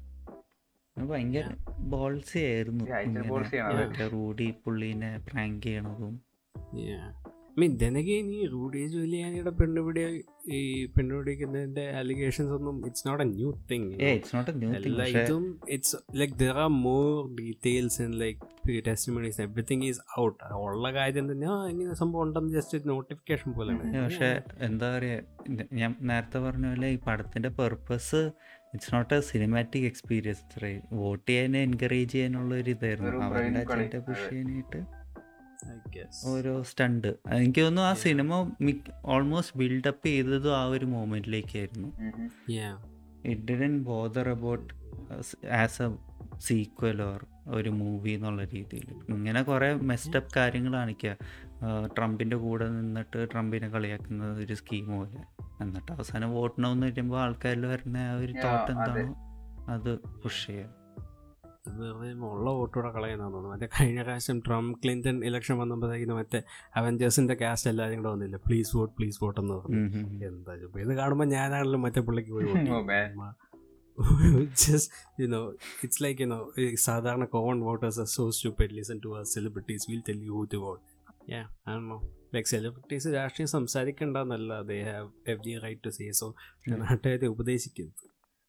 ഭയങ്കര 1.08 1.46
ബോൾസി 1.92 2.38
ആയിരുന്നു 2.46 2.84
റൂഡി 4.12 4.48
പുള്ളീനെ 4.64 5.12
പ്രാങ്ക് 5.28 5.66
ചെയ്യണതും. 5.66 6.14
Yeah. 6.82 7.06
I 7.52 7.60
mean, 7.60 7.72
then 7.76 7.94
again, 7.96 8.26
ഈ 8.32 8.42
റൂഡി 8.50 8.80
ജൂലിയാനിയുടെ 8.92 9.52
പെണ്ണുപിടി 9.56 10.02
ഈ 10.50 10.58
പെണ്ണുപിടിക്കുന്നതിന്റെ 10.94 11.84
അലിഗേഷൻസ് 12.00 12.52
ഒന്നും 12.56 12.76
it's 12.86 13.04
not 13.08 13.22
a 13.24 13.28
new 13.30 13.48
thing 13.70 13.88
it's 14.08 14.32
not 14.36 14.50
a 14.50 14.54
new 14.60 14.70
thing 14.84 15.08
ഇതും 15.16 15.44
it's 15.76 15.98
like 16.20 16.36
there 16.42 16.58
are 16.64 16.70
more 16.84 17.08
details 17.40 17.98
in 18.04 18.12
like 18.22 18.38
testimonies 18.86 19.40
everything 19.44 19.84
is 19.90 20.00
out 20.20 20.38
ഉള്ള 20.66 20.86
കാര്യം 20.96 21.26
തന്നെ 21.30 21.48
ആ 21.50 21.58
ഇങ്ങനെ 21.72 21.96
സംഭവം 22.00 22.22
ഉണ്ടെന്ന് 22.26 22.52
ജസ്റ്റ് 22.56 22.80
നോട്ടിഫിക്കേഷൻ 22.90 23.50
പോലെ 23.58 23.74
ഏ, 23.88 24.00
പക്ഷെ 24.00 24.30
എന്താ 24.66 24.88
പറയാ 24.94 25.18
ഞാൻ 25.80 25.92
നേരത്തെ 26.10 26.40
പറഞ്ഞ 26.46 26.66
പോലെ 26.72 26.90
ഈ 26.90 27.00
പടത്തിന്റെ 27.06 27.52
purpose 27.58 28.22
it's 28.74 28.94
not 28.94 29.14
a 29.14 29.20
cinematic 29.20 29.84
experience 29.84 30.80
vote 30.92 31.30
ചെയ്യാൻ 31.30 31.56
എൻകറേജ് 31.56 32.12
ചെയ്യാനുള്ള 32.12 32.54
ഒരു 32.54 32.70
ഇതായിരുന്നു. 32.70 33.24
അവരുടെ 33.24 33.58
അച്ഛന്റെ 33.58 33.98
പുഷ് 33.98 34.30
ചെയ്യാനായിട്ട് 34.30 34.80
ഐ 35.70 35.76
ഗെസ് 35.96 36.26
ഓരോ 36.26 36.62
സ്റ്റണ്ട് 36.62 37.08
എനിക്ക് 37.30 37.60
തോന്നുന്നു 37.60 37.88
ആ 37.88 37.94
സിനിമ 37.94 38.52
ഓൾമോസ്റ്റ് 39.04 39.56
ബിൽഡപ്പ് 39.58 40.06
ചെയ്തതും 40.06 40.56
ആ 40.56 40.64
ഒരു 40.64 40.84
മൂമെന്റിലേക്കായിരുന്നു. 40.84 41.88
Yeah 42.52 42.70
it 43.24 43.42
didn't 43.42 43.82
bother 43.82 44.28
about 44.28 44.74
as 45.62 45.82
a 45.82 45.90
sequel 46.38 47.02
or 47.02 47.26
ഒരു 47.48 47.70
മൂവി 47.70 48.10
എന്നുള്ള 48.10 48.44
രീതിയിൽ. 48.44 48.88
ഇങ്ങനെ 49.08 49.42
കുറേ 49.42 49.74
മെസ്റ്റപ്പ് 49.74 50.32
കാര്യങ്ങൾ 50.36 50.72
കാണിക്കുക 50.72 51.16
ട്രംപിന്റെ 51.98 52.36
കൂടെ 52.36 52.68
നിന്നിട്ട് 52.68 53.28
ട്രംപിനെ 53.32 53.68
കളിയാക്കുന്നത് 53.68 54.40
ഒരു 54.44 54.54
സ്കീം 54.54 54.86
പോലെ. 54.96 55.22
എന്നിട്ട് 55.60 55.92
അവസാനം 55.92 56.30
വോട്ടിനെന്ന് 56.32 56.86
വരുമ്പോൾ 56.86 57.20
ആൾക്കാരിൽ 57.20 57.66
വരുന്ന 57.66 57.96
ആ 57.96 58.14
ഒരു 58.16 58.32
തോട്ട് 58.44 58.70
എന്താണോ 58.72 59.14
അത് 59.68 59.98
പുഷ് 60.22 60.46
ചെയ്യാം. 60.46 60.70
വെറുതെ 61.78 62.12
ഉള്ള 62.12 62.50
വോട്ടോടെ 62.50 62.90
കളയുന്നതെന്ന് 62.92 63.34
തോന്നുന്നു. 63.34 63.56
മറ്റേ 63.56 63.68
കഴിഞ്ഞ 63.80 64.02
പ്രാവശ്യം 64.02 64.42
ട്രംപ് 64.46 64.78
ക്ലിന്റൺ 64.84 65.24
ഇലക്ഷൻ 65.24 65.58
വന്നപ്പോഴത്തേക്കും 65.58 66.16
മറ്റേ 66.16 66.42
അവഞ്ചേഴ്സിന്റെ 66.76 67.34
കാസ്റ്റ് 67.34 67.70
എല്ലാവരും 67.70 67.98
കൂടെ 67.98 68.10
വന്നില്ല? 68.12 68.36
പ്ലീസ് 68.36 68.76
വോട്ട് 68.76 68.94
പ്ലീസ് 68.94 69.24
വോട്ട് 69.24 69.40
എന്ന് 69.40 69.54
പറഞ്ഞു. 69.54 69.82
എന്താ 70.28 70.56
ചുമ്മാ 70.56 70.80
ഇത് 70.80 70.92
കാണുമ്പോൾ 70.96 71.24
ഞാനാണല്ലോ 71.24 71.80
മറ്റേ 71.80 72.00
പുള്ളിക്ക് 72.00 72.30
പോയി 72.30 72.46
just 74.62 75.22
you know 75.22 75.40
it's 75.82 76.02
like 76.04 76.22
you know 76.22 76.42
you 76.42 76.46
know 76.46 76.52
it's 76.54 76.56
like 76.56 76.64
you 76.64 76.76
know 76.76 76.76
സാധാരണ 76.86 77.24
common 77.24 77.60
voters 77.60 78.00
are 78.00 78.10
so 78.18 78.30
stupid. 78.30 78.72
Listen 78.72 78.98
to 79.00 79.10
us 79.14 79.34
celebrities 79.36 79.82
we'll 79.88 80.04
tell 80.08 80.16
you 80.16 80.34
who 80.36 80.46
to 80.46 80.60
vote. 80.64 80.82
Yeah 81.34 81.46
i 81.66 81.74
don't 81.74 81.88
know 81.92 82.00
like 82.34 82.48
celebrities 82.54 83.04
രാഷ്ട്രീയം 83.18 83.50
സംസാരിക്കണ്ടെന്നല്ല 83.56 84.56
they 84.70 84.80
have 84.90 85.08
every 85.32 85.54
right 85.64 85.80
to 85.86 85.92
say 85.98 86.08
so 86.20 86.28
പക്ഷെ 86.34 86.74
Mm. 86.76 86.82
നാട്ടുകാരെ 86.84 87.28
ഉപദേശിക്കരുത് 87.34 88.04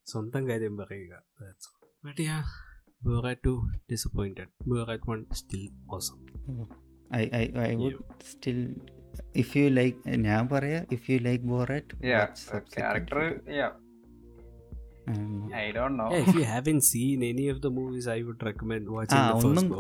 സ്വന്തം 0.08 0.44
കാര്യം 0.52 0.76
പറയുക 0.84 1.14
that's 1.42 1.68
all 1.72 1.80
but 2.08 2.20
yeah 2.30 2.44
Borat 3.08 3.40
2 3.50 3.54
disappointed 3.92 4.50
Borat 4.72 5.04
1 5.16 5.40
still 5.42 5.66
awesome 5.96 6.20
I 7.20 7.24
I 7.40 7.44
I 7.68 7.72
would 7.82 7.98
still 8.34 8.62
if 9.42 9.50
you 9.58 9.66
like 9.80 9.98
ഞാൻ 10.28 10.44
പറയാ 10.54 10.80
if 10.98 11.04
you 11.12 11.18
like 11.28 11.44
Borat 11.54 11.96
Yeah, 12.12 12.28
character, 12.76 13.24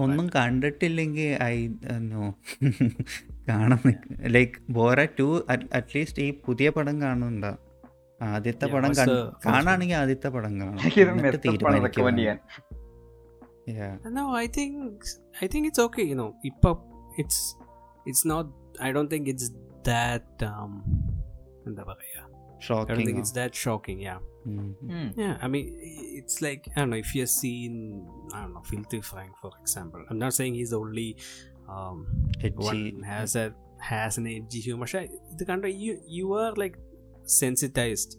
ഒന്നും 0.01 0.29
കണ്ടിട്ടില്ലെങ്കിൽ 0.35 1.43
I 1.43 1.55
know 1.99 2.23
കാണാൻ 3.49 3.83
like 4.27 4.51
Borat 4.69 5.05
two 5.19 5.45
at least 5.73 6.23
ഈ 6.23 6.31
പുതിയ 6.45 6.69
പടം 6.69 7.01
കാണുന്നുണ്ടോ 7.01 7.51
ആദ്യത്തെ 8.21 8.65
പടം 8.65 8.91
കാണാണെങ്കിൽ 9.45 9.95
ആദ്യത്തെ 9.95 10.29
പടം 10.29 10.59
കാണാം. 10.59 10.77
No, 14.09 14.23
I 14.35 14.47
think 14.47 14.73
I 15.41 15.47
think 15.47 15.67
it's 15.67 15.79
okay. 15.79 16.03
You 16.03 16.15
know, 16.15 16.35
it's 17.17 17.39
it's 18.05 18.25
not. 18.25 18.45
I 18.79 18.91
don't 18.91 19.07
think 19.07 19.27
it's 19.27 19.47
that. 19.83 20.25
Um, 20.41 20.73
എന്താ 21.67 21.83
പറയാ? 21.83 22.21
Shocking. 22.61 22.91
I 22.91 22.95
don't 22.95 23.05
think 23.05 23.19
it's 23.19 23.31
that 23.31 23.55
shocking. 23.55 23.99
Yeah. 23.99 24.19
Mm-hmm. 24.47 24.91
Hmm. 24.91 25.19
Yeah. 25.19 25.37
I 25.41 25.47
mean, 25.47 25.77
it's 25.81 26.41
like 26.41 26.67
I 26.75 26.81
don't 26.81 26.91
know 26.91 26.97
if 26.97 27.13
you've 27.15 27.29
seen 27.29 28.07
I 28.33 28.41
don't 28.41 28.53
know 28.53 28.61
Filthy 28.61 29.01
Frank 29.01 29.31
for 29.41 29.51
example. 29.61 30.03
I'm 30.09 30.19
not 30.19 30.33
saying 30.33 30.53
he's 30.53 30.69
the 30.69 30.79
only 30.79 31.17
um, 31.67 32.05
one 32.55 33.03
has 33.03 33.35
a 33.35 33.53
has 33.79 34.17
an 34.17 34.27
edgy 34.27 34.59
humor. 34.59 34.85
The 34.85 35.45
of 35.65 35.71
you 35.71 35.99
you 36.07 36.33
are 36.33 36.53
like 36.53 36.77
sensitized 37.25 38.17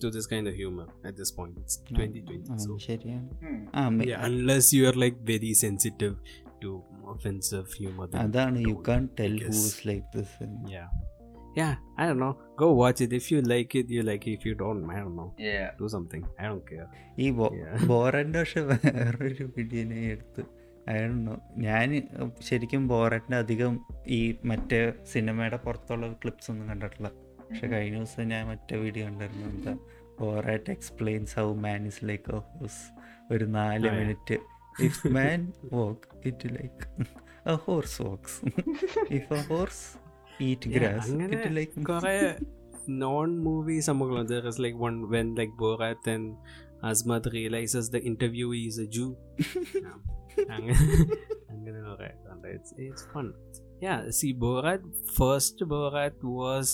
to 0.00 0.10
this 0.10 0.26
kind 0.26 0.46
of 0.46 0.54
humor 0.54 0.86
at 1.04 1.16
this 1.16 1.30
point. 1.30 1.56
It's 1.62 1.78
2020. 1.88 2.40
Mm-hmm. 2.40 2.58
So. 2.58 2.76
Yeah, 2.86 3.18
hmm. 3.40 3.66
ah, 3.72 3.88
unless 4.20 4.72
you 4.72 4.88
are 4.88 4.92
like 4.92 5.18
very 5.22 5.54
sensitive 5.54 6.16
to 6.60 6.82
offensive 7.08 7.72
humor. 7.72 8.08
then 8.32 8.56
you 8.56 8.82
can't 8.82 9.16
tell 9.16 9.30
who's 9.30 9.84
like 9.84 10.10
this. 10.12 10.28
And... 10.40 10.68
Yeah. 10.68 10.88
Yeah, 11.56 11.76
I 11.96 12.06
don't 12.06 12.18
know. 12.18 12.36
Go 12.54 12.72
watch 12.72 13.00
it. 13.00 13.12
If 13.12 13.30
you 13.30 13.40
like 13.42 13.74
it, 13.74 13.88
you 13.88 14.02
like 14.02 14.26
it. 14.26 14.32
If 14.32 14.44
you 14.44 14.54
don't, 14.54 14.90
I 14.90 14.96
don't 14.96 15.16
know. 15.16 15.34
Yeah. 15.38 15.70
Do 15.78 15.88
something. 15.88 16.24
I 16.38 16.48
don't 16.48 16.66
care. 16.66 16.88
ഈ. 17.18 17.26
ബോറന്റെ 17.90 18.38
പക്ഷെ 18.38 18.60
വേറൊരു 18.60 19.44
വീഡിയോനെ 19.56 20.00
എടുത്ത് 20.08 20.42
ആയിരുന്നു 20.88 21.34
ഞാൻ 21.56 21.88
ശരിക്കും 22.40 22.88
ബോററ്റിന്റെ 22.88 23.36
അധികം 23.36 23.72
ഈ 24.06 24.20
മറ്റേ 24.44 24.80
സിനിമയുടെ 25.12 25.56
പുറത്തുള്ള 25.56 26.12
ക്ലിപ്സ് 26.12 26.50
ഒന്നും 26.50 26.68
കണ്ടിട്ടില്ല 26.68 27.08
പക്ഷെ 27.40 27.66
കഴിഞ്ഞ 27.66 27.96
ദിവസം 27.96 28.28
ഞാൻ 28.28 28.46
മറ്റേ 28.46 28.76
വീഡിയോ 28.76 29.06
കണ്ടിരുന്നു 29.06 29.46
എന്താ 29.46 29.74
Borat 30.20 30.70
explains 30.70 31.34
how 31.40 31.54
man 31.54 31.86
is 31.86 32.04
like 32.04 32.34
a 32.34 32.40
horse 32.52 32.82
ഒരു 33.30 33.44
നാല്. 33.44 33.90
Minute 33.90 34.38
if 34.80 35.06
man 35.08 35.52
walk 35.72 36.28
it 36.28 36.48
like 36.54 37.06
a 37.48 37.56
horse 37.66 38.02
walks 38.02 38.38
if 39.10 39.32
a 39.34 39.42
horse 39.42 39.84
eat 40.44 40.68
Yeah, 40.68 40.74
grass 40.76 41.10
അങ്ങനെ 41.12 41.34
ഇറ്റ് 41.38 41.52
ലൈക്ക് 41.58 41.84
കുറെ 41.90 42.16
നോൺ 43.04 43.30
മൂവി 43.46 43.76
സംഭവങ്ങൾ 43.88 44.24
there 44.32 44.46
is 44.50 44.58
like 44.64 44.76
one 44.88 44.98
when 45.12 45.28
like 45.40 45.54
Borat 45.62 46.02
and 46.14 46.26
Azmat 46.90 47.24
realizes 47.36 47.84
the 47.94 48.00
interviewee 48.10 48.64
is 48.70 48.78
a 48.84 48.88
Jew. 48.96 49.08
Yeah. 49.84 49.96
അങ്ങനെ 50.54 50.74
അങ്ങനെ 51.52 51.78
കുറെ 51.88 52.10
ഉണ്ട്. 52.32 52.48
It's 52.56 52.72
it's 52.86 53.04
fun. 53.12 53.28
Yeah, 53.84 54.00
see 54.18 54.32
Borat 54.44 54.82
first 55.18 55.58
Borat 55.72 56.18
was 56.40 56.66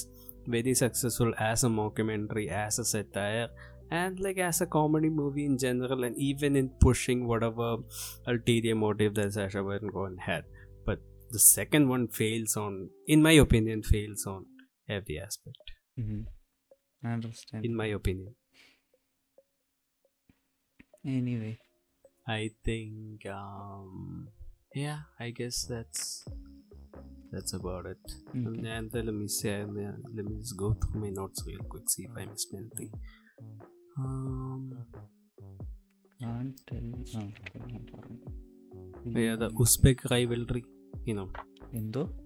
very 0.54 0.74
successful 0.82 1.30
as 1.50 1.60
a 1.68 1.70
mockumentary, 1.80 2.46
as 2.64 2.76
a 2.82 2.86
satire, 2.92 3.48
and 4.00 4.14
like 4.24 4.40
as 4.48 4.58
a 4.66 4.68
comedy 4.76 5.10
movie 5.20 5.44
in 5.50 5.56
general, 5.66 6.00
and 6.08 6.16
even 6.30 6.52
in 6.60 6.68
pushing 6.86 7.20
whatever 7.30 7.68
ulterior 8.32 8.76
motive 8.84 9.14
that 9.18 9.32
Sacha 9.38 9.62
Baron 9.68 9.92
Cohen 9.96 10.18
had. 10.28 10.44
the 11.33 11.39
second 11.39 11.89
one 11.89 12.07
fails 12.09 12.57
on 12.57 12.91
in 13.07 13.22
my 13.22 13.33
opinion 13.47 13.83
fails 13.83 14.26
on 14.26 14.47
every 14.89 15.18
aspect. 15.18 15.66
Mm-hmm. 15.99 16.22
i 17.07 17.12
understand. 17.12 17.64
In 17.64 17.74
my 17.74 17.87
opinion. 17.87 18.35
Anyway. 21.05 21.59
I 22.28 22.51
think 22.64 23.26
um 23.26 24.28
yeah 24.74 25.01
i 25.20 25.30
guess 25.39 25.64
that's 25.68 26.24
that's 27.33 27.53
about 27.55 27.87
it. 27.87 28.05
Okay. 28.28 28.39
and, 28.39 28.66
and 28.66 28.95
let 28.95 29.14
me 29.14 29.26
see 29.28 29.51
let 30.16 30.24
me 30.28 30.37
just 30.41 30.57
go 30.57 30.68
through 30.74 31.01
my 31.01 31.11
notes 31.11 31.43
real 31.47 31.64
quick 31.72 31.89
see 31.89 32.05
if 32.11 32.16
i 32.16 32.24
missed 32.26 32.55
anything. 32.61 32.93
Um 33.99 34.78
until 36.20 36.85
yeah 39.22 39.37
the 39.43 39.51
uzbek 39.64 40.09
rivalry. 40.11 40.64
You 40.97 41.20
know, 41.20 41.38
എന്തോ? 41.74 42.20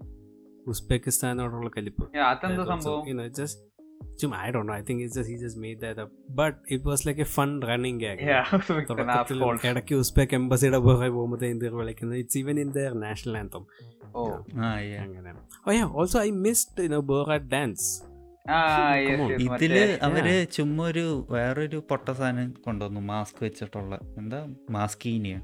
ഉസ്ബെക്കിസ്ഥാനോടുള്ള 0.66 1.70
കലിപ്പ്. 1.76 2.10
ഇടയ്ക്ക് 9.66 9.94
Uzbek 9.94 10.34
എംബസിയുടെ 10.34 10.78
പുറകെ 10.78 11.08
India 11.46 11.68
വിളിക്കുന്നത്? 11.68 12.18
It's 12.18 12.38
even 12.38 12.60
in 12.60 12.72
their 12.72 12.92
national 12.92 13.38
anthem 13.38 13.66
Oh. 14.06 14.60
അങ്ങനെ. 14.96 15.82
Also 15.84 16.20
I 16.20 16.30
missed 16.30 16.82
you 16.82 16.88
know 16.88 17.24
dance 17.36 18.02
ഇതിൽ 19.40 19.98
അവർ 20.02 20.46
ചുമ്മാ 20.52 20.88
ഒരു 20.88 21.26
വേറൊരു 21.30 21.76
പൊട്ട 21.76 22.10
സാധനം 22.10 22.50
കൊണ്ടുവന്നു 22.50 23.00
മാസ്ക് 23.00 23.44
വെച്ചിട്ടുള്ള. 23.44 23.98
എന്താ? 24.18 24.54
മാസ്കീനിയ 24.70 25.40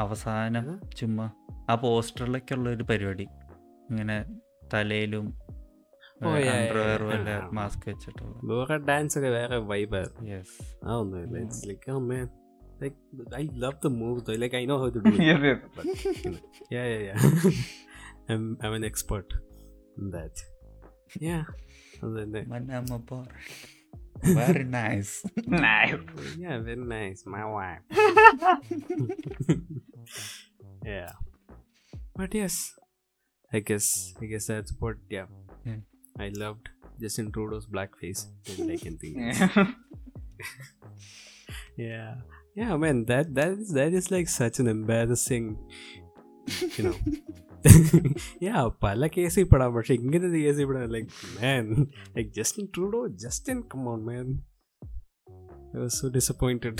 അവസാനം 0.00 0.80
ചുമ്മാ 0.96 1.30
ആ 1.70 1.74
പോസ്റ്ററിലൊക്കെ 1.74 2.54
ഉള്ള 2.54 2.70
ഒരു 2.70 2.82
പരിപാടി. 2.82 3.26
ഇങ്ങനെ 3.90 4.24
തലയിലും 4.74 5.44
Oh, 6.20 6.28
മാസ്ക് 7.52 7.88
വെച്ചിട്ടുള്ള. 7.88 8.38
ബോറാറ്റ് 8.44 8.84
ഡാൻസ് 8.84 9.18
ഒക്കെ 9.18 9.28
വേറെ 9.28 9.56
വൈബായിരുന്നു 9.56 10.30
യെസ് 10.30 10.62
അതൊന്നുമില്ല. 10.84 11.38
It's 11.38 11.68
like 11.68 11.90
oh 11.90 11.98
man 11.98 12.28
like 12.82 12.96
I 13.34 13.48
love 13.54 13.76
the 13.84 13.86
move 13.86 14.40
like 14.40 14.54
I 14.54 14.66
know 14.66 14.76
how 14.76 14.88
to 14.88 14.98
do 14.98 15.10
Yes, 15.10 15.42
yes. 15.42 15.58
But, 15.76 15.84
you 15.84 16.30
know, 16.30 16.38
yeah, 16.70 16.86
yeah, 16.86 16.98
yeah. 16.98 17.18
I'm, 18.28 18.58
I'm 18.62 18.72
an 18.72 18.84
expert 18.84 19.34
in 19.98 20.10
that. 20.10 20.36
Yeah. 21.20 21.44
And 22.02 22.34
then, 22.34 22.46
Very 24.24 24.64
nice. 24.64 25.24
nice. 25.46 25.94
Yeah, 26.38 26.58
very 26.60 26.76
nice. 26.76 27.24
My 27.26 27.44
wife. 27.44 27.80
yeah. 30.84 31.12
But 32.16 32.34
yes, 32.34 32.74
I 33.52 33.60
guess 33.60 34.14
I 34.20 34.26
guess 34.26 34.46
that's 34.46 34.72
what. 34.78 34.96
Yeah. 35.10 35.26
yeah. 35.64 35.76
I 36.18 36.30
loved 36.34 36.68
Justin 37.00 37.32
Trudeau's 37.32 37.66
blackface. 37.66 38.26
Didn't 38.44 38.68
like 38.68 38.86
anything. 38.86 39.18
Yeah. 39.18 39.72
yeah. 41.76 42.14
Yeah, 42.54 42.76
man. 42.76 43.04
That 43.06 43.34
that 43.34 43.52
is 43.52 43.72
that 43.72 43.92
is 43.92 44.10
like 44.10 44.28
such 44.28 44.58
an 44.58 44.68
embarrassing. 44.68 45.58
You 46.76 46.84
know. 46.84 46.96
yeah 48.47 48.61
പല 48.83 49.07
കേസിൽ 49.15 49.45
പെടാം 49.53 49.71
പക്ഷെ 49.77 49.93
ഇങ്ങനത്തെ 50.01 50.39
കേസിൽ 50.45 50.67
പെടാൻ 50.69 50.85
like 50.95 51.09
man 51.39 51.65
like 52.17 52.29
Justin 52.39 52.67
Trudeau 52.75 53.01
Justin 53.25 53.59
come 53.73 53.83
on 53.95 54.01
man 54.11 54.27
I 55.73 55.77
was 55.77 55.99
so 56.01 56.09
disappointed. 56.09 56.77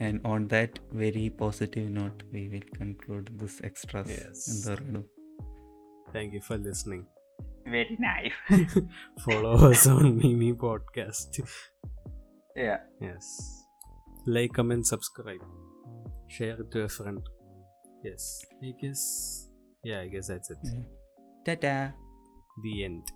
And 0.00 0.16
on 0.26 0.48
that 0.48 0.72
very 0.92 1.30
positive 1.42 1.90
note, 1.90 2.22
we 2.32 2.48
will 2.48 2.64
conclude 2.78 3.28
this 3.42 3.54
extras 3.68 4.08
Yes. 4.14 4.40
എന്താ 4.52 4.72
പറയുന്നു 4.72 5.02
Thank 6.14 6.32
you 6.36 6.42
for 6.48 6.56
listening. 6.66 7.02
Very 7.66 7.96
nice. 8.02 8.34
Follow 9.24 9.54
us 9.68 9.84
on 9.92 10.04
Mimi 10.18 10.50
Podcast. 10.64 11.32
Yeah. 12.56 12.80
Yes. 13.06 13.24
Like, 14.26 14.52
comment, 14.58 14.86
subscribe. 14.86 15.42
Share 16.28 16.58
it 16.64 16.70
to 16.74 16.82
a 16.82 16.92
friend. 16.98 17.22
Yes. 18.06 18.24
I 18.68 18.72
guess. 18.82 19.02
yeah, 19.83 20.01
I 20.01 20.07
guess 20.07 20.27
that's 20.27 20.49
it. 20.51 20.57
Mm. 20.65 20.85
Ta-da! 21.45 21.91
The 22.63 22.85
end. 22.85 23.11